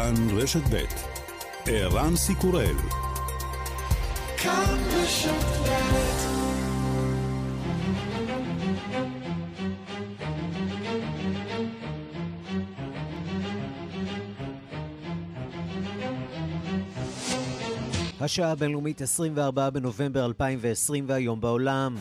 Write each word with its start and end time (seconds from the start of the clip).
כאן 0.00 0.38
רשת 0.38 0.62
ב' 0.70 0.84
ערן 1.66 2.16
סיקורל 2.16 2.76
השעה 18.20 18.50
הבינלאומית 18.50 19.00
24 19.00 19.70
בנובמבר 19.70 20.24
2020 20.24 21.04
והיום 21.08 21.40
בעולם. 21.40 21.96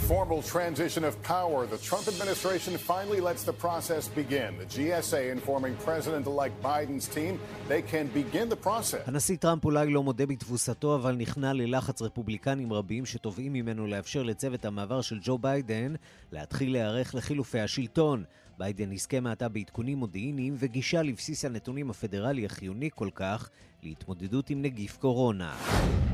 The 0.00 0.08
formal 0.14 0.42
transition 0.56 1.02
of 1.10 1.14
power. 1.34 1.58
The 1.74 1.80
Trump 1.88 2.06
administration 2.14 2.72
finally 2.92 3.20
lets 3.28 3.42
the 3.50 3.56
process 3.66 4.02
begin. 4.20 4.50
The 4.62 4.68
GSA 4.74 5.22
informing 5.36 5.74
President-elect 5.88 6.54
Biden's 6.68 7.06
team 7.16 7.32
they 7.68 7.82
can 7.92 8.06
begin 8.20 8.48
the 8.48 8.60
process. 8.66 9.06
הנשיא 9.06 9.36
טראמפ 9.36 9.64
אולי 9.64 9.90
לא 9.90 10.02
מודה 10.02 10.26
בתבוסתו, 10.26 10.94
אבל 10.94 11.14
נכנע 11.16 11.52
ללחץ 11.52 12.02
רפובליקנים 12.02 12.72
רבים 12.72 13.06
שתובעים 13.06 13.52
ממנו 13.52 13.86
לאפשר 13.86 14.22
לצוות 14.22 14.64
המעבר 14.64 15.00
של 15.00 15.18
ג'ו 15.22 15.38
ביידן 15.38 15.94
להתחיל 16.32 16.72
להיערך 16.72 17.14
לחילופי 17.14 17.60
השלטון. 17.60 18.24
ביידן 18.58 18.92
יזכה 18.92 19.20
מעתה 19.20 19.48
בעדכונים 19.48 19.98
מודיעיניים 19.98 20.54
וגישה 20.58 21.02
לבסיס 21.02 21.44
הנתונים 21.44 21.90
הפדרלי 21.90 22.46
החיוני 22.46 22.90
כל 22.94 23.08
כך 23.14 23.50
להתמודדות 23.82 24.50
עם 24.50 24.62
נגיף 24.62 24.96
קורונה. 24.96 25.54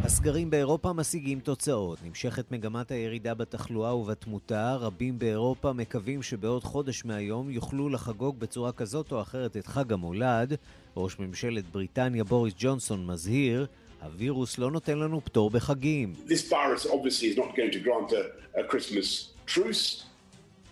הסגרים 0.03 0.51
באירופה 0.51 0.93
משיגים 0.93 1.41
תוצאות. 1.41 1.99
נמשכת 2.05 2.53
מגמת 2.53 2.91
הירידה 2.91 3.35
בתחלואה 3.35 3.97
ובתמותה. 3.97 4.75
רבים 4.75 5.19
באירופה 5.19 5.73
מקווים 5.73 6.23
שבעוד 6.23 6.65
חודש 6.65 7.05
מהיום 7.05 7.51
יוכלו 7.51 7.89
לחגוג 7.89 8.41
בצורה 8.41 8.73
כזאת 8.73 9.13
או 9.13 9.23
אחרת 9.23 9.57
את 9.57 9.67
חג 9.67 9.93
המולד. 9.93 10.57
ראש 10.97 11.19
ממשלת 11.19 11.65
בריטניה 11.73 12.25
בוריס 12.25 12.55
ג'ונסון 12.59 13.07
מזהיר 13.07 13.67
הווירוס 14.03 14.59
לא 14.59 14.71
נותן 14.71 14.99
לנו 14.99 15.21
פטור 15.25 15.51
בחגים. 15.51 16.15
A, 18.55 18.61
a 18.61 18.63
truce. 19.47 20.05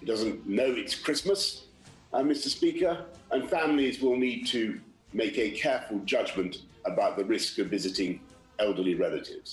It 0.00 0.06
doesn't 0.06 0.46
know 0.46 0.70
it's 0.76 0.94
Christmas, 0.94 1.64
uh, 2.12 2.22
Mr. 2.22 2.48
Speaker, 2.48 2.94
and 3.30 3.48
families 3.48 4.00
will 4.00 4.16
need 4.16 4.46
to 4.46 4.80
make 5.12 5.38
a 5.38 5.50
careful 5.50 5.98
judgment 6.04 6.62
about 6.84 7.16
the 7.18 7.24
risk 7.24 7.58
of 7.58 7.66
visiting. 7.68 8.20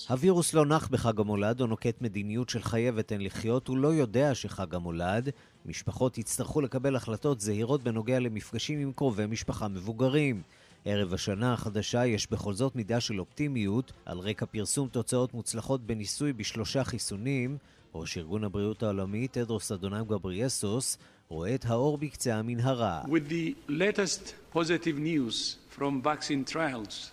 הווירוס 0.08 0.54
לא 0.54 0.66
נח 0.66 0.88
בחג 0.88 1.20
המולד 1.20 1.60
או 1.60 1.66
נוקט 1.66 2.00
מדיניות 2.00 2.48
של 2.48 2.62
חייבת 2.62 3.12
הן 3.12 3.20
לחיות, 3.20 3.68
הוא 3.68 3.78
לא 3.78 3.88
יודע 3.88 4.34
שחג 4.34 4.74
המולד. 4.74 5.30
משפחות 5.66 6.18
יצטרכו 6.18 6.60
לקבל 6.60 6.96
החלטות 6.96 7.40
זהירות 7.40 7.82
בנוגע 7.82 8.18
למפגשים 8.18 8.78
עם 8.78 8.92
קרובי 8.92 9.26
משפחה 9.26 9.68
מבוגרים. 9.68 10.42
ערב 10.84 11.14
השנה 11.14 11.52
החדשה 11.52 12.06
יש 12.06 12.30
בכל 12.30 12.54
זאת 12.54 12.76
מידה 12.76 13.00
של 13.00 13.20
אופטימיות 13.20 13.92
על 14.04 14.18
רקע 14.18 14.46
פרסום 14.46 14.88
תוצאות 14.88 15.34
מוצלחות 15.34 15.86
בניסוי 15.86 16.32
בשלושה 16.32 16.84
חיסונים, 16.84 17.58
ראש 17.94 18.18
ארגון 18.18 18.44
הבריאות 18.44 18.82
העולמי, 18.82 19.28
תדרוס 19.28 19.72
אדונם 19.72 20.04
גבריאסוס, 20.08 20.98
רואה 21.28 21.54
את 21.54 21.64
האור 21.64 21.98
בקצה 21.98 22.34
המנהרה. 22.34 23.02
With 23.06 23.28
the 23.28 23.54
latest 23.68 24.34
positive 24.54 24.98
news 24.98 25.56
from 25.78 26.02
vaccine 26.02 26.44
trials, 26.44 27.10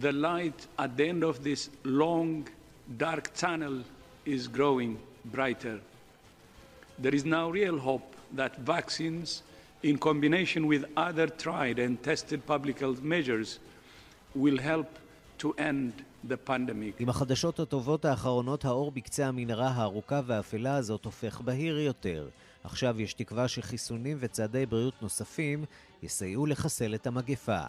the 0.00 0.12
light 0.12 0.66
at 0.78 0.96
the 0.96 1.08
end 1.08 1.22
of 1.24 1.42
this 1.42 1.70
long 1.84 2.48
dark 2.96 3.32
tunnel 3.34 3.76
is 4.26 4.48
growing 4.48 4.96
brighter. 5.24 5.78
There 7.02 7.14
is 7.14 7.24
now 7.24 7.50
real 7.50 7.78
hope 7.78 8.08
that 8.36 8.52
vaccines 8.74 9.42
in 9.82 9.96
combination 10.08 10.62
with 10.72 10.82
other 10.96 11.26
tried 11.44 11.78
and 11.84 11.92
tested 12.02 12.40
public 12.46 12.76
health 12.80 13.00
measures 13.14 13.48
will 14.34 14.58
help 14.58 14.90
to 15.38 15.54
end 15.58 15.92
the 16.28 16.36
pandemic. 16.36 16.96
עם 16.98 17.08
החדשות 17.08 17.60
הטובות 17.60 18.04
האחרונות, 18.04 18.64
האור 18.64 18.90
בקצה 18.90 19.26
המנהרה 19.26 19.68
הארוכה 19.68 20.20
והאפלה 20.26 20.76
הזאת 20.76 21.04
הופך 21.04 21.40
בהיר 21.40 21.78
יותר. 21.78 22.28
עכשיו 22.64 23.00
יש 23.00 23.14
תקווה 23.14 23.48
שחיסונים 23.48 24.16
וצעדי 24.20 24.66
בריאות 24.66 25.02
נוספים 25.02 25.64
יסייעו 26.02 26.46
לחסל 26.46 26.94
את 26.94 27.06
המגפה. 27.06 27.60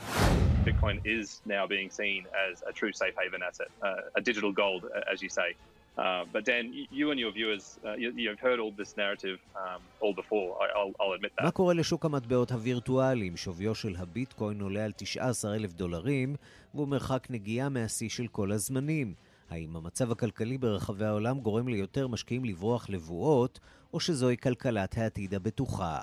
Bitcoin 0.66 0.98
is 1.06 1.42
now 1.48 1.66
being 1.68 1.90
seen 1.90 2.22
as 2.46 2.64
a 2.70 2.74
true 2.80 2.94
safe 3.02 3.16
haven 3.22 3.42
asset, 3.50 3.72
uh, 3.82 4.20
a 4.20 4.22
digital 4.22 4.52
gold, 4.62 4.84
as 5.14 5.22
you 5.24 5.30
say. 5.30 5.50
Uh, 5.98 6.24
but 6.34 6.46
Dan, 6.46 6.66
you 7.00 7.12
and 7.12 7.20
your 7.20 7.32
viewers, 7.38 7.64
uh, 7.86 7.94
you, 8.02 8.10
you've 8.24 8.42
heard 8.48 8.60
all 8.64 8.74
this 8.82 8.92
narrative 9.04 9.40
um, 9.64 9.82
all 10.04 10.14
before, 10.22 10.48
I'll, 10.80 10.94
I'll 11.02 11.14
admit 11.18 11.32
that. 11.38 11.44
מה 11.46 11.52
קורה 11.52 11.74
לשוק 11.74 12.06
המטבעות 12.06 12.52
הווירטואליים? 12.52 13.38
שוויו 13.38 13.76
של 13.76 13.96
הביטקוין 13.98 14.62
עולה 14.62 14.86
על 14.86 14.92
19 14.92 15.56
אלף 15.56 15.74
דולרים, 15.74 16.36
והוא 16.74 16.88
מרחק 16.88 17.28
נגיעה 17.30 17.70
מהשיא 17.70 18.10
של 18.10 18.28
כל 18.28 18.52
הזמנים. 18.52 19.14
האם 19.50 19.76
המצב 19.76 20.12
הכלכלי 20.12 20.58
ברחבי 20.58 21.06
העולם 21.06 21.40
גורם 21.40 21.68
ליותר 21.68 22.08
משקיעים 22.08 22.46
לברוח 22.46 22.90
לבועות, 22.90 23.60
או 23.94 24.00
שזוהי 24.00 24.38
כלכלת 24.38 24.98
העתיד 24.98 25.34
הבטוחה? 25.34 26.00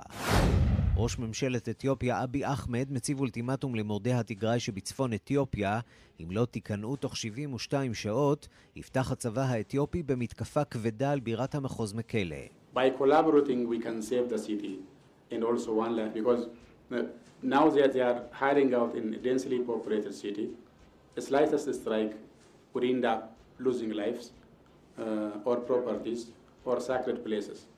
ראש 0.97 1.19
ממשלת 1.19 1.69
אתיופיה 1.69 2.25
אבי 2.25 2.45
אחמד 2.45 2.87
מציב 2.91 3.21
אולטימטום 3.21 3.75
למורדי 3.75 4.13
התיגראי 4.13 4.61
שבצפון 4.61 5.13
אתיופיה 5.13 5.81
אם 6.21 6.31
לא 6.31 6.45
תיכנעו 6.45 6.97
תוך 6.97 7.17
72 7.17 7.95
שעות, 7.95 8.49
יפתח 8.77 9.13
הצבא 9.13 9.43
האתיופי 9.43 10.03
במתקפה 10.03 10.65
כבדה 10.65 11.13
על 11.13 11.21
בירת 11.21 11.55
המחוז 11.55 11.93
מכלא. 11.93 12.37
By 12.75 12.91
collaborating 13.01 13.69
we 13.71 13.85
can 13.85 14.03
save 14.03 14.29
the 14.35 14.39
city 14.39 14.77
and 15.33 15.43
also 15.43 15.73
one 15.73 15.97
life 15.97 16.15
because 16.15 16.47
now 17.43 17.69
that 17.71 17.93
they 17.93 18.03
are 18.11 18.21
hiding 18.33 18.75
out 18.75 18.93
in 18.99 19.15
a 19.15 19.19
densely 19.29 19.59
populated 19.71 20.15
city, 20.15 20.49
the 21.17 21.23
slightest 21.23 21.67
strike 21.81 22.15
would 22.75 22.85
end 22.85 23.05
up 23.05 23.21
losing 23.59 23.91
lives 24.03 24.25
uh, 24.99 25.49
or 25.49 25.57
properties 25.71 26.21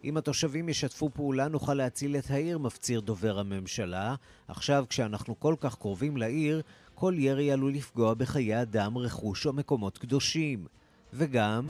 אם 0.05 0.17
התושבים 0.17 0.69
ישתפו 0.69 1.11
פעולה 1.15 1.49
נוכל 1.49 1.75
להציל 1.75 2.17
את 2.17 2.31
העיר, 2.31 2.59
מפציר 2.59 3.01
דובר 3.01 3.39
הממשלה. 3.39 4.15
עכשיו, 4.49 4.84
כשאנחנו 4.89 5.41
כל 5.41 5.55
כך 5.61 5.77
קרובים 5.77 6.17
לעיר, 6.17 6.62
כל 6.95 7.15
ירי 7.19 7.53
עלול 7.53 7.73
לפגוע 7.73 8.15
בחיי 8.15 8.62
אדם, 8.62 8.99
רכוש 8.99 9.47
או 9.47 9.53
מקומות 9.53 9.99
קדושים. 9.99 10.67
וגם... 11.12 11.67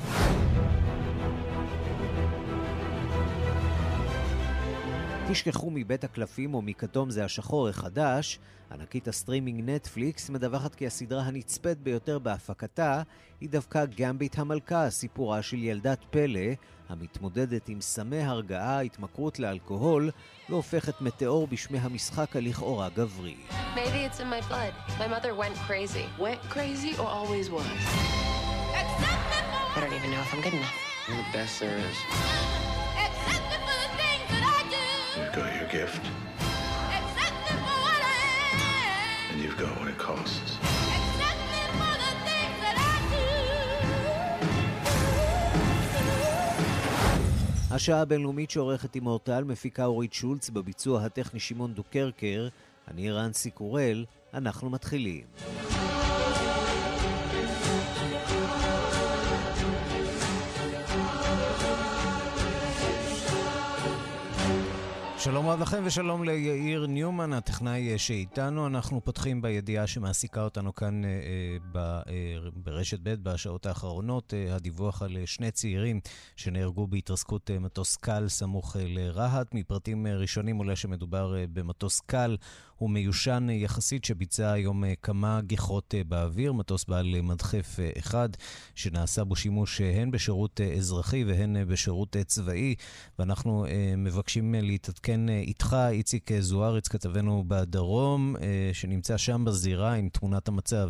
תשכחו 5.32 5.70
מבית 5.70 6.04
הקלפים 6.04 6.54
או 6.54 6.62
מכתום 6.62 7.10
זה 7.10 7.24
השחור 7.24 7.68
החדש, 7.68 8.38
ענקית 8.72 9.08
הסטרימינג 9.08 9.70
נטפליקס 9.70 10.30
מדווחת 10.30 10.74
כי 10.74 10.86
הסדרה 10.86 11.22
הנצפית 11.22 11.78
ביותר 11.78 12.18
בהפקתה 12.18 13.02
היא 13.40 13.48
דווקא 13.48 13.84
גמביט 13.96 14.38
המלכה, 14.38 14.90
סיפורה 14.90 15.42
של 15.42 15.56
ילדת 15.56 16.04
פלא, 16.10 16.40
המתמודדת 16.88 17.68
עם 17.68 17.80
סמי 17.80 18.22
הרגעה, 18.22 18.80
התמכרות 18.80 19.38
לאלכוהול, 19.38 20.10
והופכת 20.48 21.00
מטאור 21.00 21.46
בשמי 21.46 21.78
המשחק 21.78 22.36
הלכאורה 22.36 22.88
גברי. 22.88 23.36
Maybe 23.74 24.10
it's 24.10 24.20
in 24.20 24.26
my 24.26 24.40
blood. 24.48 24.72
My 24.98 25.08
mother 25.08 25.34
went 25.34 25.56
crazy. 25.68 26.06
Went 26.18 26.40
crazy 26.54 26.92
or 26.98 27.06
always 27.18 27.50
was? 27.50 27.80
I 29.74 29.80
don't 29.80 29.94
even 29.98 30.10
know 30.10 30.22
if 30.26 30.34
I'm 30.34 30.42
good 30.46 30.54
enough. 30.54 30.76
You're 31.06 31.16
the 31.16 31.38
best 31.38 31.60
there 31.60 31.78
is. 31.88 32.79
You've 35.32 35.44
got 35.44 35.54
your 35.60 35.68
gift. 35.68 36.04
And 39.30 39.40
you've 39.42 39.58
got 39.58 39.72
what 39.78 39.88
it 39.88 39.98
costs. 39.98 40.58
השעה 47.70 48.00
הבינלאומית 48.00 48.50
שעורכת 48.50 48.96
עם 48.96 49.06
אורטל 49.06 49.44
מפיקה 49.44 49.84
אורית 49.84 50.12
שולץ 50.12 50.50
בביצוע 50.50 51.04
הטכני 51.04 51.40
שמעון 51.40 51.74
דוקרקר, 51.74 52.48
אני 52.88 53.10
רנסי 53.10 53.50
קורל, 53.50 54.04
אנחנו 54.34 54.70
מתחילים. 54.70 55.24
שלום 65.22 65.48
רב 65.48 65.60
לכם 65.60 65.82
ושלום 65.86 66.24
ליאיר 66.24 66.86
ניומן, 66.86 67.32
הטכנאי 67.32 67.98
שאיתנו. 67.98 68.66
אנחנו 68.66 69.04
פותחים 69.04 69.42
בידיעה 69.42 69.86
שמעסיקה 69.86 70.44
אותנו 70.44 70.74
כאן 70.74 71.04
אה, 71.04 71.10
אה, 71.76 72.38
ברשת 72.54 72.98
ב' 73.02 73.14
בשעות 73.14 73.66
האחרונות, 73.66 74.34
אה, 74.34 74.54
הדיווח 74.54 75.02
על 75.02 75.16
שני 75.26 75.50
צעירים 75.50 76.00
שנהרגו 76.36 76.86
בהתרסקות 76.86 77.50
מטוס 77.50 77.96
קל 77.96 78.28
סמוך 78.28 78.76
לרהט. 78.80 79.54
מפרטים 79.54 80.06
ראשונים 80.06 80.56
עולה 80.56 80.76
שמדובר 80.76 81.34
במטוס 81.52 82.00
קל 82.00 82.36
ומיושן 82.80 83.46
יחסית 83.50 84.04
שביצע 84.04 84.52
היום 84.52 84.84
כמה 85.02 85.40
גיחות 85.40 85.94
באוויר, 86.08 86.52
מטוס 86.52 86.84
בעל 86.84 87.20
מדחף 87.22 87.78
אחד 87.98 88.28
שנעשה 88.74 89.24
בו 89.24 89.36
שימוש 89.36 89.80
הן 89.80 90.10
בשירות 90.10 90.60
אזרחי 90.78 91.24
והן 91.24 91.56
בשירות 91.68 92.16
צבאי, 92.26 92.74
ואנחנו 93.18 93.66
מבקשים 93.96 94.54
להתעדכן 94.54 95.09
כן 95.10 95.28
איתך, 95.28 95.76
איציק 95.90 96.32
זוארץ, 96.38 96.88
כתבנו 96.88 97.44
בדרום, 97.48 98.34
שנמצא 98.72 99.16
שם 99.16 99.44
בזירה 99.46 99.94
עם 99.94 100.08
תמונת 100.08 100.48
המצב. 100.48 100.88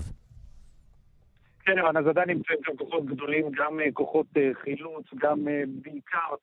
כן, 1.60 1.78
אבל 1.78 1.98
אז 1.98 2.06
עדיין 2.06 2.28
נמצאים 2.28 2.58
גם 2.68 2.76
כוחות 2.76 3.06
גדולים, 3.06 3.50
גם 3.50 3.80
כוחות 3.92 4.26
חילוץ, 4.62 5.06
גם 5.20 5.44
בעיקר 5.82 6.34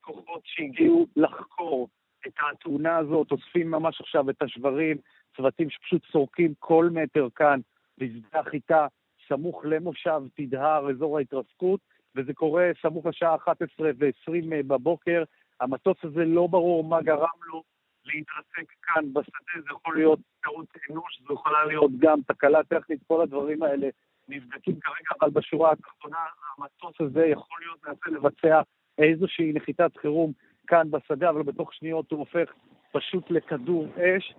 כוחות 0.00 0.40
שהגיעו 0.44 1.06
לחקור 1.16 1.88
את 2.26 2.32
התאונה 2.50 2.96
הזאת, 2.96 3.32
אוספים 3.32 3.70
ממש 3.70 4.00
עכשיו 4.00 4.30
את 4.30 4.42
השברים, 4.42 4.96
צוותים 5.36 5.70
שפשוט 5.70 6.02
סורקים 6.12 6.54
כל 6.58 6.88
מטר 6.92 7.28
כאן 7.34 7.60
בשדה 7.98 8.40
החיטה, 8.40 8.86
סמוך 9.28 9.62
למושב 9.64 10.22
תדהר, 10.36 10.90
אזור 10.90 11.18
ההתרסקות, 11.18 11.80
וזה 12.16 12.34
קורה 12.34 12.70
סמוך 12.82 13.06
לשעה 13.06 13.34
11 13.34 13.90
ו-20 13.98 14.32
בבוקר. 14.66 15.22
המטוס 15.60 15.96
הזה 16.02 16.24
לא 16.24 16.46
ברור 16.46 16.84
מה 16.84 17.02
גרם 17.02 17.38
לו 17.42 17.62
להתרסק 18.04 18.72
כאן 18.82 19.12
בשדה, 19.12 19.62
זה 19.62 19.68
יכול 19.70 19.96
להיות 19.96 20.18
טעות 20.42 20.66
אנוש, 20.90 21.22
זו 21.28 21.34
יכולה 21.34 21.64
להיות 21.64 21.90
גם 21.98 22.18
תקלה 22.26 22.64
טכנית, 22.64 23.00
כל 23.06 23.22
הדברים 23.22 23.62
האלה 23.62 23.88
נבדקים 24.28 24.80
כרגע, 24.80 25.10
אבל 25.20 25.30
בשורה 25.30 25.72
התחתונה 25.72 26.18
המטוס 26.58 27.00
הזה 27.00 27.26
יכול 27.26 27.58
להיות 27.60 27.86
מנסה 27.86 28.10
לבצע 28.10 28.60
איזושהי 28.98 29.52
נחיתת 29.52 29.96
חירום 29.96 30.32
כאן 30.66 30.90
בשדה, 30.90 31.30
אבל 31.30 31.42
בתוך 31.42 31.74
שניות 31.74 32.10
הוא 32.10 32.18
הופך 32.18 32.52
פשוט 32.92 33.30
לכדור 33.30 33.86
אש. 33.96 34.34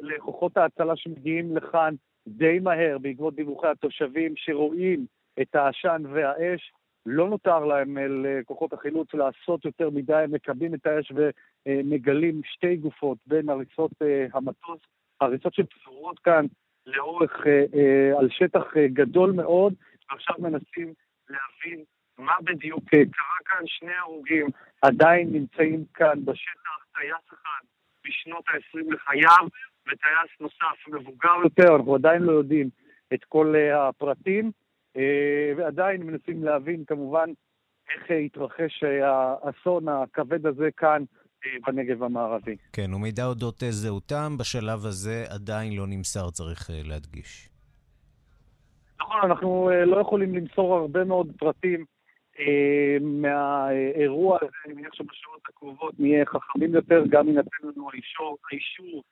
לכוחות 0.00 0.56
ההצלה 0.56 0.96
שמגיעים 0.96 1.56
לכאן 1.56 1.94
די 2.26 2.58
מהר 2.58 2.98
בעקבות 2.98 3.34
דיווחי 3.34 3.66
התושבים 3.66 4.32
שרואים 4.36 5.06
את 5.42 5.54
העשן 5.54 6.02
והאש, 6.12 6.72
לא 7.06 7.28
נותר 7.28 7.64
להם 7.64 7.98
לכוחות 7.98 8.72
החילוץ 8.72 9.14
לעשות 9.14 9.64
יותר 9.64 9.90
מדי, 9.90 10.14
הם 10.14 10.32
מקבלים 10.32 10.74
את 10.74 10.86
האש 10.86 11.12
ומגלים 11.66 12.40
שתי 12.44 12.76
גופות 12.76 13.18
בין 13.26 13.48
הריסות 13.48 13.92
אה, 14.02 14.26
המטוס, 14.32 14.80
הריסות 15.20 15.54
שפזורות 15.54 16.18
כאן 16.18 16.46
לאורך, 16.86 17.46
אה, 17.46 17.64
אה, 17.74 18.18
על 18.18 18.28
שטח 18.30 18.64
גדול 18.76 19.32
מאוד, 19.32 19.74
ועכשיו 20.10 20.36
מנסים 20.38 20.92
להבין 21.28 21.84
מה 22.18 22.34
בדיוק 22.44 22.84
קרה 22.90 23.38
כאן. 23.44 23.66
שני 23.66 23.94
הרוגים 23.94 24.46
עדיין 24.82 25.28
נמצאים 25.32 25.84
כאן 25.94 26.24
בשטח, 26.24 26.86
טייס 26.94 27.26
אחד 27.28 27.64
בשנות 28.04 28.44
ה-20 28.48 28.94
לחייו, 28.94 29.48
וטייס 29.86 30.40
נוסף 30.40 30.88
מבוגר 30.88 31.34
יותר, 31.42 31.76
אנחנו 31.76 31.94
עדיין 31.94 32.22
לא 32.22 32.32
יודעים 32.32 32.68
את 33.14 33.24
כל 33.24 33.54
הפרטים. 33.74 34.50
אה, 34.96 35.52
ועדיין 35.56 36.02
מנסים 36.02 36.44
להבין 36.44 36.84
כמובן 36.86 37.30
איך 37.94 38.10
התרחש 38.26 38.84
האסון 39.42 39.88
הכבד 39.88 40.46
הזה 40.46 40.68
כאן 40.76 41.04
אה, 41.46 41.50
בנגב 41.66 42.02
המערבי. 42.02 42.56
כן, 42.72 42.94
ומידע 42.94 43.26
אודות 43.26 43.62
זהותם 43.70 44.38
בשלב 44.38 44.86
הזה 44.86 45.24
עדיין 45.28 45.76
לא 45.76 45.86
נמסר, 45.86 46.30
צריך 46.30 46.70
אה, 46.70 46.80
להדגיש. 46.84 47.48
נכון, 49.00 49.20
אנחנו 49.24 49.70
לא 49.86 50.00
יכולים 50.00 50.34
למסור 50.34 50.74
הרבה 50.74 51.04
מאוד 51.04 51.32
פרטים 51.38 51.84
מהאירוע 53.00 54.38
הזה, 54.42 54.50
אני 54.66 54.74
מניח 54.74 54.94
שבשעות 54.94 55.40
הקרובות 55.48 56.00
נהיה 56.00 56.26
חכמים 56.26 56.74
יותר, 56.74 57.02
גם 57.08 57.28
יינתן 57.28 57.56
לנו 57.62 57.90
האישור, 57.92 58.38
האישור 58.50 59.02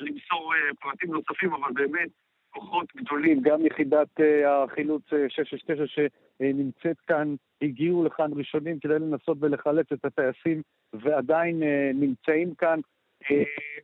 למסור 0.00 0.52
פרטים 0.80 1.10
נוספים, 1.12 1.54
אבל 1.54 1.72
באמת 1.72 2.10
כוחות 2.50 2.86
גדולים, 2.96 3.40
גם 3.40 3.66
יחידת 3.66 4.20
אה, 4.20 4.62
החילוץ 4.64 5.02
669 5.28 6.02
אה, 6.02 6.06
שנמצאת 6.38 7.00
כאן, 7.00 7.34
הגיעו 7.62 8.04
לכאן 8.04 8.30
ראשונים 8.36 8.78
כדי 8.80 8.94
לנסות 8.94 9.38
ולחלץ 9.40 9.92
את 9.92 10.04
הטייסים 10.04 10.62
ועדיין 10.92 11.62
אה, 11.62 11.90
נמצאים 11.94 12.54
כאן. 12.54 12.80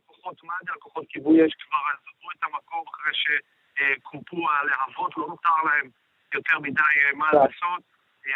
כוחות 0.05 0.43
מד"א, 0.43 0.71
כוחות 0.79 1.05
כיבוי 1.09 1.45
אש 1.45 1.53
כבר 1.53 1.77
עזבו 1.93 2.27
את 2.37 2.43
המקום 2.43 2.83
אחרי 2.87 3.13
שקופו 3.13 4.37
הלהבות, 4.49 5.17
לא 5.17 5.27
נותר 5.27 5.49
להם 5.65 5.89
יותר 6.33 6.59
מדי 6.59 6.81
מה 7.15 7.25
לעשות, 7.33 7.83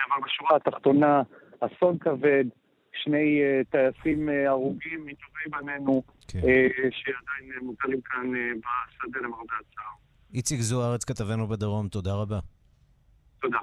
אבל 0.07 0.22
בשורה 0.25 0.56
התחתונה, 0.56 1.22
אסון 1.60 1.98
כבד, 1.98 2.45
שני 2.94 3.42
טייסים 3.69 4.30
הרוגים 4.48 5.06
מטובי 5.06 5.50
בנינו, 5.50 6.04
כן. 6.28 6.39
שעדיין 6.92 7.60
מוטלים 7.62 8.01
כאן 8.01 8.31
בשדה 8.60 9.19
למרבה 9.19 9.54
הצער. 9.60 10.10
איציק 10.33 10.62
זוארץ, 10.62 11.04
כתבנו 11.04 11.48
בדרום, 11.48 11.88
תודה 11.88 12.13
רבה. 12.13 12.39
תודה. 13.42 13.57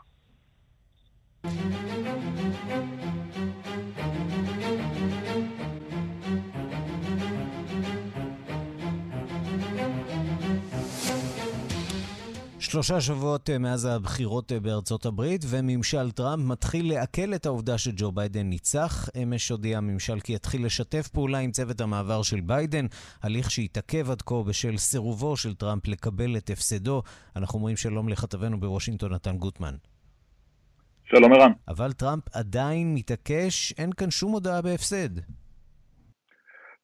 שלושה 12.73 13.01
שבועות 13.01 13.51
אה, 13.51 13.59
מאז 13.59 13.85
הבחירות 13.87 14.53
אה, 14.53 14.61
בארצות 14.61 15.07
הברית, 15.07 15.41
וממשל 15.51 16.11
טראמפ 16.11 16.43
מתחיל 16.53 16.85
לעכל 16.93 17.35
את 17.35 17.47
העובדה 17.47 17.79
שג'ו 17.79 18.13
ביידן 18.13 18.47
ניצח. 18.55 18.93
אמש 19.23 19.49
הודיע 19.49 19.79
הממשל 19.79 20.21
כי 20.25 20.33
יתחיל 20.33 20.67
לשתף 20.67 21.09
פעולה 21.15 21.39
עם 21.39 21.51
צוות 21.51 21.81
המעבר 21.81 22.23
של 22.23 22.41
ביידן, 22.41 22.87
הליך 23.23 23.51
שהתעכב 23.51 24.11
עד 24.11 24.23
כה 24.23 24.35
בשל 24.49 24.77
סירובו 24.77 25.37
של 25.37 25.55
טראמפ 25.55 25.89
לקבל 25.89 26.37
את 26.37 26.51
הפסדו. 26.53 27.03
אנחנו 27.37 27.59
אומרים 27.59 27.77
שלום 27.77 28.09
לכתבנו 28.09 28.61
בוושינגטון, 28.61 29.13
נתן 29.15 29.37
גוטמן. 29.37 29.75
שלום 31.11 31.33
ערן. 31.33 31.53
אבל 31.69 31.93
טראמפ 31.93 32.25
עדיין 32.35 32.95
מתעקש, 32.95 33.73
אין 33.79 33.91
כאן 33.99 34.11
שום 34.11 34.33
הודעה 34.33 34.63
בהפסד. 34.63 35.15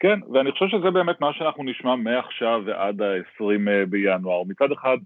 כן, 0.00 0.18
ואני 0.32 0.50
חושב 0.52 0.66
שזה 0.68 0.90
באמת 0.90 1.20
מה 1.20 1.30
שאנחנו 1.32 1.64
נשמע 1.64 1.96
מעכשיו 1.96 2.60
ועד 2.66 3.02
ה-20 3.02 3.68
אה, 3.68 3.86
בינואר. 3.86 4.42
מצד 4.48 4.72
אחד, 4.72 4.98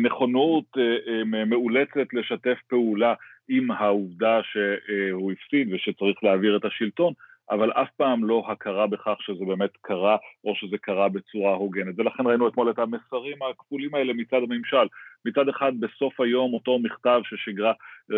נכונות 0.00 0.64
אה, 0.78 1.44
מאולצת 1.46 2.12
לשתף 2.12 2.58
פעולה 2.68 3.14
עם 3.48 3.70
העובדה 3.70 4.40
שהוא 4.42 5.32
הפסיד 5.32 5.72
ושצריך 5.72 6.24
להעביר 6.24 6.56
את 6.56 6.64
השלטון, 6.64 7.12
אבל 7.50 7.72
אף 7.72 7.88
פעם 7.96 8.24
לא 8.24 8.44
הכרה 8.48 8.86
בכך 8.86 9.16
שזה 9.20 9.44
באמת 9.44 9.70
קרה 9.80 10.16
או 10.44 10.54
שזה 10.56 10.78
קרה 10.78 11.08
בצורה 11.08 11.54
הוגנת. 11.54 11.94
ולכן 11.98 12.26
ראינו 12.26 12.48
אתמול 12.48 12.70
את 12.70 12.78
המסרים 12.78 13.36
הכפולים 13.50 13.94
האלה 13.94 14.12
מצד 14.12 14.36
הממשל. 14.36 14.86
מצד 15.24 15.48
אחד 15.48 15.72
בסוף 15.80 16.20
היום 16.20 16.54
אותו 16.54 16.78
מכתב 16.78 17.20
ששיגרה 17.24 17.72
אה, 18.12 18.16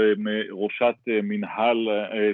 ראשת 0.50 0.94
אה, 1.08 1.20
מנהל, 1.22 1.88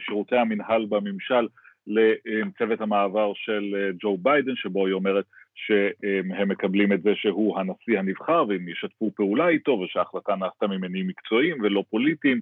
שירותי 0.06 0.37
המנהל 0.37 0.87
בממשל 0.87 1.49
לצוות 1.87 2.81
המעבר 2.81 3.32
של 3.34 3.93
ג'ו 4.00 4.19
ביידן, 4.19 4.56
שבו 4.56 4.87
היא 4.87 4.94
אומרת 4.94 5.25
שהם 5.55 6.49
מקבלים 6.49 6.93
את 6.93 7.03
זה 7.03 7.11
שהוא 7.15 7.59
הנשיא 7.59 7.99
הנבחר 7.99 8.44
והם 8.49 8.69
ישתפו 8.69 9.11
פעולה 9.17 9.49
איתו 9.49 9.73
ושההחלטה 9.73 10.37
נעשתה 10.37 10.67
ממניעים 10.67 11.06
מקצועיים 11.06 11.56
ולא 11.63 11.84
פוליטיים 11.91 12.41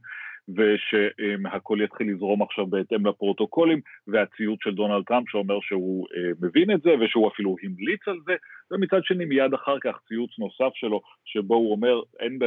ושהכל 0.49 1.79
יתחיל 1.85 2.11
לזרום 2.11 2.43
עכשיו 2.43 2.67
בהתאם 2.67 3.07
לפרוטוקולים 3.07 3.81
והציוץ 4.07 4.59
של 4.63 4.75
דונלד 4.75 5.05
טראמפ 5.05 5.29
שאומר 5.31 5.59
שהוא 5.61 6.07
אה, 6.17 6.31
מבין 6.41 6.71
את 6.71 6.83
זה 6.83 6.91
ושהוא 7.01 7.29
אפילו 7.29 7.57
המליץ 7.63 8.09
על 8.09 8.19
זה 8.27 8.33
ומצד 8.71 9.05
שני 9.05 9.25
מיד 9.25 9.55
אחר 9.55 9.77
כך 9.81 9.99
ציוץ 10.09 10.31
נוסף 10.39 10.75
שלו 10.75 11.01
שבו 11.25 11.55
הוא 11.55 11.73
אומר 11.73 12.01
אין 12.21 12.39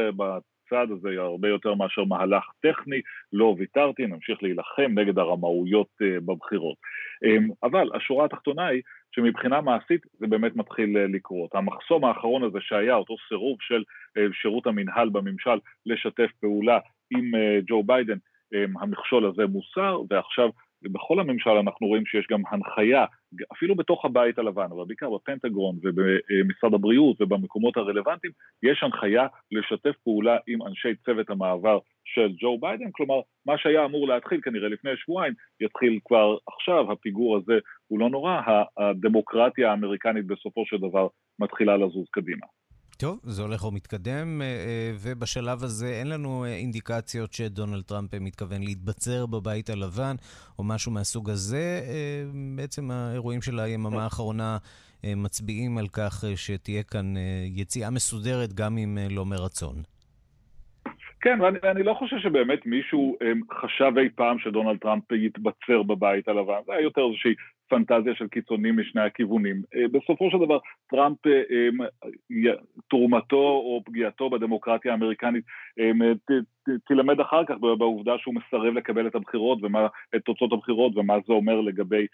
הצעד 0.66 0.90
הזה 0.90 1.08
הרבה 1.18 1.48
יותר 1.48 1.74
מאשר 1.74 2.04
מהלך 2.04 2.44
טכני, 2.62 3.00
לא 3.32 3.54
ויתרתי, 3.58 4.06
נמשיך 4.06 4.42
להילחם 4.42 4.98
נגד 4.98 5.18
הרמאויות 5.18 5.88
אה, 6.02 6.20
בבחירות. 6.20 6.76
אמ, 7.24 7.48
אבל 7.62 7.90
השורה 7.94 8.24
התחתונה 8.24 8.66
היא 8.66 8.82
שמבחינה 9.16 9.60
מעשית 9.60 10.06
זה 10.18 10.26
באמת 10.26 10.56
מתחיל 10.56 10.96
אה, 10.96 11.06
לקרות. 11.06 11.54
המחסום 11.54 12.04
האחרון 12.04 12.42
הזה 12.42 12.58
שהיה, 12.60 12.94
אותו 12.94 13.16
סירוב 13.28 13.58
של 13.60 13.84
אה, 14.16 14.22
שירות 14.42 14.66
המינהל 14.66 15.08
בממשל 15.08 15.58
לשתף 15.86 16.30
פעולה 16.40 16.78
עם 17.10 17.32
ג'ו 17.66 17.82
ביידן, 17.82 18.18
המכשול 18.80 19.26
הזה 19.26 19.46
מוסר, 19.46 20.00
ועכשיו 20.10 20.48
בכל 20.82 21.20
הממשל 21.20 21.50
אנחנו 21.50 21.86
רואים 21.86 22.06
שיש 22.06 22.26
גם 22.30 22.42
הנחיה, 22.50 23.04
אפילו 23.52 23.74
בתוך 23.74 24.04
הבית 24.04 24.38
הלבן, 24.38 24.66
אבל 24.70 24.84
בעיקר 24.86 25.10
בפנטגרון 25.10 25.76
ובמשרד 25.82 26.74
הבריאות 26.74 27.20
ובמקומות 27.20 27.76
הרלוונטיים, 27.76 28.32
יש 28.62 28.82
הנחיה 28.82 29.26
לשתף 29.52 29.96
פעולה 30.04 30.36
עם 30.46 30.62
אנשי 30.62 30.94
צוות 31.04 31.30
המעבר 31.30 31.78
של 32.04 32.32
ג'ו 32.40 32.58
ביידן, 32.58 32.90
כלומר, 32.92 33.20
מה 33.46 33.58
שהיה 33.58 33.84
אמור 33.84 34.08
להתחיל 34.08 34.40
כנראה 34.40 34.68
לפני 34.68 34.90
שבועיים, 34.96 35.34
יתחיל 35.60 35.98
כבר 36.04 36.36
עכשיו, 36.46 36.92
הפיגור 36.92 37.36
הזה 37.36 37.58
הוא 37.86 38.00
לא 38.00 38.10
נורא, 38.10 38.40
הדמוקרטיה 38.76 39.70
האמריקנית 39.70 40.26
בסופו 40.26 40.66
של 40.66 40.76
דבר 40.76 41.08
מתחילה 41.38 41.76
לזוז 41.76 42.06
קדימה. 42.10 42.46
טוב, 42.98 43.20
זה 43.22 43.42
הולך 43.42 43.64
ומתקדם, 43.64 44.42
אה, 44.42 44.46
אה, 44.46 44.92
ובשלב 45.02 45.62
הזה 45.62 45.86
אין 45.86 46.08
לנו 46.08 46.44
אה, 46.44 46.56
אינדיקציות 46.56 47.32
שדונלד 47.32 47.82
טראמפ 47.82 48.14
מתכוון 48.20 48.62
להתבצר 48.62 49.26
בבית 49.26 49.70
הלבן, 49.70 50.16
או 50.58 50.64
משהו 50.64 50.92
מהסוג 50.92 51.30
הזה. 51.30 51.80
בעצם 52.56 52.90
האירועים 52.90 53.42
של 53.42 53.58
היממה 53.58 54.04
האחרונה 54.04 54.56
מצביעים 55.04 55.78
על 55.78 55.86
כך 55.88 56.24
שתהיה 56.36 56.82
כאן 56.82 57.14
יציאה 57.44 57.90
מסודרת, 57.90 58.52
גם 58.52 58.78
אם 58.78 58.98
לא 59.10 59.26
מרצון. 59.26 59.76
כן, 61.20 61.40
ואני, 61.40 61.58
ואני 61.62 61.82
לא 61.82 61.94
חושב 61.94 62.16
שבאמת 62.18 62.66
מישהו 62.66 63.16
הם, 63.20 63.40
חשב 63.60 63.92
אי 63.98 64.08
פעם 64.14 64.38
שדונלד 64.38 64.78
טראמפ 64.78 65.12
יתבצר 65.12 65.82
בבית 65.82 66.28
הלבן, 66.28 66.60
זה 66.66 66.72
היה 66.72 66.82
יותר 66.82 67.02
איזושהי 67.06 67.34
פנטזיה 67.68 68.14
של 68.14 68.28
קיצונים 68.28 68.76
משני 68.80 69.00
הכיוונים. 69.00 69.62
בסופו 69.92 70.30
של 70.30 70.38
דבר, 70.38 70.58
טראמפ, 70.90 71.18
תרומתו 72.90 73.36
או 73.36 73.82
פגיעתו 73.84 74.30
בדמוקרטיה 74.30 74.92
האמריקנית 74.92 75.44
תלמד 76.86 77.20
אחר 77.20 77.44
כך 77.44 77.54
בעובדה 77.58 78.18
שהוא 78.18 78.34
מסרב 78.34 78.74
לקבל 78.74 79.06
את 79.06 79.14
הבחירות 79.14 79.58
ומה, 79.62 79.86
את 80.16 80.22
תוצאות 80.24 80.52
הבחירות 80.52 80.92
ומה 80.96 81.14
זה 81.26 81.32
אומר 81.32 81.60
לגבי 81.60 82.06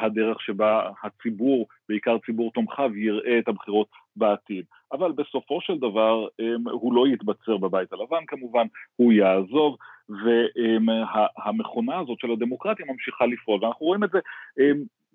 הדרך 0.00 0.40
שבה 0.40 0.90
הציבור, 1.02 1.66
בעיקר 1.88 2.16
ציבור 2.26 2.52
תומכיו, 2.52 2.96
יראה 2.96 3.38
את 3.38 3.48
הבחירות 3.48 3.88
בעתיד. 4.16 4.64
אבל 4.92 5.12
בסופו 5.12 5.60
של 5.60 5.78
דבר 5.78 6.26
הוא 6.70 6.94
לא 6.94 7.08
יתבצר 7.08 7.56
בבית 7.56 7.92
הלבן 7.92 8.26
כמובן, 8.26 8.66
הוא 8.96 9.12
יעזוב, 9.12 9.76
והמכונה 10.08 11.98
הזאת 11.98 12.18
של 12.20 12.30
הדמוקרטיה 12.30 12.86
ממשיכה 12.86 13.26
לפעול, 13.26 13.64
ואנחנו 13.64 13.86
רואים 13.86 14.04
את 14.04 14.10
זה 14.10 14.18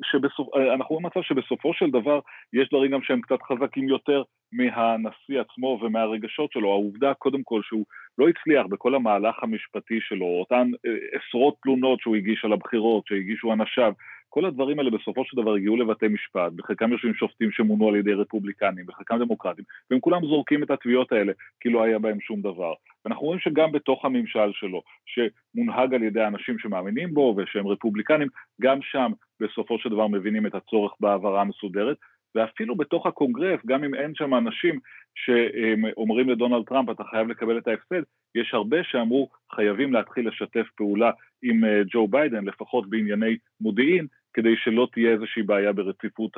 שבסופ... 0.04 0.56
אנחנו 0.56 0.96
רואים 0.96 1.06
מצב 1.06 1.22
שבסופו 1.22 1.74
של 1.74 1.92
דבר 1.92 2.20
יש 2.54 2.70
דברים 2.70 2.92
גם 2.92 3.02
שהם 3.02 3.22
קצת 3.22 3.42
חזקים 3.42 3.88
יותר 3.90 4.24
מהנשיא 4.52 5.42
עצמו 5.42 5.80
ומהרגשות 5.82 6.52
שלו. 6.52 6.72
העובדה 6.72 7.14
קודם 7.14 7.44
כל 7.44 7.62
שהוא 7.64 7.86
לא 8.18 8.28
הצליח 8.30 8.66
בכל 8.66 8.96
המהלך 8.96 9.44
המשפטי 9.44 10.00
שלו, 10.02 10.26
אותן 10.26 10.72
עשרות 11.12 11.56
תלונות 11.64 12.00
שהוא 12.00 12.16
הגיש 12.16 12.46
על 12.46 12.54
הבחירות, 12.54 13.08
שהגישו 13.08 13.54
אנשיו, 13.54 13.94
כל 14.30 14.46
הדברים 14.46 14.80
האלה 14.80 14.92
בסופו 14.92 15.26
של 15.26 15.38
דבר 15.38 15.54
הגיעו 15.54 15.78
לבתי 15.78 16.08
משפט, 16.08 16.52
בחלקם 16.56 16.92
יושבים 16.92 17.14
שופטים 17.14 17.52
שמונו 17.52 17.90
על 17.90 17.96
ידי 17.96 18.14
רפובליקנים, 18.14 18.86
בחלקם 18.86 19.20
דמוקרטים, 19.20 19.64
והם 19.92 20.00
כולם 20.00 20.26
זורקים 20.26 20.64
את 20.64 20.72
התביעות 20.72 21.12
האלה 21.12 21.32
כי 21.60 21.70
לא 21.70 21.84
היה 21.84 22.00
בהם 22.00 22.20
שום 22.22 22.42
דבר. 22.42 22.74
ואנחנו 23.06 23.26
רואים 23.26 23.40
שגם 23.40 23.72
בתוך 23.72 24.06
הממשל 24.06 24.52
שלו, 24.54 24.82
שמונהג 25.06 25.94
על 25.94 26.04
ידי 26.04 26.26
אנשים 26.26 26.60
שמאמינים 26.60 27.14
בו 27.14 27.36
ושהם 27.38 27.68
רפובליקנים, 27.68 28.28
גם 28.62 28.82
שם 28.82 29.12
בסופו 29.40 29.80
של 29.80 29.90
דבר 29.90 30.08
מבינים 30.08 30.46
את 30.46 30.56
הצורך 30.56 30.94
בהעברה 31.00 31.44
מסודרת, 31.44 31.98
ואפילו 32.36 32.76
בתוך 32.76 33.06
הקונגרס, 33.06 33.60
גם 33.66 33.84
אם 33.84 33.96
אין 33.96 34.12
שם 34.16 34.36
אנשים 34.36 34.80
שאומרים 35.16 36.30
לדונלד 36.30 36.66
טראמפ, 36.66 36.90
אתה 36.90 37.04
חייב 37.04 37.28
לקבל 37.28 37.58
את 37.58 37.68
ההפסד, 37.68 38.04
יש 38.36 38.54
הרבה 38.54 38.78
שאמרו, 38.84 39.30
חייבים 39.56 39.94
להתחיל 39.94 40.28
לשתף 40.28 40.68
פעולה 40.76 41.12
עם 41.44 41.66
אה, 41.66 41.82
ג'ו 41.92 42.08
ביידן, 42.08 42.46
לפחות 42.46 42.90
בענייני 42.90 43.38
מודיעין, 43.62 44.08
כדי 44.34 44.56
שלא 44.58 44.88
תהיה 44.94 45.12
איזושהי 45.14 45.44
בעיה 45.44 45.74
ברציפות 45.74 46.32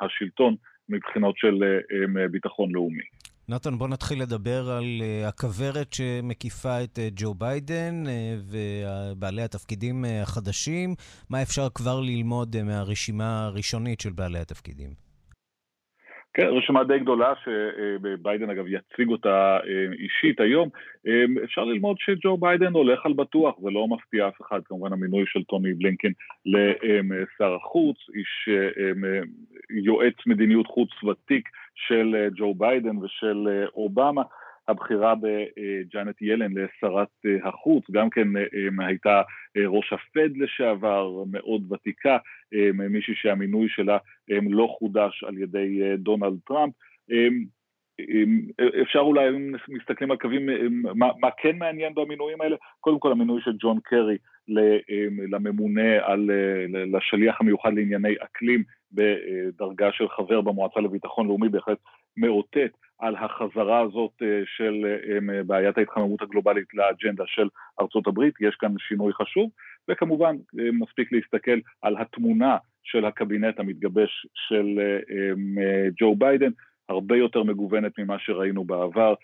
השלטון 0.00 0.54
מבחינות 0.88 1.36
של 1.36 1.62
אה, 1.62 2.22
אה, 2.22 2.28
ביטחון 2.28 2.72
לאומי. 2.72 3.04
נתן, 3.48 3.78
בוא 3.78 3.88
נתחיל 3.88 4.22
לדבר 4.22 4.70
על 4.70 5.02
הכוורת 5.28 5.92
שמקיפה 5.92 6.84
את 6.84 6.98
ג'ו 7.16 7.34
ביידן 7.34 8.04
ובעלי 8.50 9.42
התפקידים 9.42 10.04
החדשים. 10.22 10.94
מה 11.30 11.42
אפשר 11.42 11.68
כבר 11.74 12.00
ללמוד 12.00 12.62
מהרשימה 12.62 13.46
הראשונית 13.46 14.00
של 14.00 14.12
בעלי 14.12 14.38
התפקידים? 14.38 15.05
כן, 16.36 16.46
רשימה 16.46 16.84
די 16.84 16.98
גדולה 16.98 17.32
שביידן 17.44 18.50
אגב 18.50 18.64
יציג 18.68 19.08
אותה 19.08 19.58
אה, 19.66 19.92
אישית 19.98 20.40
היום. 20.40 20.68
אה, 21.06 21.24
אפשר 21.44 21.64
ללמוד 21.64 21.96
שג'ו 21.98 22.36
ביידן 22.36 22.72
הולך 22.72 23.06
על 23.06 23.12
בטוח, 23.12 23.54
זה 23.62 23.70
לא 23.70 23.88
מפתיע 23.88 24.28
אף 24.28 24.40
אחד, 24.40 24.60
כמובן 24.64 24.92
המינוי 24.92 25.24
של 25.26 25.44
טוני 25.44 25.74
בלינקן 25.74 26.08
לשר 26.46 27.54
החוץ, 27.54 27.96
איש 28.14 28.48
אה, 28.48 29.20
יועץ 29.70 30.14
מדיניות 30.26 30.66
חוץ 30.66 31.04
ותיק 31.04 31.48
של 31.74 32.28
ג'ו 32.36 32.54
ביידן 32.54 32.96
ושל 32.96 33.48
אובמה. 33.74 34.22
הבחירה 34.68 35.14
בג'אנט 35.14 36.22
ילן 36.22 36.52
לשרת 36.52 37.08
אה, 37.26 37.48
החוץ, 37.48 37.84
גם 37.90 38.10
כן 38.10 38.36
אה, 38.36 38.42
אה, 38.42 38.86
הייתה 38.86 39.22
ראש 39.66 39.92
הפד 39.92 40.36
לשעבר, 40.36 41.24
מאוד 41.32 41.72
ותיקה, 41.72 42.18
מישהי 42.72 43.14
שהמינוי 43.14 43.68
שלה 43.68 43.98
לא 44.28 44.76
חודש 44.78 45.24
על 45.24 45.38
ידי 45.38 45.96
דונלד 45.98 46.38
טראמפ. 46.46 46.72
אפשר 48.82 48.98
אולי, 48.98 49.28
אם 49.28 49.54
מסתכלים 49.68 50.10
על 50.10 50.16
קווים, 50.16 50.48
מה, 50.94 51.06
מה 51.20 51.28
כן 51.38 51.58
מעניין 51.58 51.94
במינויים 51.94 52.40
האלה? 52.40 52.56
קודם 52.80 52.98
כל 52.98 53.12
המינוי 53.12 53.40
של 53.44 53.56
ג'ון 53.58 53.78
קרי 53.84 54.16
לממונה 55.28 56.06
על, 56.06 56.30
לשליח 56.68 57.40
המיוחד 57.40 57.74
לענייני 57.74 58.14
אקלים 58.24 58.62
בדרגה 58.92 59.92
של 59.92 60.08
חבר 60.08 60.40
במועצה 60.40 60.80
לביטחון 60.80 61.26
לאומי 61.26 61.48
בהחלט 61.48 61.78
מאותת 62.16 62.70
על 62.98 63.16
החזרה 63.16 63.80
הזאת 63.80 64.12
אה, 64.22 64.42
של 64.56 64.86
אה, 64.86 65.42
בעיית 65.42 65.78
ההתחממות 65.78 66.22
הגלובלית 66.22 66.74
לאג'נדה 66.74 67.24
של 67.26 67.48
ארצות 67.80 68.06
הברית, 68.06 68.34
יש 68.40 68.54
כאן 68.54 68.74
שינוי 68.78 69.12
חשוב, 69.12 69.50
וכמובן 69.88 70.36
אה, 70.58 70.64
מספיק 70.72 71.12
להסתכל 71.12 71.58
על 71.82 71.96
התמונה 71.98 72.56
של 72.82 73.04
הקבינט 73.04 73.60
המתגבש 73.60 74.26
של 74.34 74.66
ג'ו 76.00 76.14
ביידן, 76.14 76.50
הרבה 76.88 77.16
יותר 77.16 77.42
מגוונת 77.42 77.98
ממה 77.98 78.18
שראינו 78.18 78.64
בעבר, 78.64 79.14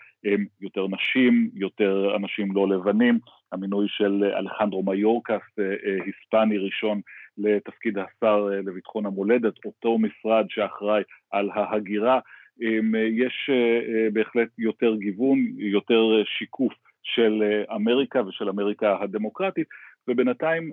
יותר 0.61 0.87
נשים, 0.87 1.49
יותר 1.53 2.15
אנשים 2.15 2.55
לא 2.55 2.69
לבנים, 2.69 3.19
המינוי 3.51 3.85
של 3.89 4.23
אלחנדרו 4.37 4.83
מיורקס, 4.83 5.41
היספני 5.83 6.57
ראשון 6.57 7.01
לתפקיד 7.37 7.97
השר 7.97 8.49
לביטחון 8.65 9.05
המולדת, 9.05 9.53
אותו 9.65 9.97
משרד 9.97 10.45
שאחראי 10.49 11.03
על 11.31 11.49
ההגירה, 11.53 12.19
יש 12.59 13.49
אה, 13.49 13.55
אה, 13.55 14.09
בהחלט 14.13 14.49
יותר 14.57 14.95
גיוון, 14.95 15.39
יותר 15.57 16.01
אה, 16.17 16.23
שיקוף 16.37 16.73
של 17.03 17.43
אמריקה 17.75 18.21
ושל 18.27 18.49
אמריקה 18.49 18.97
הדמוקרטית, 19.01 19.67
ובינתיים 20.07 20.71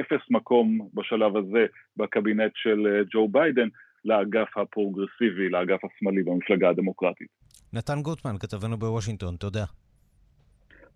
אפס 0.00 0.30
מקום 0.30 0.88
בשלב 0.94 1.36
הזה 1.36 1.66
בקבינט 1.96 2.52
של 2.54 3.02
ג'ו 3.12 3.28
ביידן 3.28 3.68
לאגף 4.04 4.56
הפרוגרסיבי, 4.56 5.48
לאגף 5.48 5.80
השמאלי 5.84 6.22
במפלגה 6.22 6.68
הדמוקרטית. 6.70 7.28
נתן 7.72 8.02
גוטמן, 8.02 8.38
כתבנו 8.40 8.76
בוושינגטון, 8.76 9.36
תודה. 9.36 9.64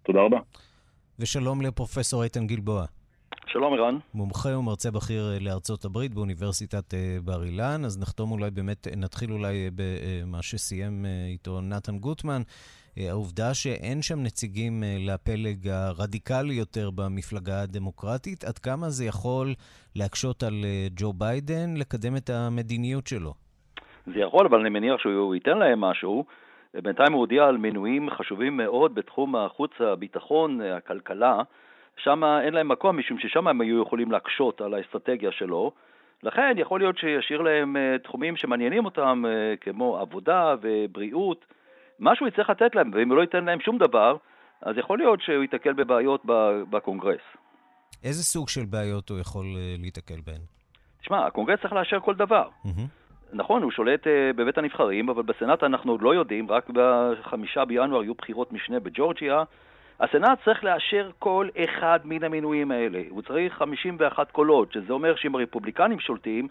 תודה 0.02 0.20
רבה. 0.20 0.38
ושלום 1.18 1.62
לפרופסור 1.62 2.24
איתן 2.24 2.46
גלבוע. 2.46 2.84
שלום 3.46 3.74
ערן. 3.74 3.98
מומחה 4.14 4.48
ומרצה 4.58 4.90
בכיר 4.90 5.22
אה, 5.32 5.38
לארצות 5.40 5.84
הברית 5.84 6.14
באוניברסיטת 6.14 6.94
אה, 6.94 7.16
בר 7.24 7.44
אילן, 7.44 7.84
אז 7.84 8.00
נחתום 8.02 8.30
אולי 8.30 8.50
באמת, 8.50 8.86
נתחיל 8.96 9.32
אולי 9.32 9.70
במה 9.74 10.42
שסיים 10.42 11.04
אה, 11.06 11.10
איתו 11.32 11.60
נתן 11.60 11.98
גוטמן. 11.98 12.42
העובדה 12.96 13.54
שאין 13.54 14.02
שם 14.02 14.22
נציגים 14.22 14.82
לפלג 14.98 15.68
הרדיקלי 15.68 16.54
יותר 16.54 16.90
במפלגה 16.90 17.62
הדמוקרטית, 17.62 18.44
עד 18.44 18.58
כמה 18.58 18.88
זה 18.88 19.04
יכול 19.04 19.54
להקשות 19.96 20.42
על 20.42 20.64
ג'ו 20.96 21.12
ביידן 21.12 21.76
לקדם 21.76 22.16
את 22.16 22.30
המדיניות 22.30 23.06
שלו? 23.06 23.34
זה 24.06 24.20
יכול, 24.20 24.46
אבל 24.46 24.60
אני 24.60 24.68
מניח 24.68 25.00
שהוא 25.00 25.34
ייתן 25.34 25.58
להם 25.58 25.80
משהו. 25.80 26.24
בינתיים 26.74 27.12
הוא 27.12 27.20
הודיע 27.20 27.44
על 27.44 27.56
מינויים 27.56 28.10
חשובים 28.10 28.56
מאוד 28.56 28.94
בתחום 28.94 29.36
החוץ, 29.36 29.70
הביטחון, 29.80 30.60
הכלכלה. 30.60 31.42
שם 31.98 32.24
אין 32.24 32.54
להם 32.54 32.68
מקום, 32.68 32.98
משום 32.98 33.18
ששם 33.18 33.48
הם 33.48 33.60
היו 33.60 33.82
יכולים 33.82 34.12
להקשות 34.12 34.60
על 34.60 34.74
האסטרטגיה 34.74 35.32
שלו. 35.32 35.72
לכן 36.22 36.54
יכול 36.56 36.80
להיות 36.80 36.98
שישאיר 36.98 37.42
להם 37.42 37.76
אה, 37.76 38.02
תחומים 38.04 38.36
שמעניינים 38.36 38.84
אותם, 38.84 39.24
אה, 39.24 39.60
כמו 39.60 39.98
עבודה 39.98 40.54
ובריאות, 40.60 41.44
משהו 42.00 42.26
יצטרך 42.26 42.50
לתת 42.50 42.74
להם, 42.74 42.90
ואם 42.94 43.08
הוא 43.08 43.16
לא 43.16 43.22
ייתן 43.22 43.44
להם 43.44 43.60
שום 43.60 43.78
דבר, 43.78 44.16
אז 44.62 44.78
יכול 44.78 44.98
להיות 44.98 45.20
שהוא 45.22 45.42
ייתקל 45.42 45.72
בבעיות 45.72 46.22
בקונגרס. 46.70 47.20
איזה 48.04 48.24
סוג 48.24 48.48
של 48.48 48.64
בעיות 48.64 49.10
הוא 49.10 49.18
יכול 49.18 49.44
אה, 49.44 49.80
להיתקל 49.80 50.20
בהן? 50.26 50.40
תשמע, 51.00 51.26
הקונגרס 51.26 51.60
צריך 51.60 51.72
לאשר 51.72 52.00
כל 52.00 52.14
דבר. 52.14 52.48
אמ-המ. 52.64 52.68
נכון, 53.32 53.62
הוא 53.62 53.70
שולט 53.70 54.06
בבית 54.36 54.58
הנבחרים, 54.58 55.08
אבל 55.08 55.22
בסנאט 55.22 55.62
אנחנו 55.62 55.92
עוד 55.92 56.02
לא 56.02 56.14
יודעים, 56.14 56.50
רק 56.50 56.70
בחמישה 56.70 57.64
בינואר 57.64 58.02
יהיו 58.02 58.14
בחירות 58.14 58.52
משנה 58.52 58.80
בג'ורג'יה, 58.80 59.42
הסנאט 60.00 60.38
צריך 60.44 60.64
לאשר 60.64 61.10
כל 61.18 61.48
אחד 61.64 62.00
מן 62.04 62.24
המינויים 62.24 62.70
האלה. 62.70 63.02
הוא 63.08 63.22
צריך 63.22 63.54
51 63.54 64.30
קולות, 64.30 64.72
שזה 64.72 64.92
אומר 64.92 65.16
שאם 65.16 65.34
הרפובליקנים 65.34 66.00
שולטים, 66.00 66.48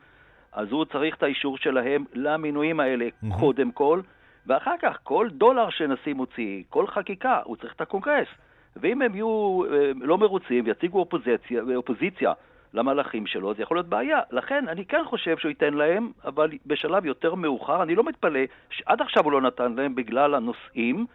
אז 0.54 0.72
הוא 0.72 0.86
צריך 0.86 1.16
את 1.16 1.24
האישור 1.24 1.58
שלהם 1.58 2.06
למינויים 2.13 2.80
האלה 2.80 3.06
mm-hmm. 3.06 3.39
קודם 3.39 3.72
כל, 3.72 4.01
ואחר 4.48 4.75
כך 4.82 4.98
כל 5.04 5.27
דולר 5.32 5.70
שנשיא 5.70 6.13
מוציא, 6.13 6.63
כל 6.70 6.88
חקיקה, 6.88 7.42
הוא 7.44 7.56
צריך 7.56 7.74
את 7.74 7.82
הקונגרס. 7.82 8.27
ואם 8.75 9.01
הם 9.01 9.16
יהיו 9.16 9.62
אה, 9.72 9.92
לא 10.01 10.18
מרוצים 10.18 10.66
ויציגו 10.66 11.00
אופוזיציה, 11.00 11.62
אופוזיציה 11.75 12.34
למהלכים 12.74 13.27
שלו, 13.27 13.54
זה 13.54 13.63
יכול 13.63 13.77
להיות 13.77 13.89
בעיה. 13.89 14.20
לכן 14.32 14.68
אני 14.68 14.86
כן 14.86 15.01
חושב 15.06 15.38
שהוא 15.38 15.50
ייתן 15.50 15.74
להם, 15.74 16.12
אבל 16.25 16.51
בשלב 16.66 17.06
יותר 17.06 17.36
מאוחר, 17.36 17.84
אני 17.84 17.96
לא 17.96 18.04
מתפלא 18.04 18.39
שעד 18.70 19.01
עכשיו 19.01 19.24
הוא 19.24 19.32
לא 19.32 19.42
נתן 19.42 19.74
להם 19.74 19.96
בגלל 19.96 20.36
הנושאים. 20.36 21.06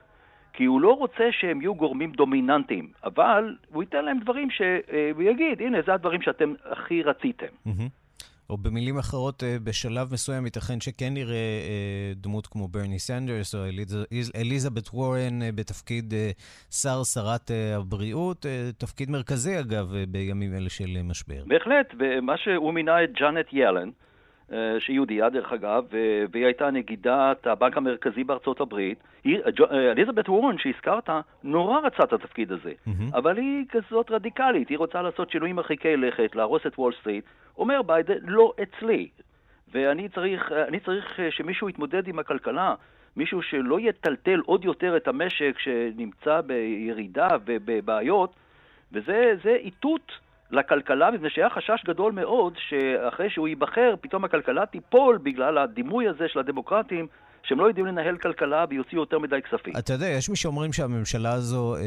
כי 0.53 0.65
הוא 0.65 0.81
לא 0.81 0.93
רוצה 0.93 1.25
שהם 1.31 1.61
יהיו 1.61 1.75
גורמים 1.75 2.13
דומיננטיים, 2.13 2.89
אבל 3.05 3.57
הוא 3.69 3.83
ייתן 3.83 4.05
להם 4.05 4.19
דברים 4.19 4.49
שהוא 4.51 5.23
יגיד, 5.23 5.61
הנה, 5.61 5.79
זה 5.87 5.95
הדברים 5.95 6.23
שאתם 6.23 6.55
הכי 6.65 7.03
רציתם. 7.03 7.47
או 8.53 8.57
במילים 8.57 8.99
אחרות, 8.99 9.43
אה, 9.43 9.57
בשלב 9.65 10.13
מסוים 10.13 10.45
ייתכן 10.45 10.81
שכן 10.81 11.15
נראה 11.15 11.35
אה, 11.35 12.13
דמות 12.17 12.47
כמו 12.47 12.69
ברני 12.69 12.99
סנדרס 12.99 13.55
או 13.55 13.61
אליזבת 14.37 14.89
וורן 14.89 15.43
אה, 15.43 15.53
בתפקיד 15.55 16.15
שר, 16.71 17.03
שרת 17.15 17.51
הבריאות, 17.77 18.47
תפקיד 18.79 19.11
מרכזי 19.11 19.61
אגב 19.61 19.95
בימים 20.09 20.55
אלה 20.55 20.71
של 20.71 21.03
משבר. 21.05 21.43
בהחלט, 21.47 21.95
ומה 21.99 22.37
שהוא 22.37 22.75
מינה 22.75 23.05
את 23.05 23.11
ג'אנט 23.13 23.47
ילן, 23.53 23.91
שהיא 24.79 24.95
יהודייה 24.95 25.31
דרך 25.31 25.53
אגב, 25.53 25.85
והיא 26.33 26.45
הייתה 26.45 26.71
נגידת 26.71 27.47
הבנק 27.47 27.77
המרכזי 27.77 28.25
בארצות 28.25 28.61
הברית. 28.61 28.99
אליזבת 29.71 30.29
וורן 30.29 30.59
שהזכרת, 30.59 31.11
נורא 31.43 31.81
רצה 31.81 32.03
את 32.05 32.13
התפקיד 32.13 32.53
הזה, 32.53 32.73
אמ-המ. 32.73 33.17
אבל 33.17 33.37
היא 33.37 33.65
כזאת 33.69 34.11
רדיקלית, 34.11 34.69
היא 34.69 34.79
רוצה 34.79 35.03
לעשות 35.03 35.31
שינויים 35.31 35.57
מרחיקי 35.57 35.97
לכת, 35.97 36.37
להרוס 36.37 36.67
את 36.67 36.79
וול 36.79 36.93
סטריט. 37.01 37.25
אומר 37.59 37.83
ביידן, 37.83 38.19
לא 38.23 38.53
אצלי. 38.63 39.09
ואני 39.73 40.09
צריך, 40.09 40.53
צריך 40.85 41.21
אה, 41.21 41.31
שמישהו 41.31 41.69
יתמודד 41.69 42.09
עם 42.09 42.19
הכלכלה, 42.19 42.75
מישהו 43.17 43.43
שלא 43.43 43.81
יטלטל 43.81 44.41
עוד 44.47 44.65
יותר 44.65 44.97
את 44.97 45.09
המשק 45.09 45.59
שנמצא 45.59 46.41
בירידה 46.41 47.29
ובבעיות, 47.45 48.35
וזה 48.93 49.57
איתות 49.61 50.13
לכלכלה, 50.53 51.11
מפני 51.11 51.31
שהיה 51.31 51.51
חשש 51.51 51.85
גדול 51.85 52.13
מאוד 52.13 52.55
שאחרי 52.57 53.31
שהוא 53.31 53.49
ייבחר, 53.49 53.95
פתאום 54.01 54.25
הכלכלה 54.25 54.67
תיפול 54.67 55.19
בגלל 55.19 55.59
הדימוי 55.59 56.09
הזה 56.09 56.29
של 56.29 56.39
הדמוקרטים 56.39 57.07
שהם 57.45 57.61
לא 57.61 57.67
יודעים 57.69 57.87
לנהל 57.87 58.19
כלכלה 58.19 58.65
ויוציאו 58.71 59.01
יותר 59.01 59.19
מדי 59.19 59.43
כספים. 59.43 59.73
אתה 59.79 59.93
יודע, 59.93 60.07
יש 60.07 60.31
מי 60.31 60.37
שאומרים 60.37 60.73
שהממשלה 60.73 61.33
הזו 61.33 61.77
אה, 61.77 61.81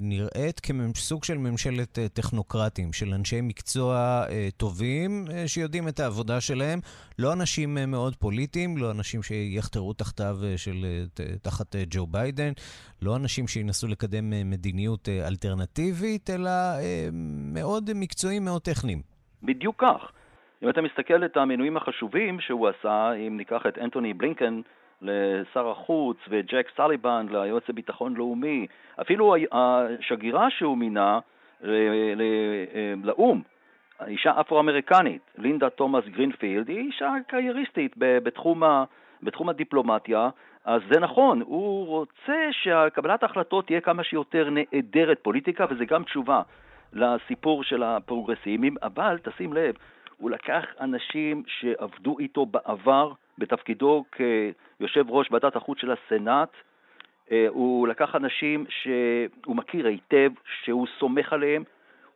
נראית 0.00 0.60
כסוג 0.60 1.24
של 1.24 1.38
ממשלת 1.38 1.98
אה, 1.98 2.08
טכנוקרטים, 2.08 2.92
של 2.92 3.14
אנשי 3.14 3.40
מקצוע 3.42 3.94
אה, 4.30 4.48
טובים 4.56 5.24
אה, 5.32 5.48
שיודעים 5.48 5.88
את 5.88 6.00
העבודה 6.00 6.40
שלהם, 6.40 6.78
לא 7.18 7.32
אנשים 7.32 7.78
אה, 7.78 7.86
מאוד 7.86 8.16
פוליטיים, 8.16 8.76
לא 8.76 8.90
אנשים 8.90 9.22
שיחתרו 9.22 9.92
תחתיו 9.92 10.36
אה, 10.44 10.58
של, 10.58 10.84
אה, 10.84 11.24
תחת 11.42 11.76
אה, 11.76 11.82
ג'ו 11.90 12.06
ביידן, 12.06 12.52
לא 13.02 13.16
אנשים 13.16 13.48
שינסו 13.48 13.88
לקדם 13.88 14.32
אה, 14.32 14.42
מדיניות 14.44 15.08
אה, 15.08 15.28
אלטרנטיבית, 15.28 16.30
אלא 16.30 16.50
אה, 16.50 17.08
מאוד 17.54 17.90
מקצועיים, 17.94 18.44
מאוד 18.44 18.62
טכניים. 18.62 19.02
בדיוק 19.42 19.84
כך. 19.84 20.12
אם 20.62 20.68
אתה 20.68 20.80
מסתכל 20.82 21.24
את 21.24 21.36
המינויים 21.36 21.76
החשובים 21.76 22.40
שהוא 22.40 22.68
עשה, 22.68 23.12
אם 23.12 23.36
ניקח 23.36 23.62
את 23.68 23.78
אנטוני 23.78 24.14
בלינקן, 24.14 24.60
לשר 25.02 25.70
החוץ 25.70 26.16
וג'ק 26.28 26.68
סליבן 26.76 27.26
ליועץ 27.30 27.68
לביטחון 27.68 28.14
לאומי, 28.14 28.66
אפילו 29.00 29.34
השגרירה 29.52 30.50
שהוא 30.50 30.78
מינה 30.78 31.18
לאו"ם, 33.04 33.42
אישה 34.06 34.40
אפרו-אמריקנית, 34.40 35.30
לינדה 35.38 35.70
תומאס 35.70 36.04
גרינפילד, 36.04 36.68
היא 36.68 36.78
אישה 36.78 37.12
קרייריסטית 37.28 37.94
בתחום, 37.98 38.62
בתחום 39.22 39.48
הדיפלומטיה, 39.48 40.30
אז 40.64 40.82
זה 40.92 41.00
נכון, 41.00 41.40
הוא 41.40 41.86
רוצה 41.86 42.48
שקבלת 42.50 43.22
ההחלטות 43.22 43.66
תהיה 43.66 43.80
כמה 43.80 44.04
שיותר 44.04 44.48
נעדרת 44.50 45.18
פוליטיקה, 45.22 45.66
וזה 45.70 45.84
גם 45.84 46.04
תשובה 46.04 46.42
לסיפור 46.92 47.64
של 47.64 47.82
הפרוגרסימים, 47.82 48.74
אבל 48.82 49.18
תשים 49.22 49.52
לב, 49.52 49.74
הוא 50.16 50.30
לקח 50.30 50.64
אנשים 50.80 51.42
שעבדו 51.46 52.18
איתו 52.18 52.46
בעבר 52.46 53.12
בתפקידו 53.42 54.04
כיושב 54.12 55.10
ראש 55.10 55.28
ועדת 55.30 55.56
החוץ 55.56 55.78
של 55.78 55.90
הסנאט. 55.92 56.48
אה, 57.32 57.46
הוא 57.48 57.88
לקח 57.88 58.14
אנשים 58.14 58.64
שהוא 58.68 59.56
מכיר 59.56 59.86
היטב, 59.86 60.30
שהוא 60.62 60.86
סומך 60.98 61.32
עליהם. 61.32 61.64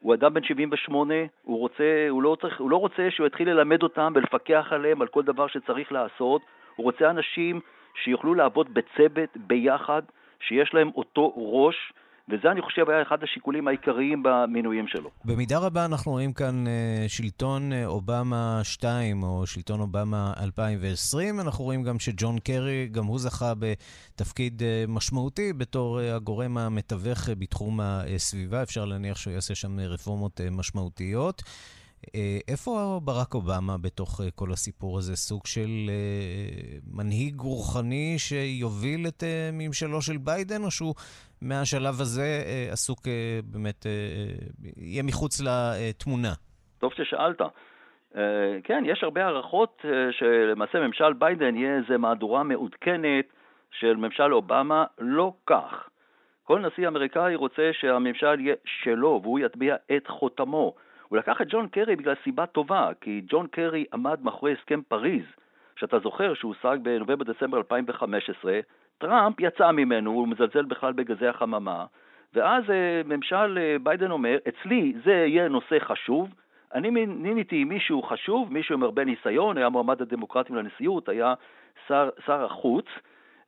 הוא 0.00 0.14
אדם 0.14 0.34
בן 0.34 0.42
78, 0.42 1.14
הוא, 1.42 1.58
רוצה, 1.58 2.06
הוא, 2.08 2.22
לא 2.22 2.36
צריך, 2.40 2.60
הוא 2.60 2.70
לא 2.70 2.76
רוצה 2.76 3.10
שהוא 3.10 3.26
יתחיל 3.26 3.50
ללמד 3.50 3.82
אותם 3.82 4.12
ולפקח 4.16 4.66
עליהם 4.70 5.02
על 5.02 5.08
כל 5.08 5.22
דבר 5.22 5.46
שצריך 5.46 5.92
לעשות. 5.92 6.42
הוא 6.76 6.84
רוצה 6.84 7.10
אנשים 7.10 7.60
שיוכלו 7.94 8.34
לעבוד 8.34 8.74
בצוות, 8.74 9.36
ביחד, 9.36 10.02
שיש 10.40 10.74
להם 10.74 10.90
אותו 10.96 11.32
ראש, 11.36 11.92
וזה 12.28 12.50
אני 12.50 12.62
חושב 12.62 12.90
היה 12.90 13.02
אחד 13.02 13.22
השיקולים 13.22 13.68
העיקריים 13.68 14.22
במינויים 14.22 14.88
שלו. 14.88 15.10
במידה 15.24 15.58
רבה 15.58 15.84
אנחנו 15.84 16.12
רואים 16.12 16.32
כאן 16.32 16.66
אה, 16.66 17.04
שלטון 17.08 17.72
אה, 17.72 17.86
אובמה 17.86 18.60
2 18.62 19.22
או 19.22 19.46
שלטון 19.46 19.80
אובמה 19.80 20.32
2020. 20.42 21.40
אנחנו 21.40 21.64
רואים 21.64 21.82
גם 21.82 21.98
שג'ון 21.98 22.38
קרי, 22.38 22.88
גם 22.92 23.04
הוא 23.04 23.18
זכה 23.18 23.52
בתפקיד 23.58 24.62
אה, 24.62 24.84
משמעותי 24.88 25.52
בתור 25.52 26.00
הגורם 26.00 26.58
המתווך 26.58 27.28
בתחום 27.38 27.80
הסביבה. 27.80 28.62
אפשר 28.62 28.84
להניח 28.84 29.16
שהוא 29.16 29.32
יעשה 29.32 29.54
שם 29.54 29.80
רפורמות 29.80 30.40
משמעותיות. 30.50 31.42
אה, 32.14 32.38
איפה 32.48 33.00
ברק 33.04 33.34
אובמה 33.34 33.76
בתוך 33.84 34.20
אה, 34.20 34.30
כל 34.30 34.50
הסיפור 34.52 34.98
הזה? 34.98 35.16
סוג 35.16 35.46
של 35.46 35.70
אה, 35.88 36.78
מנהיג 36.92 37.40
רוחני 37.40 38.14
שיוביל 38.18 39.06
את 39.08 39.22
ממשלו 39.52 40.02
של 40.02 40.16
ביידן, 40.16 40.62
או 40.64 40.70
שהוא 40.70 40.94
מהשלב 41.42 42.00
הזה 42.00 42.42
עסוק 42.72 42.98
באמת, 43.44 43.86
יהיה 44.76 45.02
מחוץ 45.02 45.40
לתמונה? 45.40 46.32
טוב 46.78 46.92
ששאלת. 46.92 47.40
כן, 48.64 48.82
יש 48.86 49.02
הרבה 49.02 49.24
הערכות 49.24 49.84
שלמעשה 50.10 50.78
ממשל 50.78 51.12
ביידן 51.12 51.56
יהיה 51.56 51.76
איזה 51.76 51.98
מהדורה 51.98 52.42
מעודכנת 52.42 53.26
של 53.70 53.96
ממשל 53.96 54.34
אובמה, 54.34 54.84
לא 54.98 55.32
כך. 55.46 55.88
כל 56.44 56.60
נשיא 56.60 56.88
אמריקאי 56.88 57.34
רוצה 57.34 57.70
שהממשל 57.72 58.40
יהיה 58.40 58.54
שלו 58.64 59.20
והוא 59.22 59.38
יטביע 59.38 59.76
את 59.96 60.06
חותמו. 60.06 60.74
הוא 61.08 61.18
לקח 61.18 61.40
את 61.40 61.46
ג'ון 61.50 61.68
קרי 61.68 61.96
בגלל 61.96 62.14
סיבה 62.24 62.46
טובה, 62.46 62.90
כי 63.00 63.22
ג'ון 63.28 63.46
קרי 63.46 63.84
עמד 63.92 64.18
מאחורי 64.22 64.52
הסכם 64.52 64.80
פריז, 64.88 65.24
שאתה 65.76 65.98
זוכר 65.98 66.34
שהושג 66.34 66.78
בנובמבר-דצמבר 66.82 67.58
2015, 67.58 68.60
טראמפ 68.98 69.40
יצא 69.40 69.70
ממנו, 69.70 70.10
הוא 70.10 70.28
מזלזל 70.28 70.64
בכלל 70.64 70.92
בגזי 70.92 71.26
החממה, 71.26 71.84
ואז 72.34 72.70
אה, 72.70 73.02
ממשל 73.04 73.58
אה, 73.58 73.76
ביידן 73.82 74.10
אומר, 74.10 74.36
אצלי 74.48 74.94
זה 75.04 75.12
יהיה 75.12 75.48
נושא 75.48 75.78
חשוב, 75.78 76.28
אני 76.74 76.90
מיניתי 77.06 77.64
מישהו 77.64 78.02
חשוב, 78.02 78.52
מישהו 78.52 78.74
עם 78.74 78.82
הרבה 78.82 79.04
ניסיון, 79.04 79.58
היה 79.58 79.68
מועמד 79.68 80.02
הדמוקרטים 80.02 80.56
לנשיאות, 80.56 81.08
היה 81.08 81.34
שר, 81.88 82.10
שר 82.26 82.44
החוץ, 82.44 82.86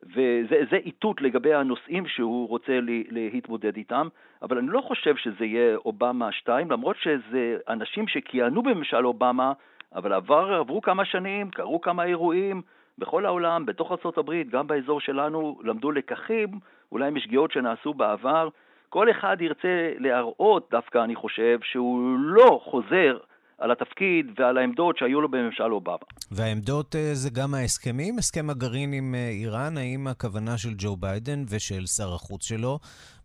וזה 0.02 0.76
איתות 0.76 1.20
לגבי 1.20 1.54
הנושאים 1.54 2.06
שהוא 2.06 2.48
רוצה 2.48 2.78
להתמודד 3.10 3.76
איתם, 3.76 4.08
אבל 4.42 4.58
אני 4.58 4.68
לא 4.70 4.80
חושב 4.80 5.16
שזה 5.16 5.44
יהיה 5.44 5.76
אובמה 5.76 6.32
2, 6.32 6.70
למרות 6.70 6.96
שזה 6.96 7.56
אנשים 7.68 8.08
שכיהנו 8.08 8.62
בממשל 8.62 9.06
אובמה, 9.06 9.52
אבל 9.94 10.12
עבר, 10.12 10.54
עברו 10.54 10.80
כמה 10.80 11.04
שנים, 11.04 11.50
קרו 11.50 11.80
כמה 11.80 12.04
אירועים 12.04 12.62
בכל 12.98 13.26
העולם, 13.26 13.66
בתוך 13.66 13.92
ארה"ב, 13.92 14.32
גם 14.50 14.66
באזור 14.66 15.00
שלנו, 15.00 15.60
למדו 15.64 15.90
לקחים, 15.90 16.48
אולי 16.92 17.10
משגיאות 17.10 17.52
שנעשו 17.52 17.94
בעבר. 17.94 18.48
כל 18.88 19.10
אחד 19.10 19.36
ירצה 19.40 19.92
להראות 19.98 20.68
דווקא, 20.70 21.04
אני 21.04 21.14
חושב, 21.14 21.58
שהוא 21.62 22.18
לא 22.18 22.60
חוזר 22.64 23.18
על 23.58 23.70
התפקיד 23.70 24.40
ועל 24.40 24.58
העמדות 24.58 24.98
שהיו 24.98 25.20
לו 25.20 25.28
בממשל 25.28 25.72
אובמה. 25.72 25.96
והעמדות 26.30 26.96
אה, 26.96 27.14
זה 27.14 27.30
גם 27.30 27.54
ההסכמים? 27.54 28.18
הסכם 28.18 28.50
הגרעין 28.50 28.92
עם 28.92 29.14
אה, 29.14 29.28
איראן, 29.28 29.76
האם 29.76 30.06
הכוונה 30.06 30.58
של 30.58 30.68
ג'ו 30.78 30.96
ביידן 30.96 31.40
ושל 31.50 31.86
שר 31.86 32.14
החוץ 32.14 32.48
שלו 32.48 32.78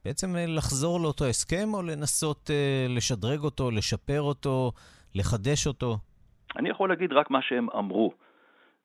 בעצם 0.05 0.27
אה, 0.35 0.45
לחזור 0.47 0.99
לאותו 0.99 1.25
הסכם 1.25 1.73
או 1.73 1.81
לנסות 1.81 2.49
לשדרג 2.89 3.39
אותו, 3.39 3.71
לשפר 3.71 4.21
אותו, 4.21 4.71
לחדש 5.15 5.67
אותו? 5.67 5.97
אני 6.57 6.69
יכול 6.69 6.89
להגיד 6.89 7.13
רק 7.13 7.31
מה 7.31 7.41
שהם 7.41 7.67
אמרו. 7.77 8.13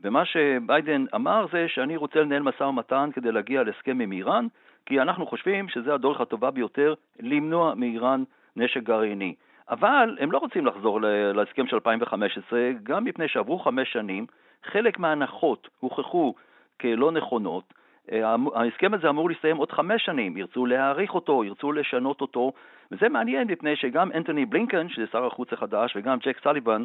ומה 0.00 0.24
שביידן 0.24 1.04
אמר 1.14 1.46
זה 1.52 1.66
שאני 1.68 1.96
רוצה 1.96 2.18
לנהל 2.18 2.42
משא 2.42 2.62
ומתן 2.62 3.11
כדי 3.14 3.32
להגיע 3.32 3.62
להסכם 3.62 4.00
עם 4.00 4.12
איראן, 4.12 4.46
כי 4.87 5.00
אנחנו 5.00 5.26
חושבים 5.26 5.68
שזו 5.68 5.94
הדרך 5.94 6.20
הטובה 6.20 6.50
ביותר 6.50 6.94
למנוע 7.20 7.74
מאיראן 7.74 8.24
נשק 8.56 8.82
גרעיני. 8.82 9.34
אבל 9.70 10.16
הם 10.20 10.33
לא 10.33 10.38
רוצים 10.38 10.66
לחזור 10.66 11.00
להסכם 11.35 11.66
של 11.66 11.76
2015, 11.76 12.70
גם 12.83 13.04
מפני 13.04 13.28
שעברו 13.28 13.59
חמש 13.59 13.92
שנים, 13.92 14.26
חלק 14.64 14.98
מההנחות 14.98 15.68
הוכחו 15.81 16.35
כלא 16.81 17.12
נכונות. 17.12 17.74
אה, 18.12 18.37
ההסכם 18.54 18.94
הזה 18.94 19.09
אמור 19.09 19.28
להסתיים 19.31 19.57
עוד 19.57 19.72
חמש 19.72 20.04
שנים, 20.04 20.37
ירצו 20.37 20.66
להאריך 20.66 21.14
אותו, 21.14 21.44
ירצו 21.44 21.72
לשנות 21.72 22.20
אותו, 22.20 22.52
וזה 22.90 23.09
מעניין 23.09 23.48
מפני 23.48 23.76
שגם 23.76 24.12
אנטוני 24.12 24.46
בלינקן, 24.46 24.88
שזה 24.88 25.07
שר 25.12 25.26
החוץ 25.26 25.52
החדש, 25.52 25.96
וגם 25.96 26.18
ג'ק 26.18 26.40
סליבן, 26.42 26.85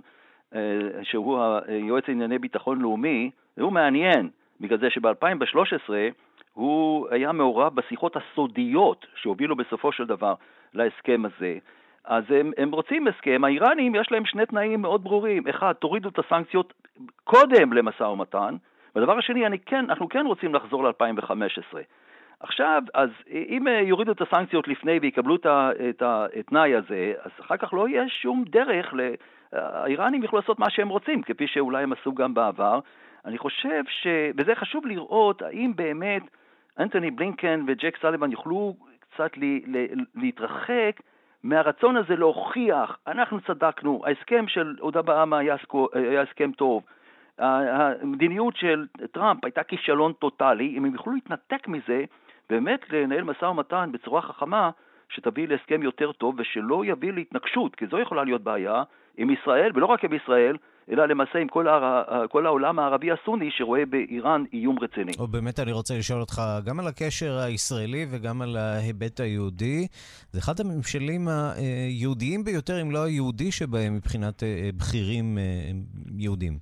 אה, 0.55 0.59
שהוא 1.03 1.39
היועץ 1.67 2.07
לענייני 2.07 2.39
ביטחון 2.39 2.81
לאומי, 2.81 3.31
הוא 3.59 3.71
מעניין, 3.71 4.29
בגלל 4.61 4.79
זה 4.79 4.89
שב-2013 4.89 5.89
הוא 6.53 7.07
היה 7.11 7.31
מעורב 7.31 7.75
בשיחות 7.75 8.15
הסודיות 8.15 9.05
שהובילו 9.15 9.55
בסופו 9.55 9.91
של 9.91 10.05
דבר 10.05 10.33
להסכם 10.73 11.23
הזה. 11.25 11.57
אז 12.05 12.23
הם, 12.29 12.51
הם 12.57 12.71
רוצים 12.71 13.07
הסכם, 13.07 13.43
האיראנים 13.43 13.95
יש 13.95 14.11
להם 14.11 14.25
שני 14.25 14.45
תנאים 14.45 14.81
מאוד 14.81 15.03
ברורים, 15.03 15.47
אחד, 15.47 15.73
תורידו 15.73 16.09
את 16.09 16.19
הסנקציות 16.19 16.73
קודם 17.23 17.73
למשא 17.73 18.03
ומתן, 18.03 18.55
והדבר 18.95 19.17
השני, 19.17 19.59
כן, 19.65 19.85
אנחנו 19.89 20.09
כן 20.09 20.25
רוצים 20.25 20.55
לחזור 20.55 20.83
ל-2015. 20.83 21.77
עכשיו, 22.39 22.83
אז 22.93 23.09
אם 23.29 23.67
יורידו 23.83 24.11
את 24.11 24.21
הסנקציות 24.21 24.67
לפני 24.67 24.99
ויקבלו 25.01 25.35
את 25.89 26.01
התנאי 26.01 26.75
הזה, 26.75 27.13
אז 27.21 27.31
אחר 27.41 27.57
כך 27.57 27.73
לא 27.73 27.87
יהיה 27.87 28.09
שום 28.09 28.43
דרך 28.47 28.93
האיראנים 29.53 30.23
יוכלו 30.23 30.39
לעשות 30.39 30.59
מה 30.59 30.69
שהם 30.69 30.89
רוצים, 30.89 31.21
כפי 31.21 31.47
שאולי 31.47 31.83
הם 31.83 31.93
עשו 31.93 32.13
גם 32.13 32.33
בעבר. 32.33 32.79
אני 33.25 33.37
חושב 33.37 33.83
ש... 33.89 34.07
וזה 34.37 34.55
חשוב 34.55 34.85
לראות 34.85 35.41
האם 35.41 35.71
באמת 35.75 36.23
אנטוני 36.79 37.11
בלינקן 37.11 37.63
וג'ק 37.67 37.97
סליבן 38.01 38.31
יוכלו 38.31 38.75
קצת 38.99 39.37
ל... 39.37 39.43
ל... 39.77 39.85
להתרחק 40.15 40.99
מהרצון 41.43 41.97
הזה 41.97 42.15
להוכיח, 42.15 42.97
אנחנו 43.07 43.41
צדקנו, 43.41 44.01
ההסכם 44.05 44.47
של 44.47 44.75
עודה 44.79 45.01
בעם 45.01 45.33
היה, 45.33 45.55
היה 45.93 46.21
הסכם 46.21 46.51
טוב, 46.51 46.83
המדיניות 47.37 48.55
של 48.55 48.85
טראמפ 49.11 49.45
הייתה 49.45 49.63
כישלון 49.63 50.13
טוטאלי, 50.13 50.73
אם 50.77 50.85
הם 50.85 50.93
יוכלו 50.93 51.13
להתנתק 51.13 51.67
מזה, 51.67 52.03
באמת 52.49 52.89
לנהל 52.89 53.23
משא 53.23 53.45
ומתן 53.45 53.89
בצורה 53.93 54.21
חכמה, 54.21 54.69
שתביא 55.09 55.47
להסכם 55.47 55.83
יותר 55.83 56.11
טוב 56.11 56.35
ושלא 56.37 56.85
יביא 56.85 57.13
להתנגשות, 57.13 57.75
כי 57.75 57.87
זו 57.87 57.99
יכולה 57.99 58.23
להיות 58.23 58.41
בעיה 58.41 58.83
עם 59.17 59.29
ישראל, 59.29 59.71
ולא 59.75 59.85
רק 59.85 60.03
עם 60.03 60.13
ישראל, 60.13 60.57
אלא 60.91 61.05
למעשה 61.05 61.39
עם 61.39 61.47
כל, 61.47 61.67
הר... 61.67 62.27
כל 62.27 62.45
העולם 62.45 62.79
הערבי 62.79 63.11
הסוני 63.11 63.51
שרואה 63.51 63.85
באיראן 63.85 64.43
איום 64.53 64.79
רציני. 64.79 65.11
או 65.19 65.27
באמת 65.27 65.59
אני 65.59 65.71
רוצה 65.71 65.93
לשאול 65.97 66.21
אותך 66.21 66.41
גם 66.65 66.79
על 66.79 66.87
הקשר 66.87 67.37
הישראלי 67.37 68.05
וגם 68.11 68.41
על 68.41 68.57
ההיבט 68.57 69.19
היהודי. 69.19 69.87
זה 70.31 70.39
אחד 70.39 70.53
הממשלים 70.59 71.27
היהודיים 71.27 72.43
ביותר, 72.43 72.81
אם 72.81 72.91
לא 72.91 73.03
היהודי 73.03 73.51
שבהם 73.51 73.95
מבחינת 73.95 74.43
אה, 74.43 74.69
בכירים 74.77 75.37
אה, 75.37 75.43
יהודים. 76.17 76.53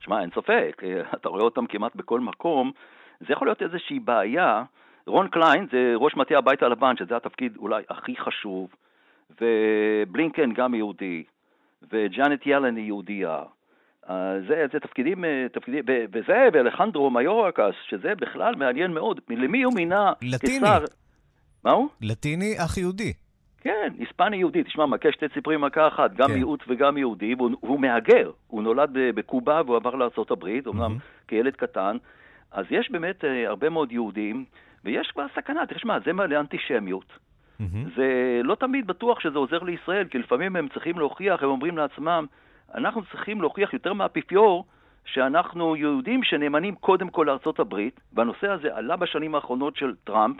שמע, 0.00 0.20
אין 0.20 0.30
ספק, 0.30 0.82
אתה 1.14 1.28
רואה 1.28 1.42
אותם 1.42 1.66
כמעט 1.66 1.96
בכל 1.96 2.20
מקום. 2.20 2.72
זה 3.20 3.32
יכול 3.32 3.46
להיות 3.46 3.62
איזושהי 3.62 4.00
בעיה. 4.00 4.62
רון 5.06 5.28
קליין 5.28 5.66
זה 5.72 5.92
ראש 5.96 6.16
מטה 6.16 6.38
הבית 6.38 6.62
הלבן, 6.62 6.96
שזה 6.96 7.16
התפקיד 7.16 7.56
אולי 7.56 7.82
הכי 7.88 8.16
חשוב, 8.16 8.68
ובלינקן 9.40 10.52
גם 10.52 10.74
יהודי, 10.74 11.24
וג'אנט 11.92 12.46
ילן 12.46 12.76
היא 12.76 12.84
יהודייה. 12.84 13.42
זה, 14.48 14.66
זה 14.72 14.80
תפקידים, 14.80 15.24
אה, 15.24 15.46
תפקידים, 15.52 15.84
וזה, 16.12 16.48
ואלחנדרו 16.52 17.10
מיורקס, 17.10 17.74
שזה 17.88 18.14
בכלל 18.14 18.54
מעניין 18.54 18.92
מאוד. 18.92 19.20
למי 19.28 19.62
הוא 19.62 19.74
מינה 19.74 20.12
לטיני. 20.22 20.66
כשר... 20.66 20.84
מה 21.64 21.70
הוא? 21.70 21.88
לטיני 22.02 22.54
אך 22.64 22.78
יהודי. 22.78 23.12
כן, 23.60 23.92
היספני 23.98 24.36
יהודי. 24.36 24.62
תשמע, 24.62 24.86
מכה 24.86 25.12
שתי 25.12 25.28
ציפורים 25.28 25.60
מכה 25.60 25.88
אחת, 25.88 26.14
גם 26.14 26.28
כן. 26.28 26.34
מיעוט 26.34 26.64
וגם 26.68 26.96
יהודי, 26.96 27.34
והוא, 27.34 27.50
והוא 27.62 27.80
מהגר. 27.80 28.30
הוא 28.46 28.62
נולד 28.62 28.90
בקובה 29.14 29.62
והוא 29.66 29.76
עבר 29.76 29.94
לארה"ב, 29.94 30.66
אומנם 30.66 30.96
mm-hmm. 30.96 31.28
כילד 31.28 31.56
קטן. 31.56 31.96
אז 32.52 32.66
יש 32.70 32.90
באמת 32.90 33.24
אה, 33.24 33.48
הרבה 33.48 33.68
מאוד 33.68 33.92
יהודים, 33.92 34.44
ויש 34.84 35.10
כבר 35.10 35.26
סכנה. 35.34 35.66
תשמע, 35.66 35.98
זה 36.04 36.12
מעלה 36.12 36.40
אנטישמיות. 36.40 37.12
Mm-hmm. 37.60 37.64
זה 37.96 38.40
לא 38.44 38.54
תמיד 38.54 38.86
בטוח 38.86 39.20
שזה 39.20 39.38
עוזר 39.38 39.58
לישראל, 39.58 40.04
כי 40.04 40.18
לפעמים 40.18 40.56
הם 40.56 40.68
צריכים 40.68 40.98
להוכיח, 40.98 41.42
הם 41.42 41.48
אומרים 41.48 41.76
לעצמם, 41.76 42.26
אנחנו 42.74 43.02
צריכים 43.04 43.40
להוכיח 43.40 43.72
יותר 43.72 43.92
מהאפיפיור 43.92 44.64
שאנחנו 45.04 45.76
יהודים 45.76 46.22
שנאמנים 46.22 46.74
קודם 46.74 47.08
כל 47.08 47.28
הברית, 47.60 48.00
והנושא 48.12 48.48
הזה 48.50 48.76
עלה 48.76 48.96
בשנים 48.96 49.34
האחרונות 49.34 49.76
של 49.76 49.94
טראמפ, 50.04 50.36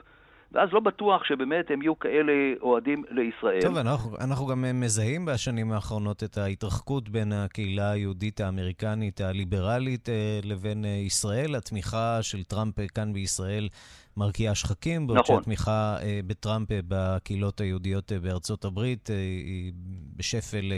ואז 0.52 0.68
לא 0.72 0.80
בטוח 0.80 1.24
שבאמת 1.24 1.70
הם 1.70 1.82
יהיו 1.82 1.98
כאלה 1.98 2.32
אוהדים 2.62 3.04
לישראל. 3.11 3.61
טוב, 3.61 3.76
אנחנו, 3.76 4.16
אנחנו 4.20 4.46
גם 4.46 4.64
מזהים 4.80 5.24
בשנים 5.24 5.72
האחרונות 5.72 6.24
את 6.24 6.38
ההתרחקות 6.38 7.08
בין 7.08 7.32
הקהילה 7.32 7.90
היהודית 7.90 8.40
האמריקנית 8.40 9.20
הליברלית 9.20 10.08
אה, 10.08 10.40
לבין 10.44 10.84
אה, 10.84 10.90
ישראל. 10.90 11.54
התמיכה 11.54 12.22
של 12.22 12.44
טראמפ 12.44 12.74
כאן 12.94 13.12
בישראל 13.12 13.68
מרקיעה 14.16 14.54
שחקים, 14.54 15.06
בעוד 15.06 15.18
נכון. 15.18 15.37
שהתמיכה 15.37 15.96
אה, 16.02 16.20
בטראמפ 16.26 16.68
בקהילות 16.88 17.61
היהודיות 17.61 18.12
בארצות 18.22 18.64
הברית 18.64 19.06
היא 19.06 19.72
בשפל 20.16 20.72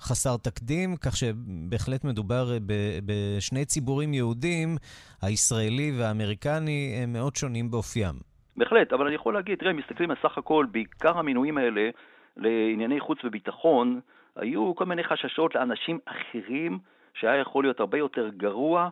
חסר 0.00 0.36
תקדים, 0.36 0.96
כך 0.96 1.16
שבהחלט 1.16 2.04
מדובר 2.04 2.58
בשני 3.04 3.64
ציבורים 3.64 4.14
יהודים, 4.14 4.76
הישראלי 5.22 5.92
והאמריקני, 5.98 7.00
הם 7.02 7.12
מאוד 7.12 7.36
שונים 7.36 7.70
באופיים. 7.70 8.33
בהחלט, 8.56 8.92
אבל 8.92 9.06
אני 9.06 9.14
יכול 9.14 9.34
להגיד, 9.34 9.58
תראה, 9.58 9.72
מסתכלים 9.72 10.10
על 10.10 10.16
סך 10.22 10.38
הכל, 10.38 10.66
בעיקר 10.70 11.18
המינויים 11.18 11.58
האלה 11.58 11.90
לענייני 12.36 13.00
חוץ 13.00 13.18
וביטחון, 13.24 14.00
היו 14.36 14.74
כל 14.74 14.84
מיני 14.84 15.04
חששות 15.04 15.54
לאנשים 15.54 15.98
אחרים 16.04 16.78
שהיה 17.14 17.36
יכול 17.36 17.64
להיות 17.64 17.80
הרבה 17.80 17.98
יותר 17.98 18.28
גרוע. 18.28 18.88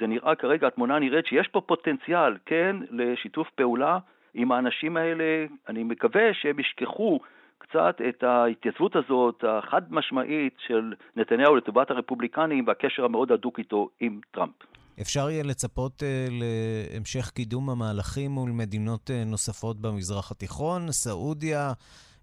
זה 0.00 0.06
נראה 0.06 0.34
כרגע, 0.34 0.66
התמונה 0.66 0.98
נראית 0.98 1.26
שיש 1.26 1.48
פה 1.48 1.60
פוטנציאל, 1.60 2.36
כן, 2.46 2.76
לשיתוף 2.90 3.50
פעולה 3.50 3.98
עם 4.34 4.52
האנשים 4.52 4.96
האלה. 4.96 5.46
אני 5.68 5.82
מקווה 5.82 6.34
שהם 6.34 6.58
ישכחו 6.58 7.20
קצת 7.58 8.00
את 8.08 8.22
ההתייצבות 8.22 8.96
הזאת, 8.96 9.44
החד 9.48 9.92
משמעית 9.92 10.54
של 10.58 10.92
נתניהו 11.16 11.56
לטובת 11.56 11.90
הרפובליקנים 11.90 12.64
והקשר 12.66 13.04
המאוד 13.04 13.32
הדוק 13.32 13.58
איתו 13.58 13.88
עם 14.00 14.20
טראמפ. 14.30 14.77
אפשר 15.02 15.30
יהיה 15.30 15.44
לצפות 15.44 16.02
uh, 16.02 16.32
להמשך 16.40 17.30
קידום 17.30 17.70
המהלכים 17.70 18.30
מול 18.30 18.50
מדינות 18.50 19.10
uh, 19.10 19.28
נוספות 19.30 19.80
במזרח 19.80 20.30
התיכון, 20.30 20.92
סעודיה, 20.92 21.72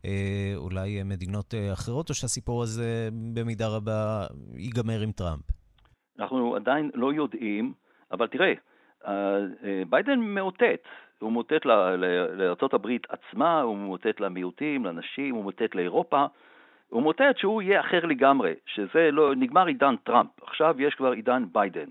uh, 0.01 0.05
אולי 0.55 1.01
uh, 1.01 1.03
מדינות 1.03 1.53
uh, 1.53 1.73
אחרות, 1.73 2.09
או 2.09 2.13
שהסיפור 2.13 2.63
הזה 2.63 3.09
במידה 3.33 3.67
רבה 3.67 4.25
ייגמר 4.55 4.99
עם 5.01 5.11
טראמפ? 5.11 5.41
אנחנו 6.19 6.55
עדיין 6.55 6.91
לא 6.93 7.13
יודעים, 7.13 7.73
אבל 8.11 8.27
תראה, 8.27 8.53
אה, 9.03 9.07
ביידן 9.89 10.19
מאותת. 10.19 10.81
הוא 11.19 11.31
מאותת 11.31 11.65
לארה"ב 11.65 12.87
עצמה, 13.09 13.61
הוא 13.61 13.77
מאותת 13.77 14.19
למיעוטים, 14.19 14.85
לנשים, 14.85 15.35
הוא 15.35 15.43
מאותת 15.43 15.75
לאירופה. 15.75 16.25
הוא 16.89 17.01
מאותת 17.01 17.35
שהוא 17.37 17.61
יהיה 17.61 17.79
אחר 17.81 18.05
לגמרי, 18.05 18.53
שזה 18.65 19.11
לא, 19.11 19.35
נגמר 19.35 19.65
עידן 19.65 19.95
טראמפ, 20.03 20.29
עכשיו 20.41 20.81
יש 20.81 20.95
כבר 20.95 21.11
עידן 21.11 21.43
ביידן. 21.51 21.89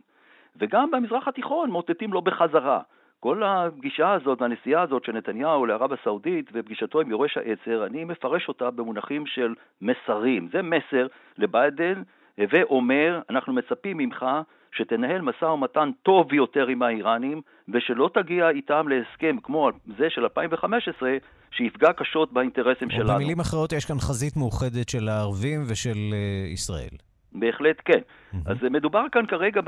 וגם 0.61 0.91
במזרח 0.91 1.29
התיכון 1.29 1.71
מאותתים 1.71 2.13
לו 2.13 2.23
בחזרה. 2.23 2.81
כל 3.21 3.43
הפגישה 3.43 4.13
הזאת 4.13 4.43
והנסיעה 4.43 4.83
הזאת 4.83 5.05
של 5.05 5.13
נתניהו 5.13 5.67
לערב 5.67 5.93
הסעודית 5.93 6.51
ופגישתו 6.53 7.01
עם 7.01 7.11
יורש 7.11 7.37
העצר, 7.37 7.87
אני 7.87 8.05
מפרש 8.05 8.49
אותה 8.49 8.71
במונחים 8.71 9.27
של 9.27 9.55
מסרים. 9.83 10.49
זה 10.53 10.63
מסר 10.63 11.07
לביידן, 11.39 12.03
הווה 12.39 12.63
אומר, 12.63 13.21
אנחנו 13.31 13.53
מצפים 13.53 13.97
ממך 13.97 14.25
שתנהל 14.73 15.21
משא 15.21 15.45
ומתן 15.45 15.91
טוב 16.03 16.33
יותר 16.33 16.67
עם 16.67 16.83
האיראנים, 16.83 17.43
ושלא 17.69 18.11
תגיע 18.15 18.49
איתם 18.49 18.89
להסכם 18.89 19.37
כמו 19.43 19.71
זה 19.99 20.11
של 20.11 20.23
2015, 20.23 21.11
שיפגע 21.51 21.93
קשות 21.93 22.33
באינטרסים 22.33 22.91
שלנו. 22.91 23.15
במילים 23.15 23.41
אחרות, 23.41 23.73
יש 23.73 23.85
כאן 23.85 23.99
חזית 23.99 24.37
מאוחדת 24.37 24.89
של 24.89 25.09
הערבים 25.09 25.63
ושל 25.69 25.91
uh, 25.91 26.53
ישראל. 26.53 27.14
בהחלט 27.35 27.83
כן. 27.85 28.01
אז 28.47 28.57
מדובר 28.71 29.05
כאן 29.13 29.27
כרגע 29.27 29.61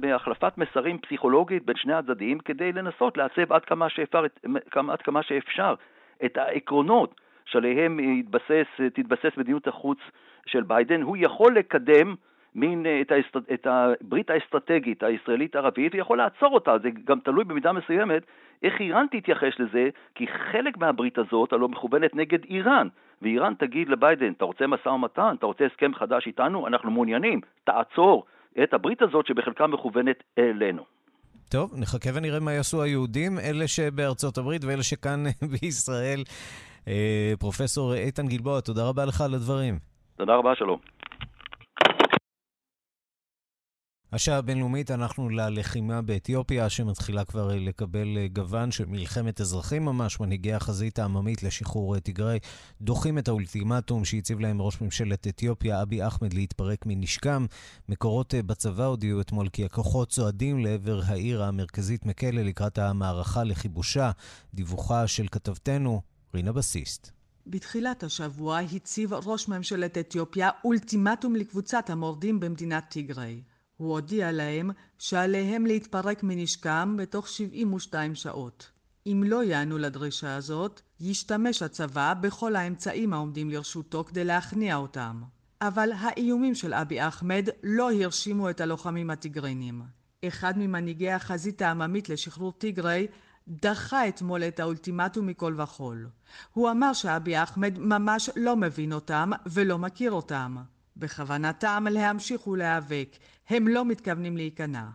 בהחלפת 0.00 0.58
מסרים 0.58 0.98
פסיכולוגית 0.98 1.66
בין 1.66 1.76
שני 1.76 1.94
הצדדים 1.94 2.38
כדי 2.38 2.72
לנסות 2.72 3.16
לעצב 3.16 3.52
עד 3.52 3.64
כמה 3.64 3.88
שאפשר, 3.88 4.24
עד 4.90 5.02
כמה 5.02 5.22
שאפשר 5.22 5.74
את 6.24 6.36
העקרונות 6.36 7.20
שעליהם 7.44 8.00
יתבסס, 8.00 8.66
תתבסס 8.94 9.36
מדיניות 9.36 9.66
החוץ 9.66 9.98
של 10.46 10.62
ביידן. 10.62 11.02
הוא 11.02 11.16
יכול 11.20 11.54
לקדם 11.54 12.14
מין 12.54 12.86
אה, 12.86 13.00
את, 13.00 13.12
האסט... 13.12 13.36
את 13.54 13.66
הברית 13.66 14.30
האסטרטגית 14.30 15.02
הישראלית-ערבית, 15.02 15.94
ויכול 15.94 16.18
לעצור 16.18 16.54
אותה, 16.54 16.78
זה 16.82 16.88
גם 17.04 17.20
תלוי 17.20 17.44
במידה 17.44 17.72
מסוימת 17.72 18.22
איך 18.62 18.80
איראן 18.80 19.06
תתייחס 19.10 19.58
לזה, 19.58 19.88
כי 20.14 20.26
חלק 20.26 20.76
מהברית 20.76 21.18
הזאת 21.18 21.52
הלא 21.52 21.68
מכוונת 21.68 22.14
נגד 22.14 22.44
איראן, 22.44 22.88
ואיראן 23.22 23.54
תגיד 23.54 23.88
לביידן, 23.88 24.32
אתה 24.32 24.44
רוצה 24.44 24.66
משא 24.66 24.88
ומתן, 24.88 25.34
אתה 25.38 25.46
רוצה 25.46 25.64
הסכם 25.64 25.94
חדש 25.94 26.26
איתנו, 26.26 26.66
אנחנו 26.66 26.90
מעוניינים, 26.90 27.40
תעצור 27.64 28.24
את 28.62 28.74
הברית 28.74 29.02
הזאת 29.02 29.26
שבחלקה 29.26 29.66
מכוונת 29.66 30.22
אלינו. 30.38 30.82
טוב, 31.50 31.74
נחכה 31.76 32.10
ונראה 32.14 32.40
מה 32.40 32.52
יעשו 32.52 32.82
היהודים, 32.82 33.38
אלה 33.38 33.68
שבארצות 33.68 34.38
הברית 34.38 34.64
ואלה 34.64 34.82
שכאן 34.82 35.24
בישראל. 35.52 36.22
אה, 36.88 37.32
פרופסור 37.38 37.94
איתן 37.94 38.26
גלבוע, 38.26 38.60
תודה 38.60 38.88
רבה 38.88 39.04
לך 39.04 39.20
על 39.20 39.34
הדברים. 39.34 39.78
תודה 40.16 40.34
רבה, 40.34 40.54
שלום. 40.54 40.78
השעה 44.12 44.36
הבינלאומית, 44.36 44.90
אנחנו 44.90 45.28
ללחימה 45.28 46.02
באתיופיה, 46.02 46.68
שמתחילה 46.68 47.24
כבר 47.24 47.50
לקבל 47.54 48.26
גוון 48.32 48.70
של 48.70 48.84
מלחמת 48.86 49.40
אזרחים 49.40 49.84
ממש. 49.84 50.20
מנהיגי 50.20 50.52
החזית 50.52 50.98
העממית 50.98 51.42
לשחרור 51.42 51.98
תיגראי 51.98 52.38
דוחים 52.80 53.18
את 53.18 53.28
האולטימטום 53.28 54.04
שהציב 54.04 54.40
להם 54.40 54.62
ראש 54.62 54.80
ממשלת 54.80 55.26
אתיופיה, 55.26 55.82
אבי 55.82 56.06
אחמד, 56.06 56.34
להתפרק 56.34 56.86
מנשקם. 56.86 57.46
מקורות 57.88 58.34
בצבא 58.46 58.84
הודיעו 58.84 59.20
אתמול 59.20 59.48
כי 59.48 59.64
הכוחות 59.64 60.08
צועדים 60.08 60.58
לעבר 60.58 61.00
העיר 61.06 61.42
המרכזית 61.42 62.06
מקלה 62.06 62.42
לקראת 62.42 62.78
המערכה 62.78 63.44
לכיבושה. 63.44 64.10
דיווחה 64.54 65.06
של 65.06 65.26
כתבתנו, 65.30 66.02
רינה 66.34 66.52
בסיסט. 66.52 67.10
בתחילת 67.46 68.02
השבוע 68.02 68.58
הציב 68.58 69.14
ראש 69.14 69.48
ממשלת 69.48 69.98
אתיופיה 69.98 70.50
אולטימטום 70.64 71.36
לקבוצת 71.36 71.90
המורדים 71.90 72.40
במדינת 72.40 72.84
טיגריי. 72.88 73.42
הוא 73.80 73.92
הודיע 73.92 74.32
להם 74.32 74.70
שעליהם 74.98 75.66
להתפרק 75.66 76.22
מנשקם 76.22 76.96
בתוך 76.98 77.28
72 77.28 78.14
שעות. 78.14 78.70
אם 79.06 79.22
לא 79.26 79.44
יענו 79.44 79.78
לדרישה 79.78 80.36
הזאת, 80.36 80.80
ישתמש 81.00 81.62
הצבא 81.62 82.14
בכל 82.20 82.56
האמצעים 82.56 83.12
העומדים 83.12 83.50
לרשותו 83.50 84.04
כדי 84.04 84.24
להכניע 84.24 84.76
אותם. 84.76 85.22
אבל 85.60 85.90
האיומים 85.98 86.54
של 86.54 86.74
אבי 86.74 87.08
אחמד 87.08 87.48
לא 87.62 87.92
הרשימו 87.92 88.50
את 88.50 88.60
הלוחמים 88.60 89.10
הטיגרינים. 89.10 89.82
אחד 90.24 90.58
ממנהיגי 90.58 91.10
החזית 91.10 91.62
העממית 91.62 92.08
לשחרור 92.08 92.52
טיגרי 92.52 93.06
דחה 93.48 94.08
אתמול 94.08 94.42
את 94.42 94.60
האולטימטום 94.60 95.26
מכל 95.26 95.54
וכול. 95.58 96.08
הוא 96.52 96.70
אמר 96.70 96.92
שאבי 96.92 97.42
אחמד 97.42 97.78
ממש 97.78 98.30
לא 98.36 98.56
מבין 98.56 98.92
אותם 98.92 99.30
ולא 99.46 99.78
מכיר 99.78 100.12
אותם. 100.12 100.56
בכוונתם 101.00 101.86
להמשיך 101.90 102.46
ולהיאבק, 102.46 103.16
הם 103.48 103.68
לא 103.68 103.84
מתכוונים 103.84 104.36
להיכנע. 104.36 104.86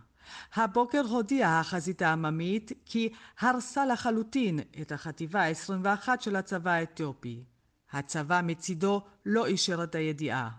הבוקר 0.54 1.02
הודיעה 1.08 1.60
החזית 1.60 2.02
העממית 2.02 2.72
כי 2.84 3.12
הרסה 3.40 3.86
לחלוטין 3.86 4.60
את 4.80 4.92
החטיבה 4.92 5.42
ה-21 5.42 6.08
של 6.20 6.36
הצבא 6.36 6.70
האתיופי. 6.70 7.44
הצבא 7.92 8.40
מצידו 8.44 9.02
לא 9.26 9.46
אישר 9.46 9.84
את 9.84 9.94
הידיעה. 9.94 10.50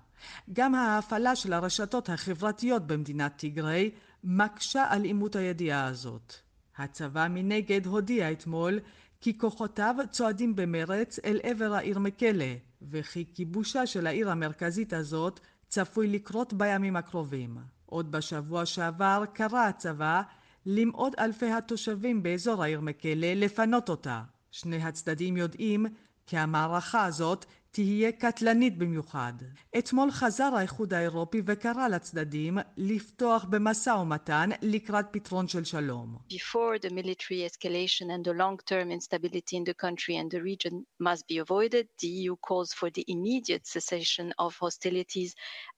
גם 0.53 0.75
ההפעלה 0.75 1.35
של 1.35 1.53
הרשתות 1.53 2.09
החברתיות 2.09 2.87
במדינת 2.87 3.33
טיגריי 3.37 3.91
מקשה 4.23 4.85
על 4.89 5.05
אימות 5.05 5.35
הידיעה 5.35 5.85
הזאת. 5.85 6.33
הצבא 6.77 7.27
מנגד 7.29 7.85
הודיע 7.85 8.31
אתמול 8.31 8.79
כי 9.21 9.37
כוחותיו 9.37 9.95
צועדים 10.11 10.55
במרץ 10.55 11.19
אל 11.25 11.39
עבר 11.43 11.73
העיר 11.73 11.99
מקלה, 11.99 12.55
וכי 12.81 13.25
כיבושה 13.33 13.85
של 13.85 14.07
העיר 14.07 14.31
המרכזית 14.31 14.93
הזאת 14.93 15.39
צפוי 15.67 16.07
לקרות 16.07 16.53
בימים 16.53 16.95
הקרובים. 16.95 17.57
עוד 17.85 18.11
בשבוע 18.11 18.65
שעבר 18.65 19.23
קרא 19.33 19.67
הצבא 19.67 20.21
למאות 20.65 21.19
אלפי 21.19 21.51
התושבים 21.51 22.23
באזור 22.23 22.63
העיר 22.63 22.81
מקלה 22.81 23.33
לפנות 23.35 23.89
אותה. 23.89 24.21
שני 24.51 24.83
הצדדים 24.83 25.37
יודעים 25.37 25.85
כי 26.27 26.37
המערכה 26.37 27.05
הזאת 27.05 27.45
תהיה 27.77 28.11
קטלנית 28.11 28.77
במיוחד. 28.77 29.33
אתמול 29.77 30.11
חזר 30.11 30.55
האיחוד 30.55 30.93
האירופי 30.93 31.41
וקרא 31.45 31.87
לצדדים 31.87 32.57
לפתוח 32.77 33.43
במשא 33.43 33.89
ומתן 33.89 34.49
לקראת 34.61 35.05
פתרון 35.11 35.47
של 35.47 35.63
שלום. 35.63 36.17
Before 36.33 36.79
the 36.81 36.89
military 36.89 37.45
escalation 37.49 38.07
and 38.09 38.25
the 38.25 38.33
long-term 38.33 38.91
instability 38.91 39.55
in 39.57 39.63
the 39.69 39.75
country 39.85 40.15
and 40.21 40.31
the 40.31 40.41
region 40.41 40.73
must 40.99 41.23
be 41.31 41.37
avoided, 41.37 41.85
the 42.01 42.07
EU 42.07 42.35
calls 42.47 42.69
for 42.79 42.89
the 42.97 43.05
immediate 43.15 43.65
cessation 43.75 44.27
of 44.43 44.51
hostilities 44.65 45.31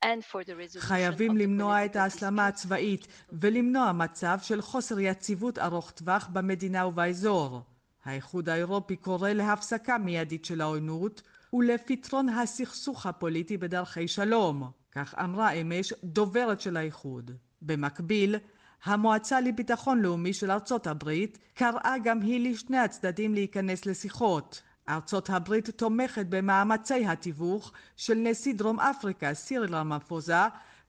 and 0.05 0.19
for 0.23 0.41
the 0.47 0.55
resolution 0.55 0.87
חייבים 0.87 1.37
למנוע 1.37 1.85
את 1.85 1.95
ההסלמה 1.95 2.47
הצבאית 2.47 3.07
ולמנוע 3.41 3.91
מצב 3.91 4.37
של 4.41 4.61
חוסר 4.61 4.99
יציבות 4.99 5.57
ארוך 5.57 5.91
טווח 5.91 6.27
במדינה 6.33 6.87
ובאזור. 6.87 7.61
האיחוד 8.03 8.49
האירופי 8.49 8.95
קורא 8.95 9.29
להפסקה 9.29 9.97
מיידית 9.97 10.45
של 10.45 10.61
העוינות 10.61 11.21
ולפתרון 11.53 12.29
הסכסוך 12.29 13.05
הפוליטי 13.05 13.57
בדרכי 13.57 14.07
שלום, 14.07 14.71
כך 14.91 15.15
אמרה 15.23 15.51
אמש 15.51 15.93
דוברת 16.03 16.61
של 16.61 16.77
האיחוד. 16.77 17.31
במקביל, 17.61 18.35
המועצה 18.83 19.41
לביטחון 19.41 20.01
לאומי 20.01 20.33
של 20.33 20.51
ארצות 20.51 20.87
הברית 20.87 21.37
קראה 21.53 21.95
גם 22.03 22.21
היא 22.21 22.51
לשני 22.51 22.77
הצדדים 22.77 23.33
להיכנס 23.33 23.85
לשיחות. 23.85 24.61
ארצות 24.89 25.29
הברית 25.29 25.69
תומכת 25.69 26.25
במאמצי 26.29 27.05
התיווך 27.05 27.71
של 27.97 28.15
נשיא 28.15 28.53
דרום 28.53 28.79
אפריקה 28.79 29.33
סיריל 29.33 29.75
רמפוזה 29.75 30.33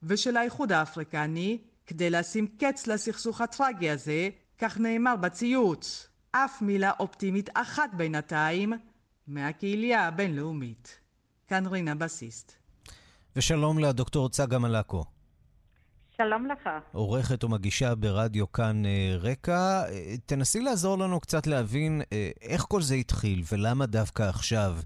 ושל 0.02 0.36
האיחוד 0.36 0.72
האפריקני 0.72 1.58
כדי 1.86 2.10
לשים 2.10 2.46
קץ 2.46 2.86
לסכסוך 2.86 3.40
הטרגי 3.40 3.90
הזה, 3.90 4.28
כך 4.58 4.80
נאמר 4.80 5.16
בציוץ. 5.16 6.06
אף 6.32 6.62
מילה 6.62 6.90
אופטימית 7.00 7.50
אחת 7.54 7.90
בינתיים 7.94 8.72
מהקהילייה 9.30 10.06
הבינלאומית. 10.06 10.98
כאן 11.48 11.66
רינה 11.66 11.94
בסיסט. 11.94 12.52
ושלום 13.36 13.78
לדוקטור 13.78 14.28
צגה 14.28 14.58
מלקו. 14.58 15.04
שלום 16.16 16.46
לך. 16.46 16.70
עורכת 16.92 17.44
ומגישה 17.44 17.94
ברדיו 17.94 18.52
כאן 18.52 18.86
אה, 18.86 19.16
רקע. 19.18 19.82
אה, 19.88 20.14
תנסי 20.26 20.60
לעזור 20.60 20.98
לנו 20.98 21.20
קצת 21.20 21.46
להבין 21.46 22.02
אה, 22.12 22.30
איך 22.42 22.64
כל 22.68 22.82
זה 22.82 22.94
התחיל 22.94 23.42
ולמה 23.52 23.86
דווקא 23.86 24.22
עכשיו. 24.22 24.76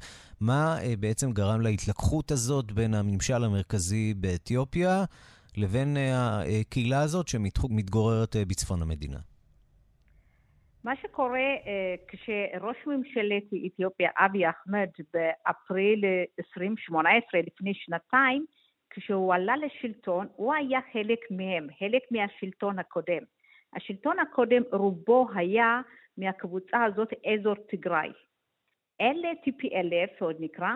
מה 0.41 0.77
בעצם 1.01 1.33
גרם 1.33 1.61
להתלקחות 1.61 2.31
הזאת 2.31 2.73
בין 2.73 2.95
הממשל 2.95 3.45
המרכזי 3.45 4.15
באתיופיה 4.15 5.05
לבין 5.57 5.97
הקהילה 6.15 7.01
הזאת 7.01 7.29
שמתגוררת 7.29 8.37
בצפון 8.49 8.83
המדינה? 8.83 9.19
מה 10.85 10.97
שקורה 10.97 11.39
אה, 11.41 11.95
כשראש 12.09 12.77
ממשלת 12.87 13.43
אתיופיה 13.67 14.11
אבי 14.17 14.49
אחמד 14.51 14.89
באפריל 15.13 16.05
2018, 16.39 17.41
לפני 17.41 17.75
שנתיים, 17.75 18.45
כשהוא 18.91 19.35
עלה 19.35 19.57
לשלטון, 19.57 20.27
הוא 20.37 20.55
היה 20.55 20.81
חלק 20.93 21.19
מהם, 21.31 21.67
חלק 21.79 22.03
מהשלטון 22.11 22.79
הקודם. 22.79 23.23
השלטון 23.77 24.19
הקודם 24.19 24.63
רובו 24.73 25.27
היה 25.35 25.81
מהקבוצה 26.19 26.85
הזאת 26.85 27.09
אזור 27.27 27.55
תיגראי. 27.55 28.13
אלה 29.01 29.29
TPLF 29.47 30.17
עוד 30.21 30.37
נקרא, 30.41 30.73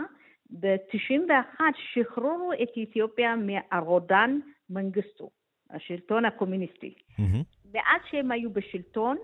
ב-91 0.51 1.61
שחררו 1.93 2.53
את 2.63 2.69
אתיופיה 2.83 3.35
מהרודן 3.37 4.39
מנגסטו, 4.71 5.31
השלטון 5.71 6.25
הקומוניסטי. 6.25 6.95
Mm-hmm. 6.95 7.73
מאז 7.73 8.01
שהם 8.11 8.31
היו 8.31 8.53
בשלטון, 8.53 9.17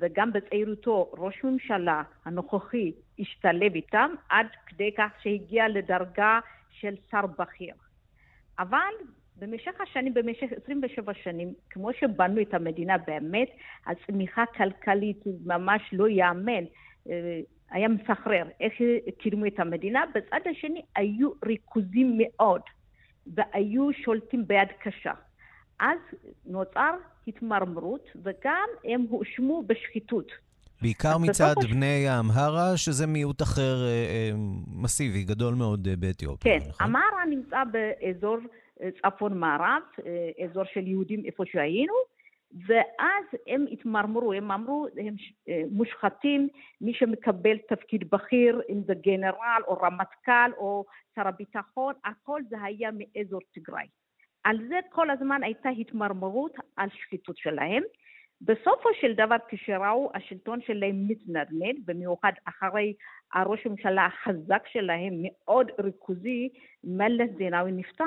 וגם 0.00 0.32
בצעירותו 0.32 1.12
ראש 1.18 1.44
ממשלה 1.44 2.02
הנוכחי 2.24 2.92
השתלב 3.18 3.74
איתם 3.74 4.10
עד 4.28 4.46
כדי 4.66 4.90
כך 4.98 5.10
שהגיע 5.22 5.68
לדרגה 5.68 6.40
של 6.70 6.94
שר 7.10 7.26
בכיר. 7.38 7.74
אבל 8.58 8.92
במשך 9.36 9.80
השנים, 9.80 10.14
במשך 10.14 10.46
27 10.64 11.14
שנים, 11.14 11.54
כמו 11.70 11.92
שבנו 11.92 12.40
את 12.40 12.54
המדינה 12.54 12.98
באמת, 12.98 13.48
הצמיחה 13.86 14.42
הכלכלית 14.42 15.24
ממש 15.44 15.82
לא 15.92 16.08
ייאמן. 16.08 16.64
אה, 17.10 17.40
היה 17.70 17.88
מסחרר 17.88 18.44
איך 18.60 18.72
קידמו 19.18 19.46
את 19.46 19.60
המדינה. 19.60 20.04
בצד 20.14 20.40
השני 20.50 20.82
היו 20.96 21.30
ריכוזים 21.46 22.18
מאוד, 22.18 22.60
והיו 23.26 23.92
שולטים 23.92 24.46
ביד 24.46 24.68
קשה. 24.78 25.12
אז 25.80 25.98
נוצר 26.46 26.94
התמרמרות, 27.26 28.08
וגם 28.22 28.68
הם 28.84 29.06
הואשמו 29.10 29.62
בשחיתות. 29.66 30.32
בעיקר 30.82 31.18
מצד 31.18 31.54
בני 31.70 32.08
האמהרה, 32.08 32.76
שזה 32.76 33.06
מיעוט 33.06 33.42
אחר 33.42 33.84
אה, 33.84 33.88
אה, 33.88 34.30
מסיבי, 34.82 35.24
גדול 35.24 35.54
מאוד 35.54 35.88
אה, 35.88 35.96
באתיופיה. 35.96 36.60
כן, 36.60 36.68
נכון? 36.68 36.86
אמהרה 36.86 37.24
נמצא 37.30 37.62
באזור 37.64 38.36
צפון 39.02 39.38
מערב, 39.38 39.82
אזור 40.44 40.64
של 40.72 40.86
יהודים 40.86 41.22
איפה 41.24 41.44
שהיינו, 41.46 41.94
ואז 42.66 43.24
הם 43.46 43.64
התמרמרו, 43.72 44.32
הם 44.32 44.50
אמרו, 44.50 44.86
הם 44.96 45.14
מושחתים, 45.70 46.48
מי 46.80 46.94
שמקבל 46.94 47.56
תפקיד 47.68 48.10
בכיר, 48.10 48.60
אם 48.68 48.80
זה 48.86 48.94
גנרל 48.94 49.62
או 49.68 49.78
רמטכ"ל 49.82 50.50
או 50.58 50.84
שר 51.14 51.28
הביטחון, 51.28 51.94
הכל 52.04 52.40
זה 52.50 52.56
היה 52.62 52.90
מאזור 52.92 53.40
תיגראי. 53.52 53.86
על 54.44 54.56
זה 54.68 54.78
כל 54.90 55.10
הזמן 55.10 55.42
הייתה 55.42 55.68
התמרמרות 55.68 56.52
על 56.76 56.88
שחיתות 56.92 57.36
שלהם. 57.36 57.82
בסופו 58.42 58.88
של 59.00 59.12
דבר 59.14 59.36
כשראו 59.48 60.10
השלטון 60.14 60.58
שלהם 60.66 61.08
מתנדנד, 61.08 61.76
במיוחד 61.86 62.32
אחרי 62.44 62.94
הראש 63.34 63.66
הממשלה 63.66 64.06
החזק 64.06 64.62
שלהם, 64.72 65.12
מאוד 65.22 65.66
ריכוזי, 65.78 66.48
מלך 66.84 67.30
זינאוי 67.38 67.72
נפטר, 67.72 68.04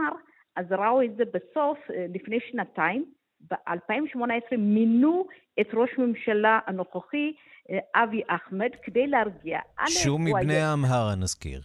אז 0.55 0.65
ראו 0.71 1.01
את 1.03 1.15
זה 1.15 1.23
בסוף, 1.25 1.77
אה, 1.93 2.05
לפני 2.13 2.39
שנתיים, 2.51 3.05
ב-2018 3.51 4.57
מינו 4.57 5.27
את 5.61 5.67
ראש 5.73 5.89
הממשלה 5.97 6.59
הנוכחי, 6.67 7.33
אה, 7.69 8.03
אבי 8.03 8.21
אחמד, 8.27 8.69
כדי 8.83 9.07
להרגיע. 9.07 9.59
שהוא 9.87 10.19
מבני 10.19 10.57
האמהרה, 10.57 11.15
נזכיר. 11.15 11.61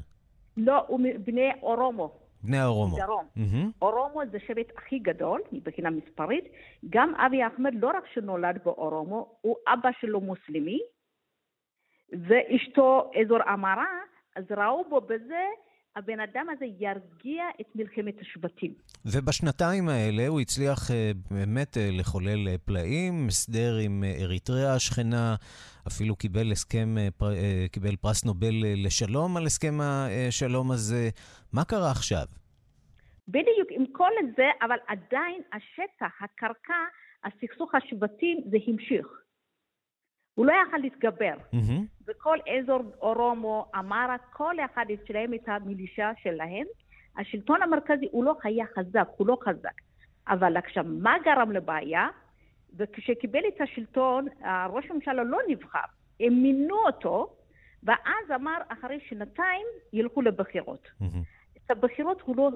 לא, 0.56 0.84
הוא 0.86 1.00
מבני 1.00 1.50
אורומו. 1.62 2.27
בני 2.42 2.64
אורומו. 2.64 2.96
דרום. 2.96 3.26
Mm-hmm. 3.36 3.82
אורומו 3.82 4.20
זה 4.30 4.38
שבט 4.46 4.72
הכי 4.76 4.98
גדול 4.98 5.40
מבחינה 5.52 5.90
מספרית. 5.90 6.44
גם 6.90 7.14
אבי 7.14 7.46
אחמד, 7.46 7.74
לא 7.74 7.88
רק 7.88 8.06
שנולד 8.14 8.58
באורומו, 8.64 9.38
הוא 9.40 9.56
אבא 9.68 9.88
שלו 10.00 10.20
מוסלמי, 10.20 10.78
ואשתו 12.12 13.10
אזור 13.20 13.38
אמרה, 13.54 13.86
אז 14.36 14.44
ראו 14.50 14.84
בו 14.88 15.00
בזה 15.00 15.44
הבן 15.96 16.20
אדם 16.20 16.46
הזה 16.50 16.64
ירגיע 16.64 17.44
את 17.60 17.66
מלחמת 17.74 18.20
השבטים. 18.20 18.74
ובשנתיים 19.06 19.88
האלה 19.88 20.28
הוא 20.28 20.40
הצליח 20.40 20.90
אה, 20.90 21.10
באמת 21.30 21.76
אה, 21.76 21.88
לחולל 21.92 22.48
אה, 22.48 22.54
פלאים, 22.64 23.26
הסדר 23.28 23.76
עם 23.84 24.04
אריתריאה 24.20 24.74
השכנה, 24.74 25.34
אפילו 25.86 26.16
קיבל 26.16 26.52
הסכם, 26.52 26.94
קיבל 27.72 27.96
פרס 27.96 28.24
נובל 28.24 28.54
לשלום 28.76 29.36
על 29.36 29.46
הסכם 29.46 29.78
השלום 29.80 30.70
הזה. 30.70 31.08
מה 31.52 31.64
קרה 31.64 31.90
עכשיו? 31.90 32.26
בדיוק, 33.28 33.68
עם 33.70 33.84
כל 33.92 34.12
זה, 34.36 34.48
אבל 34.62 34.76
עדיין 34.86 35.42
השטח, 35.52 36.22
הקרקע, 36.22 36.80
הסכסוך 37.24 37.74
השבטים, 37.74 38.38
זה 38.50 38.56
המשיך. 38.66 39.06
הוא 40.38 40.46
לא 40.46 40.52
יכל 40.52 40.76
להתגבר. 40.76 41.34
Mm-hmm. 41.52 42.08
וכל 42.08 42.38
אזור 42.58 42.80
אורומו, 43.00 43.70
אמרה, 43.78 44.16
כל 44.32 44.54
אחד 44.64 44.84
יש 44.88 45.00
להם 45.10 45.34
את 45.34 45.48
המילישה 45.48 46.10
שלהם, 46.22 46.66
השלטון 47.16 47.62
המרכזי 47.62 48.08
הוא 48.10 48.24
לא 48.24 48.34
היה 48.42 48.64
חזק, 48.78 49.08
הוא 49.16 49.26
לא 49.26 49.38
חזק. 49.42 49.80
אבל 50.28 50.56
עכשיו, 50.56 50.84
מה 50.86 51.14
גרם 51.24 51.52
לבעיה? 51.52 52.08
וכשקיבל 52.76 53.40
את 53.48 53.60
השלטון, 53.60 54.26
ראש 54.70 54.90
הממשלה 54.90 55.24
לא 55.24 55.38
נבחר. 55.48 55.88
הם 56.20 56.32
מינו 56.42 56.76
אותו, 56.86 57.36
ואז 57.82 58.30
אמר, 58.34 58.58
אחרי 58.68 59.00
שנתיים 59.08 59.66
ילכו 59.92 60.22
לבחירות. 60.22 60.88
את 61.56 61.70
הבחירות 61.70 62.20
הוא 62.20 62.36
לא 62.36 62.50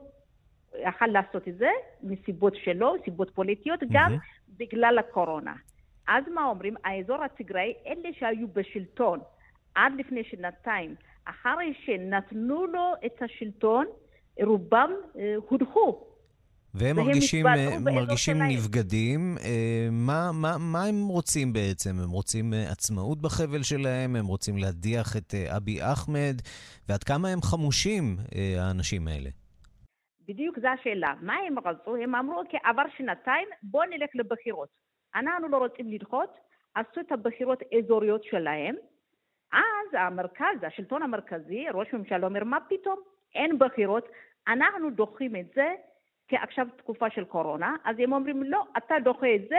יכל 0.79 1.07
לעשות 1.07 1.49
את 1.49 1.57
זה, 1.59 1.71
מסיבות 2.03 2.57
שלו, 2.57 2.95
סיבות 3.05 3.31
פוליטיות, 3.35 3.81
גם 3.91 4.17
בגלל 4.59 4.99
הקורונה. 4.99 5.55
אז 6.09 6.25
מה 6.35 6.45
אומרים? 6.45 6.75
האזור 6.85 7.25
התיגראי, 7.25 7.75
אלה 7.87 8.09
שהיו 8.19 8.49
בשלטון 8.49 9.21
עד 9.75 9.93
לפני 9.99 10.25
שנתיים, 10.25 10.95
אחרי 11.25 11.75
שנתנו 11.85 12.67
לו 12.67 12.93
את 13.07 13.23
השלטון, 13.23 13.87
רובם 14.41 14.91
אה, 15.19 15.35
הודחו. 15.49 16.05
והם 16.75 16.97
מרגישים, 16.97 17.47
אה, 17.47 17.79
מרגישים 17.81 18.43
נבגדים. 18.43 19.37
אה, 19.45 19.89
מה, 19.91 20.31
מה, 20.33 20.59
מה 20.59 20.85
הם 20.85 21.09
רוצים 21.09 21.53
בעצם? 21.53 21.91
הם 22.05 22.11
רוצים 22.11 22.53
עצמאות 22.73 23.21
בחבל 23.23 23.63
שלהם? 23.63 24.17
הם 24.17 24.27
רוצים 24.27 24.57
להדיח 24.57 25.17
את 25.17 25.35
אבי 25.57 25.79
אחמד? 25.83 26.37
ועד 26.89 27.03
כמה 27.05 27.29
הם 27.29 27.43
חמושים, 27.43 28.17
האנשים 28.59 29.09
האלה? 29.09 29.31
בדיוק 30.29 30.59
זו 30.59 30.69
השאלה. 30.69 31.15
מה 31.21 31.35
הם 31.49 31.59
רצו? 31.59 31.97
הם 31.97 32.15
אמרו, 32.15 32.41
אוקיי, 32.41 32.61
עבר 32.65 32.83
שנתיים, 32.97 33.49
בואו 33.63 33.85
נלך 33.85 34.11
לבחירות. 34.15 34.82
אנחנו 35.15 35.49
לא 35.49 35.57
רוצים 35.57 35.91
לדחות, 35.91 36.39
עשו 36.75 37.01
את 37.01 37.13
הבחירות 37.13 37.63
האזוריות 37.73 38.25
שלהם. 38.25 38.75
אז 39.53 39.89
המרכז, 39.93 40.63
השלטון 40.63 41.03
המרכזי, 41.03 41.67
ראש 41.75 41.89
הממשלה 41.93 42.27
אומר, 42.27 42.45
מה 42.45 42.59
פתאום? 42.69 43.01
אין 43.35 43.59
בחירות, 43.59 44.09
אנחנו 44.49 44.91
דוחים 44.91 45.37
את 45.37 45.47
זה, 45.55 45.75
כי 46.29 46.37
עכשיו 46.37 46.67
תקופה 46.77 47.11
של 47.11 47.25
קורונה, 47.25 47.77
אז 47.85 47.97
הם 47.99 48.13
אומרים, 48.13 48.43
לא, 48.43 48.65
אתה 48.77 48.95
דוחה 49.05 49.35
את 49.35 49.49
זה 49.49 49.59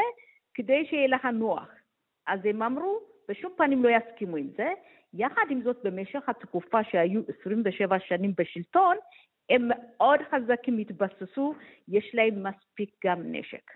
כדי 0.54 0.86
שיהיה 0.90 1.08
לך 1.08 1.26
נוח. 1.26 1.68
אז 2.28 2.40
הם 2.46 2.64
אמרו, 2.64 3.00
בשום 3.30 3.54
פנים 3.58 3.84
לא 3.84 3.90
יסכימו 3.90 4.38
עם 4.38 4.48
זה. 4.58 4.74
יחד 5.14 5.46
עם 5.50 5.62
זאת, 5.62 5.78
במשך 5.84 6.30
התקופה 6.30 6.84
שהיו 6.84 7.22
27 7.42 8.00
שנים 8.00 8.34
בשלטון, 8.38 8.98
הם 9.50 9.68
מאוד 9.68 10.20
חזקים, 10.32 10.78
התבססו, 10.78 11.54
יש 11.88 12.12
להם 12.14 12.44
מספיק 12.48 12.90
גם 13.06 13.22
נשק. 13.24 13.72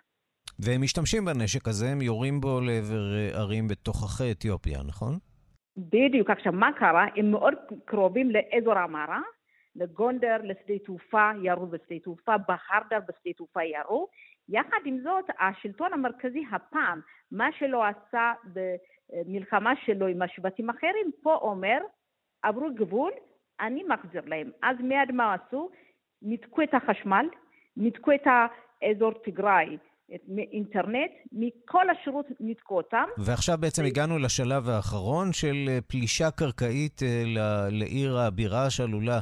והם 0.59 0.81
משתמשים 0.81 1.25
בנשק 1.25 1.67
הזה, 1.67 1.85
הם 1.91 2.01
יורים 2.01 2.41
בו 2.41 2.61
לעבר 2.61 3.15
אה, 3.15 3.39
ערים 3.39 3.67
בתוככי 3.67 4.31
אתיופיה, 4.31 4.79
נכון? 4.87 5.13
בדיוק. 5.77 6.29
עכשיו, 6.29 6.53
מה 6.53 6.69
קרה? 6.79 7.05
הם 7.15 7.31
מאוד 7.31 7.53
קרובים 7.85 8.31
לאזור 8.31 8.77
המרה, 8.77 9.21
לגונדר, 9.75 10.37
לשדה 10.43 10.79
תעופה, 10.85 11.29
ירו 11.43 11.67
בשדה 11.67 11.99
תעופה, 12.03 12.37
בחרדר 12.37 12.99
בשדה 12.99 13.33
תעופה 13.37 13.63
ירו. 13.63 14.07
יחד 14.49 14.77
עם 14.85 14.99
זאת, 15.03 15.25
השלטון 15.39 15.93
המרכזי 15.93 16.43
הפעם, 16.51 17.01
מה 17.31 17.49
שלא 17.59 17.83
עשה 17.85 18.33
במלחמה 18.53 19.73
שלו 19.85 20.07
עם 20.07 20.21
השבטים 20.21 20.69
האחרים, 20.69 21.11
פה 21.23 21.35
אומר, 21.35 21.77
עברו 22.41 22.67
גבול, 22.75 23.11
אני 23.59 23.83
מחזיר 23.83 24.21
להם. 24.25 24.51
אז 24.63 24.77
מיד 24.79 25.11
מה 25.13 25.33
עשו? 25.33 25.69
ניתקו 26.21 26.61
את 26.61 26.73
החשמל, 26.73 27.25
ניתקו 27.77 28.11
את 28.11 28.27
האזור 28.81 29.13
תיגראי 29.13 29.77
מאינטרנט, 30.27 31.11
מכל 31.31 31.89
השירות 31.89 32.25
ניתקו 32.39 32.77
אותם. 32.77 33.03
ועכשיו 33.17 33.57
בעצם 33.59 33.85
הגענו 33.85 34.19
לשלב 34.19 34.69
האחרון 34.69 35.33
של 35.33 35.65
אה, 35.67 35.79
פלישה 35.87 36.31
קרקעית 36.31 37.03
אה, 37.03 37.23
לעיר 37.69 38.17
הבירה 38.17 38.69
שעלולה 38.69 39.19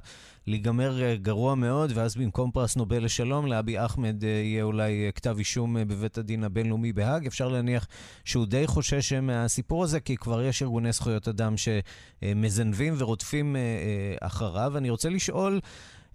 להיגמר 0.48 1.04
אה, 1.04 1.16
גרוע 1.16 1.56
מאוד, 1.56 1.92
ואז 1.96 2.16
במקום 2.16 2.52
פרס 2.52 2.76
נובל 2.76 3.04
לשלום, 3.04 3.48
לאבי 3.48 3.80
אחמד 3.80 4.24
יהיה 4.24 4.64
אולי 4.64 5.12
כתב 5.16 5.36
אישום 5.38 5.76
בבית 5.88 6.18
הדין 6.18 6.44
הבינלאומי 6.44 6.94
בהאג. 6.94 7.28
אפשר 7.28 7.48
להניח 7.48 7.88
שהוא 8.26 8.46
די 8.46 8.68
חושש 8.68 9.14
מהסיפור 9.14 9.84
הזה, 9.84 10.00
כי 10.00 10.18
כבר 10.18 10.44
יש 10.44 10.62
ארגוני 10.62 10.92
זכויות 10.92 11.28
אדם 11.28 11.54
שמזנבים 11.58 12.94
ורודפים 12.98 13.56
אחריו. 14.22 14.78
אני 14.78 14.90
רוצה 14.90 15.10
לשאול... 15.10 15.60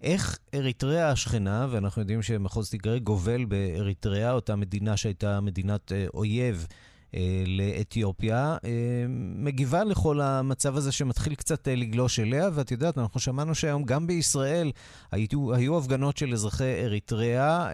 איך 0.03 0.39
אריתריאה 0.55 1.09
השכנה, 1.11 1.67
ואנחנו 1.71 2.01
יודעים 2.01 2.21
שמחוז 2.21 2.71
תיגרי 2.71 2.99
גובל 2.99 3.45
באריתריאה, 3.45 4.31
אותה 4.31 4.55
מדינה 4.55 4.97
שהייתה 4.97 5.41
מדינת 5.41 5.91
אה, 5.91 6.05
אויב 6.13 6.67
אה, 7.15 7.43
לאתיופיה, 7.47 8.57
אה, 8.65 9.05
מגיבה 9.45 9.83
לכל 9.83 10.21
המצב 10.21 10.75
הזה 10.75 10.91
שמתחיל 10.91 11.35
קצת 11.35 11.67
לגלוש 11.67 12.19
אליה, 12.19 12.49
ואת 12.55 12.71
יודעת, 12.71 12.97
אנחנו 12.97 13.19
שמענו 13.19 13.55
שהיום 13.55 13.83
גם 13.83 14.07
בישראל 14.07 14.71
היו, 15.11 15.53
היו 15.55 15.77
הפגנות 15.77 16.17
של 16.17 16.33
אזרחי 16.33 16.83
אריתריאה 16.83 17.69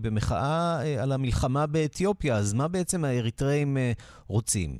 במחאה 0.00 0.78
על 1.02 1.12
המלחמה 1.12 1.66
באתיופיה, 1.66 2.36
אז 2.36 2.54
מה 2.54 2.68
בעצם 2.68 3.04
האריתריאים 3.04 3.76
רוצים? 4.28 4.70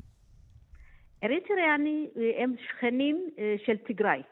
אריתריאני 1.25 2.07
הם 2.43 2.55
שכנים 2.69 3.31
של 3.67 3.77
תיגראי. 3.87 4.23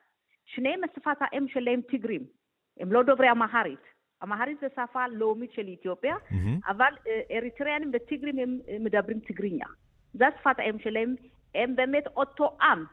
שניהם 0.54 0.80
שפת 0.96 1.16
האם 1.20 1.46
שלהם 1.48 1.80
תיגרים. 1.90 2.39
הם 2.80 2.92
לא 2.92 3.02
דוברי 3.02 3.30
אמהרית. 3.30 3.80
אמהרית 4.24 4.60
זה 4.60 4.66
שפה 4.72 5.08
לאומית 5.08 5.52
של 5.52 5.68
אתיופיה, 5.80 6.14
mm-hmm. 6.16 6.70
אבל 6.70 6.92
אה, 7.06 7.36
אריתריאנים 7.36 7.90
וטיגרים 7.94 8.38
הם 8.38 8.58
מדברים 8.84 9.20
טיגריניה. 9.20 9.66
זו 10.14 10.24
השפת 10.24 10.58
האם 10.58 10.78
שלהם, 10.78 11.14
הם 11.54 11.76
באמת 11.76 12.06
אותו 12.16 12.56
עם, 12.62 12.84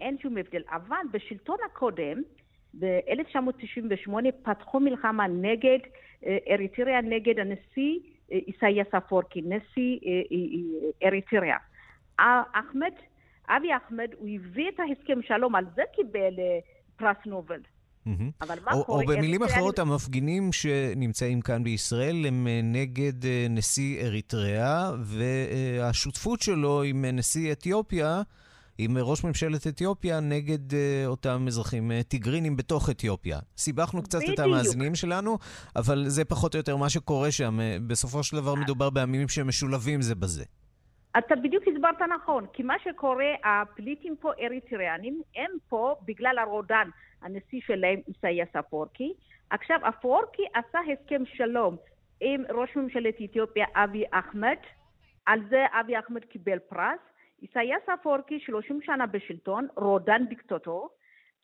אין 0.00 0.18
שום 0.18 0.36
הבדל. 0.36 0.62
אבל 0.68 1.06
בשלטון 1.12 1.56
הקודם, 1.66 2.22
ב-1998 2.78 4.12
פתחו 4.42 4.80
מלחמה 4.80 5.26
נגד 5.26 5.78
אה, 6.26 6.38
אריתריאה, 6.50 7.00
נגד 7.00 7.38
הנשיא 7.38 7.98
אה, 8.32 8.38
איסאיאס 8.46 8.94
אפורקי, 8.94 9.42
נשיא 9.42 9.98
אריתריאה. 11.04 11.56
אחמד, 12.52 12.92
אבי 13.48 13.76
אחמד, 13.76 14.08
הוא 14.18 14.28
הביא 14.34 14.68
את 14.68 14.80
ההסכם 14.80 15.22
שלום, 15.22 15.54
על 15.54 15.64
זה 15.74 15.82
קיבל 15.96 16.34
פרס 16.96 17.16
נובל. 17.26 17.60
אבל 18.40 18.58
מה 18.64 18.72
או, 18.72 18.84
קורה... 18.84 19.02
או 19.02 19.06
במילים 19.06 19.42
אחרות, 19.42 19.78
אני... 19.78 19.90
המפגינים 19.90 20.52
שנמצאים 20.52 21.40
כאן 21.40 21.64
בישראל 21.64 22.26
הם 22.26 22.46
אה, 22.46 22.60
נגד 22.62 23.24
אה, 23.24 23.46
נשיא 23.50 24.02
אריתריאה, 24.02 24.90
והשותפות 25.00 26.42
שלו 26.42 26.82
עם 26.82 27.04
אה, 27.04 27.12
נשיא 27.12 27.52
אתיופיה, 27.52 28.22
עם 28.78 28.98
ראש 28.98 29.24
ממשלת 29.24 29.66
אתיופיה, 29.66 30.20
נגד 30.20 30.58
אותם 31.06 31.44
אזרחים 31.46 31.92
טיגרינים 32.08 32.56
בתוך 32.56 32.90
אתיופיה. 32.90 33.38
סיבכנו 33.56 34.02
קצת 34.02 34.18
בדיוק. 34.18 34.34
את 34.34 34.38
המאזינים 34.38 34.94
שלנו, 34.94 35.38
אבל 35.76 36.04
זה 36.08 36.24
פחות 36.24 36.54
או 36.54 36.58
יותר 36.58 36.76
מה 36.76 36.88
שקורה 36.88 37.30
שם. 37.30 37.58
בסופו 37.86 38.22
של 38.22 38.36
דבר 38.36 38.54
מדובר 38.54 38.90
בעמים 38.90 39.28
שמשולבים 39.28 40.02
זה 40.02 40.14
בזה. 40.14 40.44
אתה 41.18 41.36
בדיוק 41.36 41.64
הסברת 41.68 42.10
נכון, 42.20 42.46
כי 42.52 42.62
מה 42.62 42.74
שקורה, 42.84 43.26
הפליטים 43.44 44.16
פה 44.20 44.30
אריתריאנים, 44.42 45.22
הם 45.36 45.50
פה 45.68 45.94
בגלל 46.06 46.38
הרודן. 46.38 46.88
הנשיא 47.22 47.60
שלהם 47.66 48.00
איסאיאס 48.08 48.56
אפורקי. 48.56 49.12
עכשיו, 49.50 49.78
אפורקי 49.88 50.42
עשה 50.54 50.78
הסכם 50.92 51.22
שלום 51.26 51.76
עם 52.20 52.44
ראש 52.48 52.76
ממשלת 52.76 53.14
אתיופיה 53.24 53.66
אבי 53.74 54.04
אחמד, 54.10 54.56
על 55.26 55.40
זה 55.50 55.64
אבי 55.80 55.98
אחמד 55.98 56.24
קיבל 56.24 56.58
פרס. 56.58 57.00
איסאיאס 57.42 57.88
אפורקי 57.88 58.40
30 58.40 58.82
שנה 58.82 59.06
בשלטון, 59.06 59.68
רודן 59.76 60.26
דיקטטור. 60.28 60.88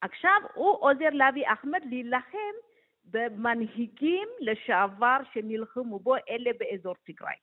עכשיו 0.00 0.40
הוא 0.54 0.76
עוזר 0.80 1.08
לאבי 1.12 1.42
אחמד 1.46 1.80
להילחם 1.84 2.54
במנהיגים 3.04 4.28
לשעבר 4.40 5.16
שנלחמו 5.32 5.98
בו, 5.98 6.16
אלה 6.16 6.50
באזור 6.58 6.94
תיגראי. 7.04 7.34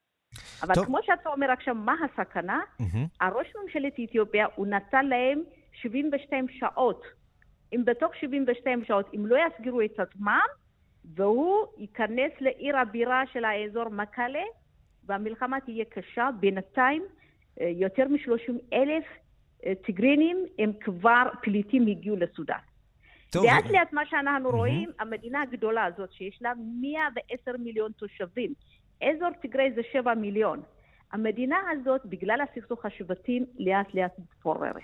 אבל 0.63 0.76
טוב. 0.76 0.86
כמו 0.86 0.98
שאתה 1.04 1.30
אומר 1.30 1.52
עכשיו, 1.52 1.76
מה 1.76 1.96
הסכנה? 2.04 2.60
Mm-hmm. 2.60 2.98
הראש 3.22 3.48
ממשלת 3.63 3.93
אתיופיה, 4.04 4.48
הוא 4.56 4.67
נתן 4.67 5.06
להם 5.06 5.43
72 5.74 6.48
שעות 6.50 7.04
אם 7.75 7.86
בתוך 7.86 8.15
72 8.15 8.86
שעות, 8.86 9.09
אם 9.15 9.25
לא 9.25 9.38
יסגירו 9.47 9.81
את 9.81 9.99
עצמם, 9.99 10.47
והוא 11.15 11.65
ייכנס 11.77 12.31
לעיר 12.39 12.77
הבירה 12.77 13.23
של 13.33 13.45
האזור 13.45 13.89
מקאלה, 13.89 14.43
והמלחמה 15.05 15.59
תהיה 15.59 15.86
קשה. 15.86 16.29
בינתיים 16.39 17.03
אה, 17.62 17.69
יותר 17.69 18.07
מ-30 18.07 18.53
אלף 18.73 19.03
אה, 19.65 19.73
טיגרינים 19.86 20.38
הם 20.59 20.71
כבר 20.79 21.23
פליטים 21.41 21.88
הגיעו 21.88 22.15
לסודאן. 22.15 22.57
טוב. 23.29 23.45
לאט 23.45 23.65
לאט 23.65 23.93
מה 23.93 24.05
שאנחנו 24.05 24.49
mm-hmm. 24.49 24.55
רואים, 24.55 24.89
המדינה 24.99 25.41
הגדולה 25.41 25.86
הזאת 25.86 26.12
שיש 26.12 26.41
לה 26.41 26.53
110 26.81 27.51
מיליון 27.59 27.91
תושבים, 27.91 28.53
אזור 29.01 29.30
טיגרי 29.41 29.71
זה 29.76 29.82
7 29.91 30.13
מיליון. 30.13 30.61
המדינה 31.11 31.57
הזאת, 31.71 32.05
בגלל 32.05 32.41
הסכסוך 32.41 32.86
השבטים, 32.86 33.45
לאט 33.59 33.93
לאט 33.93 34.19
מתפוררת. 34.19 34.84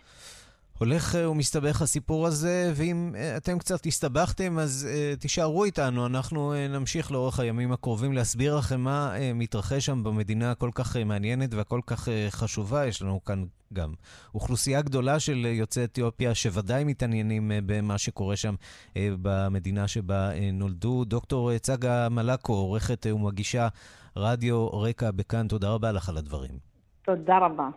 הולך 0.80 1.16
אה, 1.16 1.30
ומסתבך 1.30 1.82
הסיפור 1.82 2.28
הזה, 2.28 2.72
ואם 2.76 3.16
אה, 3.18 3.38
אתם 3.38 3.60
קצת 3.60 3.86
הסתבכתם, 3.86 4.60
אז 4.60 4.88
uh, 4.90 5.20
תישארו 5.20 5.66
איתנו. 5.66 6.06
אנחנו 6.06 6.54
נמשיך 6.70 7.12
לאורך 7.12 7.40
הימים 7.40 7.72
הקרובים 7.72 8.14
להסביר 8.14 8.58
לכם 8.58 8.82
מה 8.82 9.14
מתרחש 9.36 9.86
שם 9.86 10.04
במדינה 10.04 10.52
הכל 10.52 10.70
כך 10.74 10.96
מעניינת 10.96 11.54
והכל 11.54 11.82
כך 11.88 12.08
חשובה. 12.30 12.86
יש 12.86 13.02
לנו 13.02 13.24
כאן 13.24 13.44
גם 13.74 13.94
אוכלוסייה 14.36 14.82
גדולה 14.82 15.20
של 15.20 15.46
יוצאי 15.46 15.84
אתיופיה 15.84 16.36
שוודאי 16.36 16.84
מתעניינים 16.84 17.52
במה 17.66 17.98
שקורה 17.98 18.36
שם 18.36 18.56
במדינה 18.96 19.88
שבה 19.88 20.30
נולדו. 20.54 21.06
דוקטור 21.06 21.58
צגה 21.58 22.10
מלקו, 22.10 22.54
עורכת 22.54 23.06
ומגישה 23.14 23.68
רדיו 24.16 24.68
רקע 24.68 25.12
בכאן, 25.12 25.48
תודה 25.48 25.70
רבה 25.70 25.92
לך 25.92 26.10
על 26.10 26.18
הדברים. 26.18 26.52
תודה 27.06 27.38
רבה. 27.38 27.70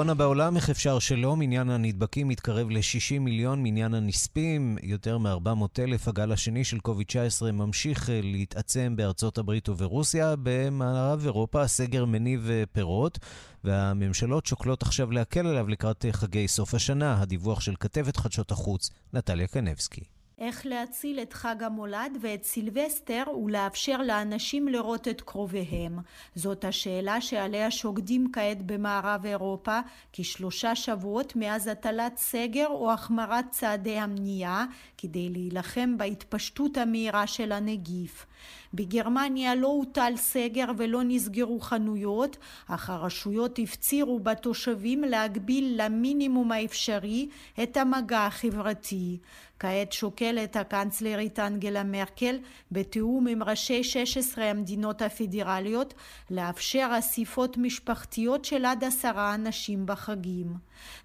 קורונה 0.00 0.14
בעולם, 0.14 0.56
איך 0.56 0.70
אפשר 0.70 0.98
שלא? 0.98 1.36
מניין 1.36 1.70
הנדבקים 1.70 2.28
מתקרב 2.28 2.70
ל-60 2.70 3.18
מיליון, 3.20 3.62
מניין 3.62 3.94
הנספים, 3.94 4.76
יותר 4.82 5.18
מ-400 5.18 5.66
אלף. 5.78 6.08
הגל 6.08 6.32
השני 6.32 6.64
של 6.64 6.80
קוביד-19 6.80 7.52
ממשיך 7.52 8.10
אה, 8.10 8.20
להתעצם 8.22 8.94
בארצות 8.96 9.38
הברית 9.38 9.68
וברוסיה. 9.68 10.34
במערב 10.42 11.24
אירופה 11.24 11.62
הסגר 11.62 12.04
מניב 12.04 12.50
אה, 12.50 12.62
פירות, 12.72 13.18
והממשלות 13.64 14.46
שוקלות 14.46 14.82
עכשיו 14.82 15.10
להקל 15.10 15.46
עליו 15.46 15.68
לקראת 15.68 16.04
אה, 16.04 16.12
חגי 16.12 16.48
סוף 16.48 16.74
השנה. 16.74 17.22
הדיווח 17.22 17.60
של 17.60 17.74
כתבת 17.80 18.16
חדשות 18.16 18.50
החוץ, 18.50 18.90
נטליה 19.12 19.46
קנבסקי. 19.46 20.19
איך 20.40 20.66
להציל 20.66 21.20
את 21.20 21.32
חג 21.32 21.62
המולד 21.62 22.18
ואת 22.20 22.44
סילבסטר 22.44 23.22
ולאפשר 23.44 23.96
לאנשים 23.96 24.68
לראות 24.68 25.08
את 25.08 25.20
קרוביהם. 25.20 25.98
זאת 26.34 26.64
השאלה 26.64 27.20
שעליה 27.20 27.70
שוקדים 27.70 28.32
כעת 28.32 28.62
במערב 28.66 29.26
אירופה 29.26 29.80
כשלושה 30.12 30.74
שבועות 30.74 31.36
מאז 31.36 31.66
הטלת 31.66 32.16
סגר 32.16 32.66
או 32.66 32.92
החמרת 32.92 33.44
צעדי 33.50 33.98
המניעה 33.98 34.66
כדי 34.98 35.28
להילחם 35.28 35.98
בהתפשטות 35.98 36.76
המהירה 36.76 37.26
של 37.26 37.52
הנגיף. 37.52 38.26
בגרמניה 38.74 39.54
לא 39.54 39.68
הוטל 39.68 40.12
סגר 40.16 40.66
ולא 40.76 41.00
נסגרו 41.04 41.60
חנויות, 41.60 42.36
אך 42.68 42.90
הרשויות 42.90 43.58
הפצירו 43.58 44.20
בתושבים 44.20 45.04
להגביל 45.04 45.74
למינימום 45.76 46.52
האפשרי 46.52 47.28
את 47.62 47.76
המגע 47.76 48.26
החברתי. 48.26 49.18
כעת 49.60 49.92
שוקלת 49.92 50.56
הקנצלרית 50.56 51.38
אנגלה 51.38 51.84
מרקל 51.84 52.38
בתיאום 52.72 53.26
עם 53.26 53.42
ראשי 53.42 53.84
16 53.84 54.44
המדינות 54.44 55.02
הפדרליות 55.02 55.94
לאפשר 56.30 56.90
אסיפות 56.98 57.56
משפחתיות 57.56 58.44
של 58.44 58.64
עד 58.64 58.84
עשרה 58.84 59.34
אנשים 59.34 59.86
בחגים. 59.86 60.54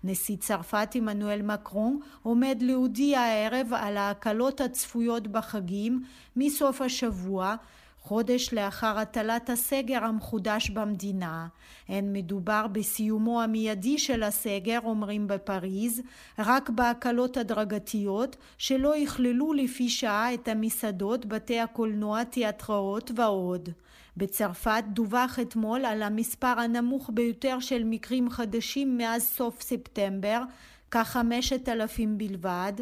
נשיא 0.03 0.37
צרפת 0.37 0.89
עמנואל 0.95 1.41
מקרון 1.41 1.99
עומד 2.23 2.57
להודיע 2.61 3.19
הערב 3.19 3.67
על 3.73 3.97
ההקלות 3.97 4.61
הצפויות 4.61 5.27
בחגים 5.27 6.03
מסוף 6.35 6.81
השבוע 6.81 7.55
חודש 8.07 8.53
לאחר 8.53 8.99
הטלת 8.99 9.49
הסגר 9.49 10.03
המחודש 10.03 10.69
במדינה. 10.69 11.47
אין 11.89 12.13
מדובר 12.13 12.65
בסיומו 12.71 13.41
המיידי 13.41 13.97
של 13.97 14.23
הסגר, 14.23 14.79
אומרים 14.83 15.27
בפריז, 15.27 16.01
רק 16.39 16.69
בהקלות 16.69 17.37
הדרגתיות 17.37 18.35
שלא 18.57 18.97
יכללו 18.97 19.53
לפי 19.53 19.89
שעה 19.89 20.33
את 20.33 20.47
המסעדות, 20.47 21.25
בתי 21.25 21.59
הקולנוע, 21.59 22.23
תיאטראות 22.23 23.11
ועוד. 23.15 23.69
בצרפת 24.17 24.83
דווח 24.87 25.39
אתמול 25.41 25.85
על 25.85 26.03
המספר 26.03 26.47
הנמוך 26.59 27.09
ביותר 27.13 27.59
של 27.59 27.83
מקרים 27.83 28.29
חדשים 28.29 28.97
מאז 28.97 29.23
סוף 29.23 29.61
ספטמבר, 29.61 30.41
כחמשת 30.95 31.69
אלפים 31.69 32.17
בלבד, 32.17 32.73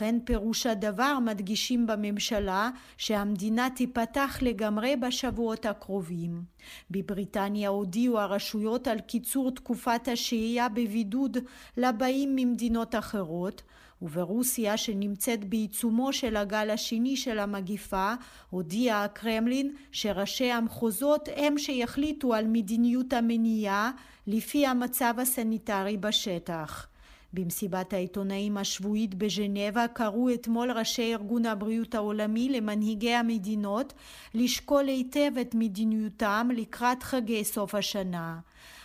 אין 0.00 0.20
פירוש 0.24 0.66
הדבר 0.66 1.18
מדגישים 1.24 1.86
בממשלה 1.86 2.70
שהמדינה 2.98 3.68
תיפתח 3.76 4.38
לגמרי 4.42 4.96
בשבועות 4.96 5.66
הקרובים. 5.66 6.42
בבריטניה 6.90 7.68
הודיעו 7.68 8.20
הרשויות 8.20 8.88
על 8.88 9.00
קיצור 9.00 9.50
תקופת 9.50 10.08
השהייה 10.12 10.68
בבידוד 10.68 11.38
לבאים 11.76 12.36
ממדינות 12.36 12.94
אחרות, 12.94 13.62
וברוסיה 14.02 14.76
שנמצאת 14.76 15.44
בעיצומו 15.44 16.12
של 16.12 16.36
הגל 16.36 16.70
השני 16.70 17.16
של 17.16 17.38
המגיפה 17.38 18.14
הודיע 18.50 19.02
הקרמלין 19.02 19.74
שראשי 19.92 20.50
המחוזות 20.50 21.28
הם 21.36 21.58
שיחליטו 21.58 22.34
על 22.34 22.46
מדיניות 22.46 23.12
המניעה 23.12 23.90
לפי 24.26 24.66
המצב 24.66 25.14
הסניטרי 25.18 25.96
בשטח. 25.96 26.93
במסיבת 27.34 27.92
העיתונאים 27.92 28.56
השבועית 28.56 29.14
בז'נבה 29.14 29.88
קראו 29.88 30.34
אתמול 30.34 30.70
ראשי 30.70 31.14
ארגון 31.14 31.46
הבריאות 31.46 31.94
העולמי 31.94 32.48
למנהיגי 32.48 33.14
המדינות 33.14 33.92
לשקול 34.34 34.86
היטב 34.86 35.38
את 35.40 35.54
מדיניותם 35.54 36.48
לקראת 36.56 37.02
חגי 37.02 37.44
סוף 37.44 37.74
השנה. 37.74 38.38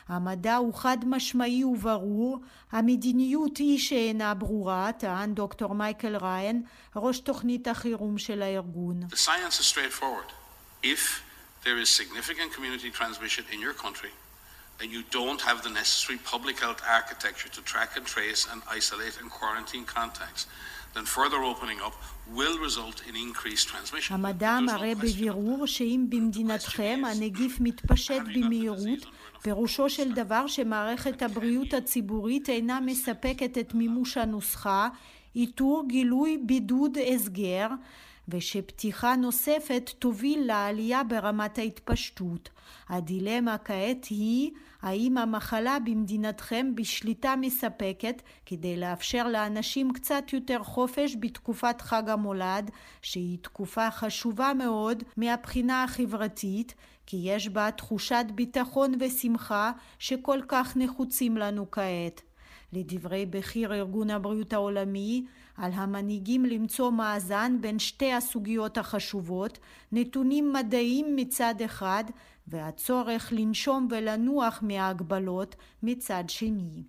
המדע 0.08 0.56
הוא 0.56 0.74
חד 0.74 0.98
משמעי 1.06 1.64
וברור, 1.64 2.40
המדיניות 2.72 3.58
היא 3.58 3.80
שאינה 3.80 4.34
ברורה, 4.34 4.92
טען 4.98 5.34
דוקטור 5.34 5.76
מייקל 5.76 6.16
ריין, 6.16 6.64
ראש 6.96 7.20
תוכנית 7.20 7.68
החירום 7.68 8.18
של 8.18 8.42
הארגון. 8.42 9.04
The 9.10 9.16
science 9.16 9.60
is 9.60 9.66
straightforward. 9.66 10.32
If 10.84 11.22
there 11.64 11.78
is 11.84 11.90
significant 11.90 12.54
community 12.56 12.90
transmission 12.92 13.44
in 13.54 13.60
your 13.60 13.74
country, 13.74 14.12
and 14.82 14.90
you 14.96 15.04
don't 15.18 15.42
have 15.42 15.60
the 15.66 15.74
necessary 15.82 16.20
public 16.34 16.56
health 16.60 16.82
architecture 17.00 17.50
to 17.50 17.62
track 17.72 17.92
and 17.98 18.06
trace 18.06 18.42
and 18.52 18.60
isolate 18.80 19.16
and 19.22 19.30
quarantine 19.30 19.86
contacts, 19.98 20.48
then 20.96 21.06
further 21.06 21.42
opening 21.52 21.80
up 21.88 21.96
will 22.38 22.58
result 22.68 22.98
in 23.08 23.16
increased 23.16 23.68
transmission. 23.68 24.14
המדע 24.14 24.60
מראה 24.60 24.96
בבירור 24.96 25.68
שאם 25.68 26.06
במדינתכם 26.10 27.02
הנגיף 27.06 27.58
מתפשט 27.60 28.22
במהירות, 28.36 29.06
פירושו 29.42 29.90
של 29.90 30.12
דבר 30.12 30.48
שמערכת 30.48 31.22
הבריאות 31.22 31.74
הציבורית 31.74 32.50
אינה 32.50 32.80
מספקת 32.80 33.58
את 33.58 33.74
מימוש 33.74 34.18
הנוסחה 34.18 34.90
איתור, 35.36 35.84
גילוי, 35.88 36.38
בידוד, 36.46 36.98
הסגר, 37.14 37.68
ושפתיחה 38.28 39.16
נוספת 39.16 39.92
תוביל 40.00 40.40
לעלייה 40.46 41.04
ברמת 41.04 41.58
ההתפשטות. 41.58 42.50
הדילמה 42.90 43.58
כעת 43.58 44.06
היא 44.10 44.52
האם 44.82 45.18
המחלה 45.18 45.78
במדינתכם 45.80 46.76
בשליטה 46.76 47.36
מספקת 47.36 48.22
כדי 48.46 48.78
לאפשר 48.78 49.28
לאנשים 49.28 49.94
קצת 49.94 50.24
יותר 50.34 50.64
חופש 50.64 51.16
בתקופת 51.20 51.82
חג 51.82 52.10
המולד, 52.10 52.72
שהיא 53.02 53.38
תקופה 53.42 53.92
חשובה 53.92 54.52
מאוד 54.58 55.04
מהבחינה 55.18 55.84
החברתית, 55.84 56.76
כי 57.06 57.18
יש 57.24 57.50
בה 57.50 57.72
תחושת 57.72 58.26
ביטחון 58.36 58.94
ושמחה 59.00 59.72
שכל 60.00 60.40
כך 60.48 60.78
נחוצים 60.78 61.38
לנו 61.38 61.72
כעת. 61.72 62.22
לדברי 62.74 63.26
בכיר 63.26 63.74
ארגון 63.74 64.10
הבריאות 64.10 64.54
העולמי, 64.54 65.26
על 65.58 65.72
המנהיגים 65.74 66.46
למצוא 66.46 66.92
מאזן 66.92 67.58
בין 67.62 67.80
שתי 67.80 68.14
הסוגיות 68.14 68.78
החשובות, 68.78 69.60
נתונים 69.92 70.54
מדעיים 70.54 71.16
מצד 71.16 71.56
אחד 71.66 72.04
והצורך 72.50 73.34
לנשום 73.36 73.88
ולנוח 73.92 74.60
מההגבלות 74.62 75.56
מצד 75.84 76.24
שני. 76.28 76.84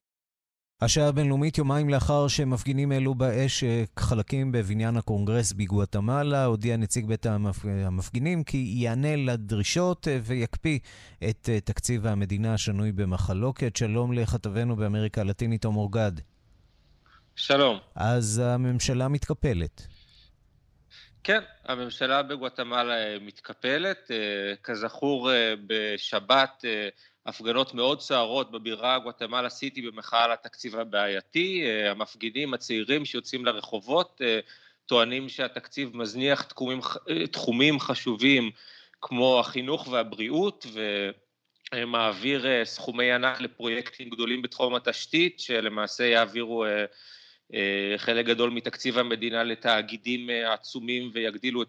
השעה 0.83 1.09
הבינלאומית 1.09 1.59
יומיים 1.59 1.89
לאחר 1.89 2.29
שמפגינים 2.29 2.93
העלו 2.93 3.15
באש 3.15 3.65
חלקים 3.99 4.53
בבניין 4.53 4.97
הקונגרס 4.97 5.53
בגואטמלה, 5.53 6.45
הודיע 6.45 6.77
נציג 6.77 7.07
בית 7.07 7.27
המפגינים 7.27 8.45
כי 8.45 8.73
יענה 8.77 9.17
לדרישות 9.17 10.09
אה, 10.09 10.19
ויקפיא 10.23 10.79
את 11.31 11.49
אה, 11.53 11.61
תקציב 11.61 12.07
המדינה 12.07 12.55
השנוי 12.55 12.93
במחלוקת. 12.93 13.77
שלום 13.77 14.13
לכתבנו 14.13 14.77
באמריקה 14.77 15.21
הלטינית 15.21 15.65
עומר 15.65 15.87
גד. 15.91 16.13
שלום. 17.37 17.79
אז 17.95 18.43
הממשלה 18.45 19.09
מתקפלת. 19.09 19.87
כן, 21.25 21.41
הממשלה 21.65 22.23
בגואטמלה 22.23 23.19
מתקפלת. 23.19 24.11
כזכור, 24.63 25.31
בשבת 25.67 26.65
הפגנות 27.27 27.75
מאוד 27.75 28.01
סוערות 28.01 28.51
בבירה 28.51 28.99
גואטמלה 28.99 29.49
סיטי 29.49 29.83
במחאה 29.83 30.25
על 30.25 30.33
התקציב 30.33 30.77
הבעייתי. 30.77 31.65
המפגינים 31.91 32.55
הצעירים 32.55 33.05
שיוצאים 33.05 33.45
לרחובות 33.45 34.21
טוענים 34.87 35.29
שהתקציב 35.29 35.97
מזניח 35.97 36.43
תחומים, 36.43 36.81
תחומים 37.33 37.81
חשובים 37.81 38.51
כמו 39.01 39.41
החינוך 39.41 39.89
והבריאות, 39.89 40.67
ומעביר 41.75 42.65
סכומי 42.65 43.13
ענק 43.13 43.41
לפרויקטים 43.41 44.11
גדולים 44.11 44.43
בתחום 44.43 44.75
התשתית, 44.75 45.41
שלמעשה 45.41 46.05
יעבירו 46.05 46.65
חלק 47.97 48.27
גדול 48.27 48.51
מתקציב 48.51 48.99
המדינה 48.99 49.45
לתאגידים 49.45 50.31
עצומים 50.47 51.11
ויגדילו 51.13 51.63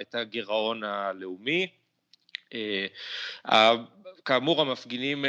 את 0.00 0.14
הגירעון 0.14 0.84
הלאומי. 0.84 1.66
כאמור 4.24 4.60
המפגינים 4.60 5.24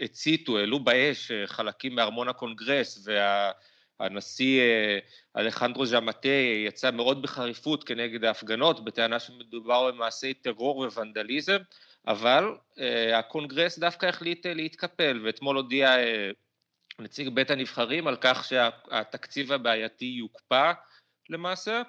הציתו, 0.00 0.58
העלו 0.58 0.80
באש 0.80 1.30
חלקים 1.46 1.94
מארמון 1.94 2.28
הקונגרס 2.28 3.08
והנשיא 4.00 4.62
אלחנדרו 5.36 5.86
ז'מטה 5.86 6.28
יצא 6.66 6.90
מאוד 6.90 7.22
בחריפות 7.22 7.84
כנגד 7.84 8.24
ההפגנות 8.24 8.84
בטענה 8.84 9.18
שמדובר 9.18 9.90
במעשי 9.92 10.34
טרור 10.34 10.78
וונדליזם 10.78 11.58
אבל 12.06 12.44
הקונגרס 13.14 13.78
דווקא 13.78 14.06
החליט 14.06 14.46
להתקפל 14.46 15.20
ואתמול 15.24 15.56
הודיע 15.56 15.96
נציג 16.98 17.28
בית 17.28 17.50
הנבחרים 17.50 18.06
על 18.06 18.16
כך 18.20 18.44
שהתקציב 18.44 19.52
הבעייתי 19.52 20.04
יוקפא 20.04 20.72
למעשה 21.30 21.82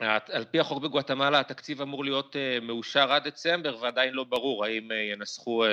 ועל 0.00 0.44
פי 0.50 0.60
החוק 0.60 0.82
בגואטמלה 0.82 1.40
התקציב 1.40 1.80
אמור 1.80 2.04
להיות 2.04 2.36
מאושר 2.62 3.12
עד 3.12 3.28
דצמבר 3.28 3.76
ועדיין 3.80 4.14
לא 4.14 4.24
ברור 4.24 4.64
האם 4.64 4.88
ינסחו, 5.12 5.64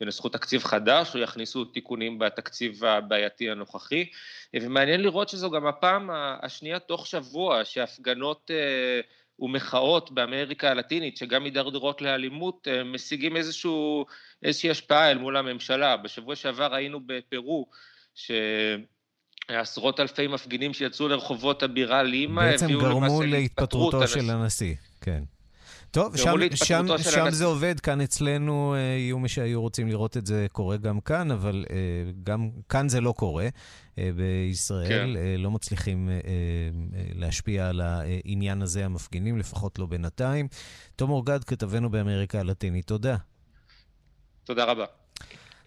ינסחו 0.00 0.28
תקציב 0.28 0.64
חדש 0.64 1.14
או 1.14 1.20
יכניסו 1.20 1.64
תיקונים 1.64 2.18
בתקציב 2.18 2.84
הבעייתי 2.84 3.50
הנוכחי. 3.50 4.10
ומעניין 4.54 5.00
לראות 5.00 5.28
שזו 5.28 5.50
גם 5.50 5.66
הפעם 5.66 6.10
השנייה 6.42 6.78
תוך 6.78 7.06
שבוע 7.06 7.64
שהפגנות 7.64 8.50
ומחאות 9.38 10.12
באמריקה 10.12 10.70
הלטינית, 10.70 11.16
שגם 11.16 11.42
מידרדרות 11.42 12.02
לאלימות, 12.02 12.68
משיגים 12.84 13.36
איזשהו, 13.36 14.06
איזושהי 14.42 14.70
השפעה 14.70 15.10
אל 15.10 15.18
מול 15.18 15.36
הממשלה. 15.36 15.96
בשבוע 15.96 16.36
שעבר 16.36 16.74
היינו 16.74 17.00
בפרו, 17.06 17.66
שעשרות 19.50 20.00
אלפי 20.00 20.26
מפגינים 20.26 20.74
שיצאו 20.74 21.08
לרחובות 21.08 21.62
הבירה 21.62 22.02
לימה, 22.02 22.42
בעצם 22.42 22.68
גרמו 22.68 23.22
להתפטרותו 23.22 24.08
של 24.08 24.30
הנשיא, 24.30 24.74
כן. 25.00 25.22
טוב, 25.94 26.16
שם, 26.16 26.34
שם, 26.54 26.86
שם 26.98 27.30
זה 27.30 27.44
עובד, 27.44 27.80
כאן 27.80 28.00
אצלנו 28.00 28.74
יהיו 28.76 29.18
מי 29.18 29.28
שהיו 29.28 29.60
רוצים 29.60 29.88
לראות 29.88 30.16
את 30.16 30.26
זה 30.26 30.46
קורה 30.52 30.76
גם 30.76 31.00
כאן, 31.00 31.30
אבל 31.30 31.64
גם 32.22 32.50
כאן 32.68 32.88
זה 32.88 33.00
לא 33.00 33.12
קורה. 33.12 33.48
בישראל, 33.96 34.88
כן. 34.88 35.40
לא 35.40 35.50
מצליחים 35.50 36.10
להשפיע 37.14 37.68
על 37.68 37.80
העניין 37.80 38.62
הזה, 38.62 38.84
המפגינים, 38.84 39.38
לפחות 39.38 39.78
לא 39.78 39.86
בינתיים. 39.86 40.48
תום 40.96 41.10
אורגד, 41.10 41.44
כתבנו 41.44 41.90
באמריקה 41.90 42.40
הלטינית, 42.40 42.86
תודה. 42.86 43.16
תודה 44.44 44.64
רבה. 44.64 44.84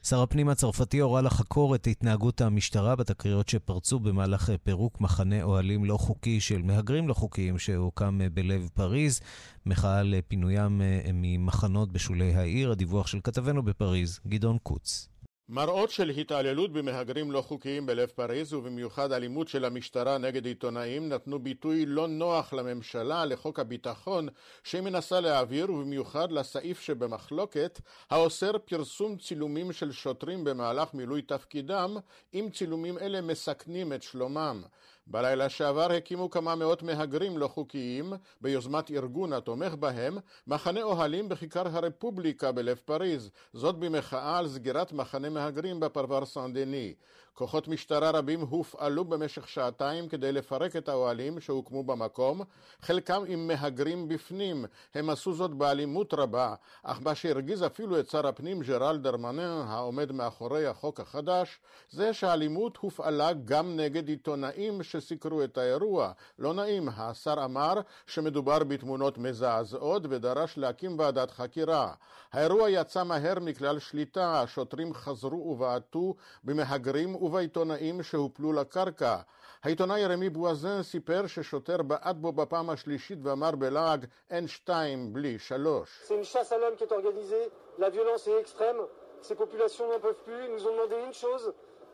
שר 0.10 0.22
הפנים 0.22 0.50
הצרפתי 0.50 1.00
הורה 1.00 1.22
לחקור 1.22 1.76
את 1.76 1.88
התנהגות 1.88 2.42
המשטרה 2.42 2.96
בתקריות 2.96 3.50
שפרצו 3.50 4.00
במהלך 4.00 4.52
פירוק 4.64 5.02
מחנה 5.02 5.44
אוהלים 5.44 5.86
לא 5.86 5.98
חוקי 5.98 6.40
של 6.40 6.62
מהגרים 6.62 7.08
לא 7.08 7.14
חוקיים 7.14 7.60
שהוקם 7.60 8.20
בלב 8.34 8.70
פריז. 8.74 9.20
מחאה 9.66 10.04
לפינוים 10.04 10.82
ממחנות 11.14 11.92
בשולי 11.92 12.36
העיר. 12.36 12.72
הדיווח 12.72 13.08
של 13.08 13.20
כתבנו 13.24 13.64
בפריז, 13.64 14.20
גדעון 14.28 14.58
קוץ. 14.64 15.10
מראות 15.50 15.90
של 15.92 16.10
התעללות 16.10 16.74
במהגרים 16.74 17.32
לא 17.32 17.42
חוקיים 17.42 17.86
בלב 17.86 18.10
פריז 18.10 18.54
ובמיוחד 18.54 19.12
אלימות 19.12 19.48
של 19.48 19.66
המשטרה 19.66 20.18
נגד 20.18 20.46
עיתונאים 20.46 21.10
נתנו 21.10 21.40
ביטוי 21.40 21.86
לא 21.86 22.08
נוח 22.08 22.54
לממשלה, 22.54 23.26
לחוק 23.26 23.60
הביטחון 23.60 24.28
שהיא 24.64 24.82
מנסה 24.82 25.20
להעביר 25.20 25.74
ובמיוחד 25.74 26.32
לסעיף 26.32 26.82
שבמחלוקת 26.82 27.80
האוסר 28.10 28.52
פרסום 28.66 29.18
צילומים 29.18 29.72
של 29.72 29.92
שוטרים 29.92 30.44
במהלך 30.44 30.94
מילוי 30.94 31.22
תפקידם 31.22 31.98
אם 32.34 32.50
צילומים 32.54 32.98
אלה 32.98 33.22
מסכנים 33.22 33.94
את 33.94 34.04
שלומם. 34.04 34.64
בלילה 35.10 35.50
שעבר 35.50 35.92
הקימו 35.92 36.30
כמה 36.30 36.56
מאות 36.56 36.84
מהגרים 36.84 37.38
לא 37.38 37.48
חוקיים, 37.48 38.14
ביוזמת 38.42 38.92
ארגון 38.92 39.34
התומך 39.34 39.74
בהם, 39.74 40.18
מחנה 40.48 40.82
אוהלים 40.82 41.30
בכיכר 41.30 41.68
הרפובליקה 41.68 42.52
בלב 42.52 42.78
פריז, 42.86 43.30
זאת 43.54 43.80
במחאה 43.80 44.38
על 44.38 44.48
סגירת 44.48 44.94
מחנה 44.94 45.30
מהגרים 45.30 45.80
בפרבר 45.80 46.26
סן 46.26 46.54
דני. 46.54 46.94
כוחות 47.38 47.68
משטרה 47.68 48.10
רבים 48.10 48.42
הופעלו 48.42 49.06
במשך 49.06 49.50
שעתיים 49.50 50.08
כדי 50.10 50.32
לפרק 50.32 50.76
את 50.76 50.90
האוהלים 50.90 51.40
שהוקמו 51.40 51.84
במקום, 51.84 52.42
חלקם 52.82 53.24
עם 53.28 53.48
מהגרים 53.48 54.08
בפנים. 54.08 54.66
הם 54.96 55.10
עשו 55.10 55.34
זאת 55.34 55.52
באלימות 55.52 56.14
רבה, 56.14 56.56
אך 56.84 57.00
מה 57.02 57.16
שהרגיז 57.16 57.64
אפילו 57.64 58.00
את 58.00 58.10
שר 58.10 58.28
הפנים 58.28 58.62
ג'רל 58.62 58.98
דרמנן, 58.98 59.66
העומד 59.68 60.12
מאחורי 60.12 60.68
החוק 60.68 61.00
החדש, 61.00 61.60
זה 61.90 62.14
שהאלימות 62.14 62.78
הופעלה 62.78 63.34
גם 63.34 63.76
נגד 63.76 64.08
עיתונאים 64.08 64.84
שסיקרו 64.84 65.44
את 65.44 65.58
האירוע. 65.58 66.12
לא 66.40 66.54
נעים, 66.54 66.90
השר 66.98 67.46
אמר 67.46 67.74
שמדובר 68.08 68.64
בתמונות 68.64 69.18
מזעזעות 69.18 70.04
ודרש 70.10 70.58
להקים 70.58 71.00
ועדת 71.00 71.32
חקירה. 71.32 71.94
האירוע 72.34 72.70
יצא 72.70 73.04
מהר 73.04 73.40
מכלל 73.40 73.80
שליטה, 73.80 74.42
השוטרים 74.42 74.94
חזרו 74.94 75.38
ובעטו 75.38 76.16
במהגרים 76.44 77.16
ובעיתונאים 77.28 78.04
שהופלו 78.04 78.54
לקרקע. 78.54 79.16
העיתונאי 79.64 80.06
רמי 80.06 80.30
בואזן 80.30 80.84
סיפר 80.84 81.28
ששוטר 81.28 81.82
בעט 81.82 82.16
בו 82.16 82.32
בפעם 82.32 82.70
השלישית 82.70 83.20
ואמר 83.24 83.52
בלעג 83.52 84.06
אין 84.30 84.48
שתיים 84.48 85.14
בלי 85.14 85.40
שלוש. 85.40 86.12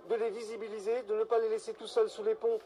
de 0.10 0.16
les 0.16 0.30
visibiliser, 0.30 1.04
de 1.04 1.16
ne 1.16 1.24
pas 1.24 1.40
les 1.40 1.50
laisser 1.50 1.74
tout 1.74 1.88
seuls 1.88 2.10
sous 2.10 2.24
les 2.24 2.36
ponts 2.36 2.60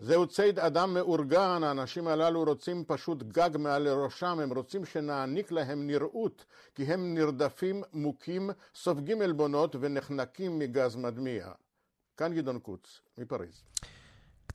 זהו 0.00 0.26
ציד 0.26 0.58
אדם 0.58 0.94
מאורגן, 0.94 1.62
האנשים 1.64 2.08
הללו 2.08 2.44
רוצים 2.44 2.84
פשוט 2.84 3.22
גג 3.22 3.50
מעל 3.58 3.82
לראשם, 3.82 4.40
הם 4.40 4.52
רוצים 4.52 4.84
שנעניק 4.84 5.52
להם 5.52 5.86
נראות, 5.86 6.44
כי 6.74 6.82
הם 6.82 7.14
נרדפים, 7.14 7.82
מוכים, 7.92 8.50
סופגים 8.74 9.22
עלבונות 9.22 9.76
ונחנקים 9.80 10.58
מגז 10.58 10.96
מדמיע. 10.96 11.48
כאן 12.16 12.34
גדעון 12.34 12.58
קוץ, 12.58 13.00
מפריז. 13.18 13.62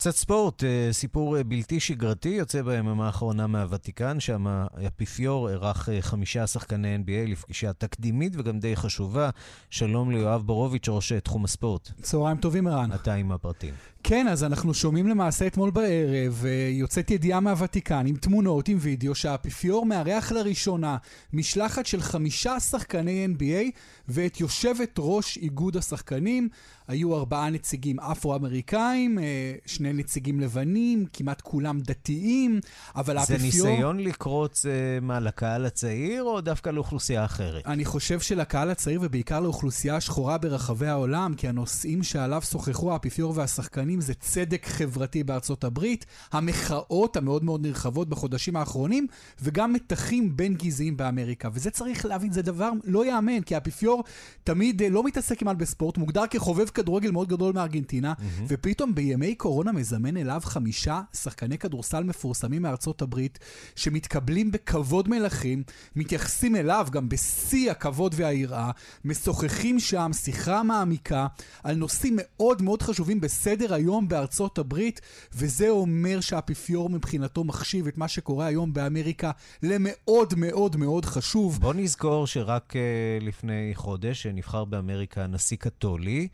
קצת 0.04 0.16
ספורט, 0.16 0.64
סיפור 0.92 1.44
בלתי 1.44 1.80
שגרתי 1.80 2.30
יוצא 2.30 2.62
ביממה 2.62 3.06
האחרונה 3.06 3.48
מהוותיקן, 3.48 4.20
שם 4.20 4.48
האפיפיור 4.48 5.50
אירח 5.50 5.90
חמישה 6.02 6.48
שחקני 6.48 6.96
NBA 6.96 7.30
לפגישה 7.32 7.74
תקדימית 7.74 8.34
וגם 8.36 8.60
די 8.60 8.76
חשובה. 8.76 9.30
שלום 9.70 10.12
ליואב 10.12 10.42
בורוביץ', 10.42 10.90
ראש 10.90 11.14
תחום 11.14 11.46
הספורט. 11.46 11.92
צהריים 12.02 12.38
טובים, 12.38 12.68
ערן. 12.68 12.94
אתה 12.94 13.14
עם 13.14 13.32
הפרטים. 13.32 13.74
כן, 14.04 14.28
אז 14.28 14.44
אנחנו 14.44 14.74
שומעים 14.74 15.08
למעשה 15.08 15.48
אתמול 15.48 15.72
בערב, 15.72 16.46
יוצאת 16.72 17.12
ידיעה 17.12 17.40
מהוותיקן 17.40 18.06
עם 18.08 18.16
תמונות, 18.16 18.68
עם 18.68 18.78
וידאו, 18.82 19.16
שהאפיפיור 19.16 19.86
מארח 19.86 20.32
לראשונה 20.32 20.98
משלחת 21.34 21.86
של 21.86 22.02
חמישה 22.02 22.60
שחקני 22.60 23.28
NBA 23.38 23.72
ואת 24.08 24.40
יושבת 24.40 24.96
ראש 25.00 25.38
איגוד 25.38 25.78
השחקנים. 25.78 26.50
היו 26.88 27.16
ארבעה 27.16 27.50
נציגים 27.50 28.00
אפרו-אמריקאים, 28.00 29.18
שני 29.66 29.94
נציגים 29.94 30.40
לבנים, 30.40 31.06
כמעט 31.14 31.42
כולם 31.42 31.80
דתיים, 31.80 32.60
אבל 32.96 33.18
האפיפיור... 33.18 33.52
זה 33.52 33.70
ניסיון 33.70 34.00
לקרוץ, 34.00 34.66
מה, 35.02 35.20
לקהל 35.20 35.66
הצעיר 35.66 36.24
או 36.24 36.42
דווקא 36.42 36.70
לאוכלוסייה 36.70 37.26
אחרת? 37.26 37.68
אני 37.68 37.86
חושב 37.86 38.20
שלקהל 38.20 38.70
הצעיר 38.70 39.00
ובעיקר 39.04 39.40
לאוכלוסייה 39.40 39.96
השחורה 39.96 40.38
ברחבי 40.38 40.88
העולם, 40.88 41.34
כי 41.38 41.48
הנושאים 41.48 42.04
שעליו 42.04 42.42
שוחחו 42.42 42.94
האפיפיור 42.94 43.34
והשחקנים 43.36 43.93
זה 44.02 44.14
צדק 44.14 44.66
חברתי 44.66 45.24
בארצות 45.24 45.64
הברית, 45.64 46.06
המחאות 46.32 47.18
המאוד 47.18 47.44
מאוד 47.44 47.62
נרחבות 47.62 48.10
בחודשים 48.10 48.56
האחרונים, 48.56 49.08
וגם 49.42 49.74
מתחים 49.74 50.38
בין 50.38 50.54
גזעיים 50.54 50.98
באמריקה. 50.98 51.50
וזה 51.54 51.72
צריך 51.72 52.06
להבין, 52.06 52.32
זה 52.32 52.42
דבר 52.42 52.70
לא 52.84 53.06
יאמן, 53.06 53.42
כי 53.42 53.56
האפיפיור 53.56 54.04
תמיד 54.44 54.82
לא 54.84 55.04
מתעסק 55.04 55.40
כמעט 55.40 55.58
בספורט, 55.58 55.98
מוגדר 55.98 56.24
כחובב 56.30 56.70
כדורגל 56.70 57.12
מאוד 57.12 57.28
גדול 57.28 57.54
מארגנטינה, 57.54 58.14
mm-hmm. 58.14 58.44
ופתאום 58.48 58.96
בימי 58.96 59.36
קורונה 59.36 59.72
מזמן 59.72 60.18
אליו 60.18 60.42
חמישה 60.44 61.02
שחקני 61.14 61.58
כדורסל 61.58 62.04
מפורסמים 62.04 62.62
מארצות 62.62 63.02
הברית, 63.02 63.40
שמתקבלים 63.76 64.52
בכבוד 64.52 65.10
מלכים, 65.10 65.64
מתייחסים 65.96 66.56
אליו 66.56 66.88
גם 66.92 67.10
בשיא 67.10 67.72
הכבוד 67.72 68.16
והיראה, 68.18 68.72
משוחחים 69.06 69.80
שם 69.80 70.12
שיחה 70.14 70.64
מעמיקה 70.64 71.28
על 71.64 71.76
נושאים 71.76 72.16
מאוד 72.18 72.62
מאוד 72.62 72.82
חשובים 72.82 73.22
בסדר 73.22 73.74
היום 73.74 73.83
בארצות 74.08 74.58
הברית, 74.58 75.02
וזה 75.34 75.70
אומר 75.70 76.20
שהאפיפיור 76.20 76.90
מבחינתו 76.90 77.44
מחשיב 77.44 77.88
את 77.88 77.98
מה 77.98 78.08
שקורה 78.08 78.46
היום 78.46 78.74
באמריקה 78.74 79.32
למאוד 79.64 80.34
מאוד 80.38 80.76
מאוד 80.76 81.06
חשוב. 81.06 81.60
בוא 81.60 81.74
נזכור 81.74 82.28
שרק 82.28 82.74
uh, 82.74 83.24
לפני 83.24 83.72
חודש 83.76 84.26
נבחר 84.26 84.66
באמריקה 84.66 85.28
נשיא 85.28 85.58
קתולי, 85.58 86.28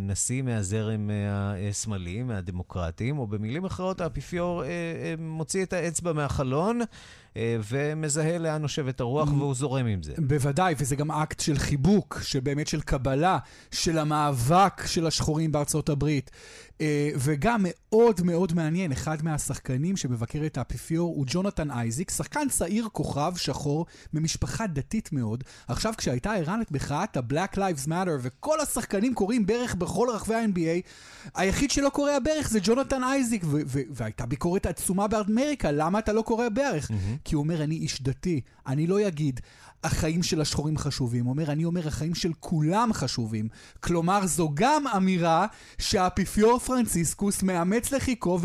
נשיא 0.00 0.42
מהזרם 0.42 1.10
השמאלי, 1.70 2.22
מהדמוקרטים, 2.22 3.18
או 3.18 3.26
במילים 3.26 3.64
אחרות, 3.64 4.00
האפיפיור 4.00 4.62
מוציא 5.18 5.62
את 5.62 5.72
האצבע 5.72 6.12
מהחלון. 6.12 6.80
ומזהה 7.38 8.38
לאן 8.38 8.62
נושבת 8.62 9.00
הרוח, 9.00 9.28
והוא 9.32 9.54
זורם 9.54 9.86
עם 9.86 10.02
זה. 10.02 10.12
בוודאי, 10.18 10.74
וזה 10.78 10.96
גם 10.96 11.10
אקט 11.10 11.40
של 11.40 11.58
חיבוק, 11.58 12.20
שבאמת 12.22 12.66
של 12.66 12.80
קבלה, 12.80 13.38
של 13.70 13.98
המאבק 13.98 14.82
של 14.86 15.06
השחורים 15.06 15.52
בארצות 15.52 15.88
הברית. 15.88 16.30
אה, 16.80 17.10
וגם 17.16 17.66
מאוד 17.92 18.20
מאוד 18.22 18.52
מעניין, 18.52 18.92
אחד 18.92 19.24
מהשחקנים 19.24 19.96
שמבקר 19.96 20.46
את 20.46 20.58
האפיפיור 20.58 21.14
הוא 21.16 21.24
ג'ונתן 21.28 21.70
אייזיק, 21.70 22.10
שחקן 22.10 22.48
צעיר 22.48 22.88
כוכב 22.92 23.32
שחור 23.36 23.86
ממשפחה 24.12 24.66
דתית 24.66 25.12
מאוד. 25.12 25.44
עכשיו 25.68 25.94
כשהייתה 25.96 26.32
ערן 26.32 26.60
את 26.62 26.72
מחאת 26.72 27.16
ה-Black 27.16 27.56
Lives 27.56 27.88
Matter 27.88 28.10
וכל 28.22 28.60
השחקנים 28.60 29.14
קוראים 29.14 29.46
ברך 29.46 29.74
בכל 29.74 30.08
רחבי 30.14 30.34
ה-NBA, 30.34 30.88
היחיד 31.34 31.70
שלא 31.70 31.88
קורע 31.88 32.18
ברך 32.24 32.50
זה 32.50 32.58
ג'ונתן 32.62 33.04
אייזיק, 33.04 33.44
והייתה 33.90 34.26
ביקורת 34.26 34.66
עצומה 34.66 35.08
באמריקה, 35.08 35.70
למה 35.70 35.98
אתה 35.98 36.12
לא 36.12 36.22
קורע 36.22 36.48
ברך? 36.54 36.90
Mm-hmm. 36.90 37.18
כי 37.24 37.34
הוא 37.34 37.42
אומר, 37.42 37.62
אני 37.62 37.74
איש 37.74 38.02
דתי, 38.02 38.40
אני 38.66 38.86
לא 38.86 39.08
אגיד. 39.08 39.40
החיים 39.84 40.22
של 40.22 40.40
השחורים 40.40 40.78
חשובים. 40.78 41.26
אומר, 41.26 41.52
אני 41.52 41.64
אומר, 41.64 41.88
החיים 41.88 42.14
של 42.14 42.32
כולם 42.40 42.92
חשובים. 42.92 43.48
כלומר, 43.80 44.26
זו 44.26 44.50
גם 44.54 44.86
אמירה 44.96 45.46
שהאפיפיור 45.78 46.58
פרנציסקוס 46.58 47.42
מאמץ 47.42 47.92
לחיכו 47.92 48.38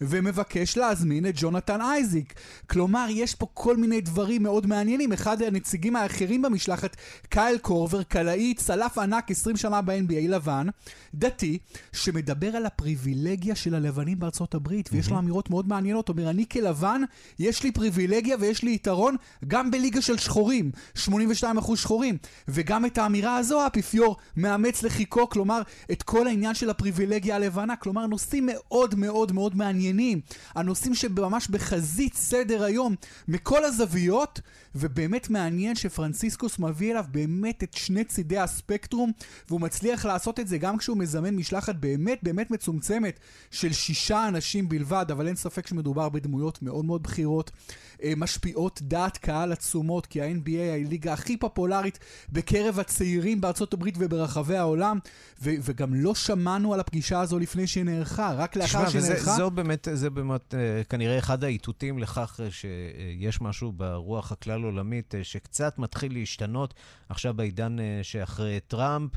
ומבקש 0.00 0.76
להזמין 0.76 1.26
את 1.26 1.34
ג'ונתן 1.36 1.80
אייזיק. 1.80 2.34
כלומר, 2.66 3.06
יש 3.10 3.34
פה 3.34 3.46
כל 3.54 3.76
מיני 3.76 4.00
דברים 4.00 4.42
מאוד 4.42 4.66
מעניינים. 4.66 5.12
אחד 5.12 5.42
הנציגים 5.42 5.96
האחרים 5.96 6.42
במשלחת, 6.42 6.96
קייל 7.28 7.58
קורבר, 7.58 8.02
קלעי, 8.02 8.54
צלף 8.54 8.98
ענק 8.98 9.30
20 9.30 9.56
שנה 9.56 9.82
ב-NBA 9.82 10.28
לבן, 10.28 10.66
דתי, 11.14 11.58
שמדבר 11.92 12.56
על 12.56 12.66
הפריבילגיה 12.66 13.54
של 13.54 13.74
הלבנים 13.74 14.18
בארצות 14.18 14.54
הברית, 14.54 14.88
ויש 14.92 15.10
לו 15.10 15.18
אמירות 15.18 15.50
מאוד 15.50 15.68
מעניינות. 15.68 16.08
אומר, 16.08 16.30
אני 16.30 16.44
כלבן, 16.48 17.02
יש 17.38 17.62
לי 17.62 17.72
פריבילגיה 17.72 18.36
ויש 18.40 18.62
לי 18.62 18.74
יתרון 18.74 19.16
גם 19.48 19.70
בליגה 19.70 20.02
של 20.02 20.18
שחורים. 20.18 20.71
82% 20.96 21.76
שחורים. 21.76 22.16
וגם 22.48 22.86
את 22.86 22.98
האמירה 22.98 23.36
הזו 23.36 23.60
האפיפיור 23.60 24.16
מאמץ 24.36 24.82
לחיכו, 24.82 25.28
כלומר, 25.28 25.62
את 25.92 26.02
כל 26.02 26.26
העניין 26.26 26.54
של 26.54 26.70
הפריבילגיה 26.70 27.36
הלבנה, 27.36 27.76
כלומר, 27.76 28.06
נושאים 28.06 28.48
מאוד 28.52 28.94
מאוד 28.94 29.32
מאוד 29.32 29.56
מעניינים. 29.56 30.20
הנושאים 30.54 30.94
שממש 30.94 31.48
בחזית 31.48 32.14
סדר 32.14 32.64
היום, 32.64 32.94
מכל 33.28 33.64
הזוויות, 33.64 34.40
ובאמת 34.74 35.30
מעניין 35.30 35.74
שפרנסיסקוס 35.74 36.58
מביא 36.58 36.92
אליו 36.92 37.04
באמת 37.10 37.62
את 37.62 37.74
שני 37.74 38.04
צידי 38.04 38.38
הספקטרום, 38.38 39.12
והוא 39.48 39.60
מצליח 39.60 40.06
לעשות 40.06 40.40
את 40.40 40.48
זה 40.48 40.58
גם 40.58 40.78
כשהוא 40.78 40.96
מזמן 40.96 41.36
משלחת 41.36 41.74
באמת 41.74 42.18
באמת 42.22 42.50
מצומצמת 42.50 43.20
של 43.50 43.72
שישה 43.72 44.28
אנשים 44.28 44.68
בלבד, 44.68 45.06
אבל 45.10 45.26
אין 45.26 45.36
ספק 45.36 45.66
שמדובר 45.66 46.08
בדמויות 46.08 46.62
מאוד 46.62 46.84
מאוד 46.84 47.02
בכירות. 47.02 47.50
אה, 48.02 48.12
משפיעות 48.16 48.82
דעת 48.82 49.16
קהל 49.16 49.52
עצומות, 49.52 50.06
כי 50.06 50.22
ה-NBA 50.22 50.48
היא 50.48 50.86
הליגה 50.86 51.12
הכי 51.12 51.36
פופולרית 51.36 51.98
בקרב 52.32 52.78
הצעירים 52.78 53.40
בארצות 53.40 53.74
הברית 53.74 53.94
וברחבי 53.98 54.56
העולם, 54.56 54.98
ו- 55.42 55.54
וגם 55.62 55.94
לא 55.94 56.14
שמענו 56.14 56.74
על 56.74 56.80
הפגישה 56.80 57.20
הזו 57.20 57.38
לפני 57.38 57.66
שהיא 57.66 57.84
נערכה, 57.84 58.32
רק 58.32 58.56
לאחר 58.56 58.88
שהיא 58.88 59.02
נערכה. 59.02 59.36
זו 59.36 59.50
באמת, 59.50 59.88
זה 59.92 60.10
באמת 60.10 60.54
אה, 60.54 60.84
כנראה 60.84 61.18
אחד 61.18 61.44
האיתותים 61.44 61.98
לכך 61.98 62.40
אה, 62.44 62.50
שיש 62.50 63.40
משהו 63.40 63.72
ברוח 63.72 64.32
הכלל 64.32 64.61
עולמית 64.64 65.14
שקצת 65.22 65.78
מתחיל 65.78 66.12
להשתנות 66.12 66.74
עכשיו 67.08 67.34
בעידן 67.34 67.76
שאחרי 68.02 68.60
טראמפ, 68.60 69.10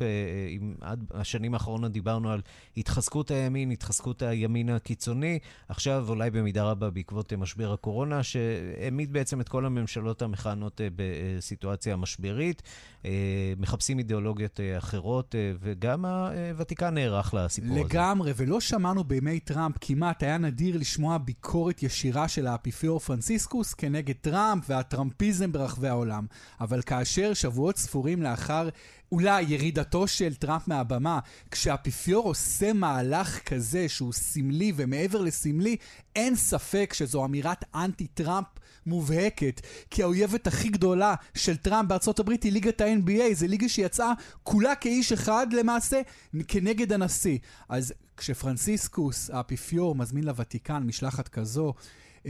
עם, 0.49 0.75
עד 0.81 1.05
השנים 1.13 1.53
האחרונות 1.53 1.91
דיברנו 1.91 2.31
על 2.31 2.41
התחזקות 2.77 3.31
הימין, 3.31 3.71
התחזקות 3.71 4.21
הימין 4.21 4.69
הקיצוני, 4.69 5.39
עכשיו 5.69 6.05
אולי 6.09 6.29
במידה 6.29 6.63
רבה 6.63 6.89
בעקבות 6.89 7.33
משבר 7.33 7.73
הקורונה, 7.73 8.23
ש... 8.23 8.37
העמיד 8.81 9.13
בעצם 9.13 9.41
את 9.41 9.49
כל 9.49 9.65
הממשלות 9.65 10.21
המכהנות 10.21 10.81
אה, 10.81 10.87
בסיטואציה 10.95 11.95
משברית, 11.95 12.61
אה, 13.05 13.53
מחפשים 13.57 13.99
אידיאולוגיות 13.99 14.59
אה, 14.59 14.77
אחרות, 14.77 15.35
וגם 15.59 16.05
הוותיקן 16.05 16.93
נערך 16.93 17.33
לסיפור 17.33 17.71
הזה. 17.71 17.79
לגמרי, 17.79 18.33
ולא 18.35 18.59
שמענו 18.59 19.03
בימי 19.03 19.39
טראמפ 19.39 19.75
כמעט, 19.81 20.23
היה 20.23 20.37
נדיר 20.37 20.77
לשמוע 20.77 21.17
ביקורת 21.17 21.83
ישירה 21.83 22.27
של 22.27 22.47
האפיפיור 22.47 22.99
פרנציסקוס 22.99 23.73
כנגד 23.73 24.15
טראמפ 24.21 24.63
והטראמפיזם 24.69 25.34
ברחבי 25.51 25.87
העולם. 25.87 26.25
אבל 26.61 26.81
כאשר 26.81 27.33
שבועות 27.33 27.77
ספורים 27.77 28.23
לאחר 28.23 28.69
אולי 29.11 29.41
ירידתו 29.41 30.07
של 30.07 30.35
טראמפ 30.35 30.67
מהבמה, 30.67 31.19
כשהאפיפיור 31.51 32.25
עושה 32.25 32.73
מהלך 32.73 33.39
כזה 33.39 33.89
שהוא 33.89 34.13
סמלי 34.13 34.71
ומעבר 34.75 35.21
לסמלי, 35.21 35.75
אין 36.15 36.35
ספק 36.35 36.93
שזו 36.93 37.25
אמירת 37.25 37.65
אנטי-טראמפ 37.75 38.47
מובהקת, 38.85 39.61
כי 39.89 40.03
האויבת 40.03 40.47
הכי 40.47 40.69
גדולה 40.69 41.15
של 41.33 41.57
טראמפ 41.57 41.89
בארצות 41.89 42.19
הברית 42.19 42.43
היא 42.43 42.51
ליגת 42.51 42.81
ה-NBA, 42.81 43.33
זו 43.33 43.47
ליגה 43.47 43.69
שיצאה 43.69 44.13
כולה 44.43 44.75
כאיש 44.75 45.11
אחד 45.11 45.47
למעשה 45.53 46.01
כנגד 46.47 46.93
הנשיא. 46.93 47.37
אז 47.69 47.93
כשפרנסיסקוס, 48.17 49.29
האפיפיור, 49.29 49.95
מזמין 49.95 50.23
לוותיקן 50.23 50.83
משלחת 50.83 51.27
כזו, 51.27 51.73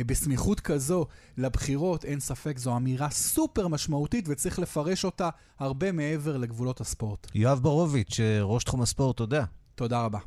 בסמיכות 0.04 0.60
כזו 0.60 1.06
לבחירות, 1.38 2.06
אין 2.06 2.20
ספק, 2.20 2.58
זו 2.58 2.76
אמירה 2.78 3.10
סופר 3.10 3.68
משמעותית 3.68 4.26
וצריך 4.28 4.60
לפרש 4.60 5.06
אותה 5.06 5.30
הרבה 5.60 5.92
מעבר 5.92 6.38
לגבולות 6.38 6.82
הספורט. 6.82 7.28
יואב 7.36 7.60
ברוביץ', 7.60 8.20
אה, 8.20 8.42
ראש 8.42 8.64
תחום 8.64 8.82
הספורט, 8.82 9.18
תודה. 9.18 9.44
תודה 9.76 10.02
רבה. 10.02 10.20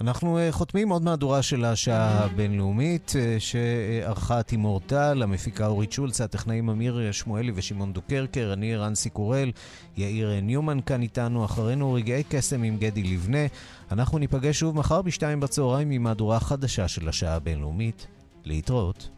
אנחנו 0.00 0.38
אה, 0.38 0.52
חותמים 0.52 0.88
עוד 0.88 1.02
מהדורה 1.02 1.42
של 1.42 1.64
השעה 1.64 2.24
הבינלאומית 2.24 3.12
שערכה 3.38 4.42
תימור 4.42 4.80
טל, 4.80 5.22
המפיקה 5.22 5.66
אורית 5.66 5.92
שולץ, 5.92 6.20
הטכנאים 6.20 6.70
אמיר 6.70 7.12
שמואלי 7.12 7.52
ושמעון 7.54 7.92
דוקרקר, 7.92 8.50
אני 8.52 8.76
רנסי 8.76 9.10
קורל, 9.10 9.50
יאיר 9.96 10.40
ניומן 10.40 10.78
כאן 10.86 11.02
איתנו, 11.02 11.44
אחרינו 11.44 11.92
רגעי 11.92 12.22
קסם 12.28 12.62
עם 12.62 12.76
גדי 12.76 13.02
לבנה. 13.02 13.46
אנחנו 13.90 14.18
ניפגש 14.18 14.58
שוב 14.58 14.76
מחר 14.76 15.02
בשתיים 15.02 15.40
בצהריים 15.40 15.90
עם 15.90 16.02
מהדורה 16.02 16.40
חדשה 16.40 16.88
של 16.88 17.08
השעה 17.08 17.34
הבינלאומית. 17.34 18.06
להתראות. 18.44 19.08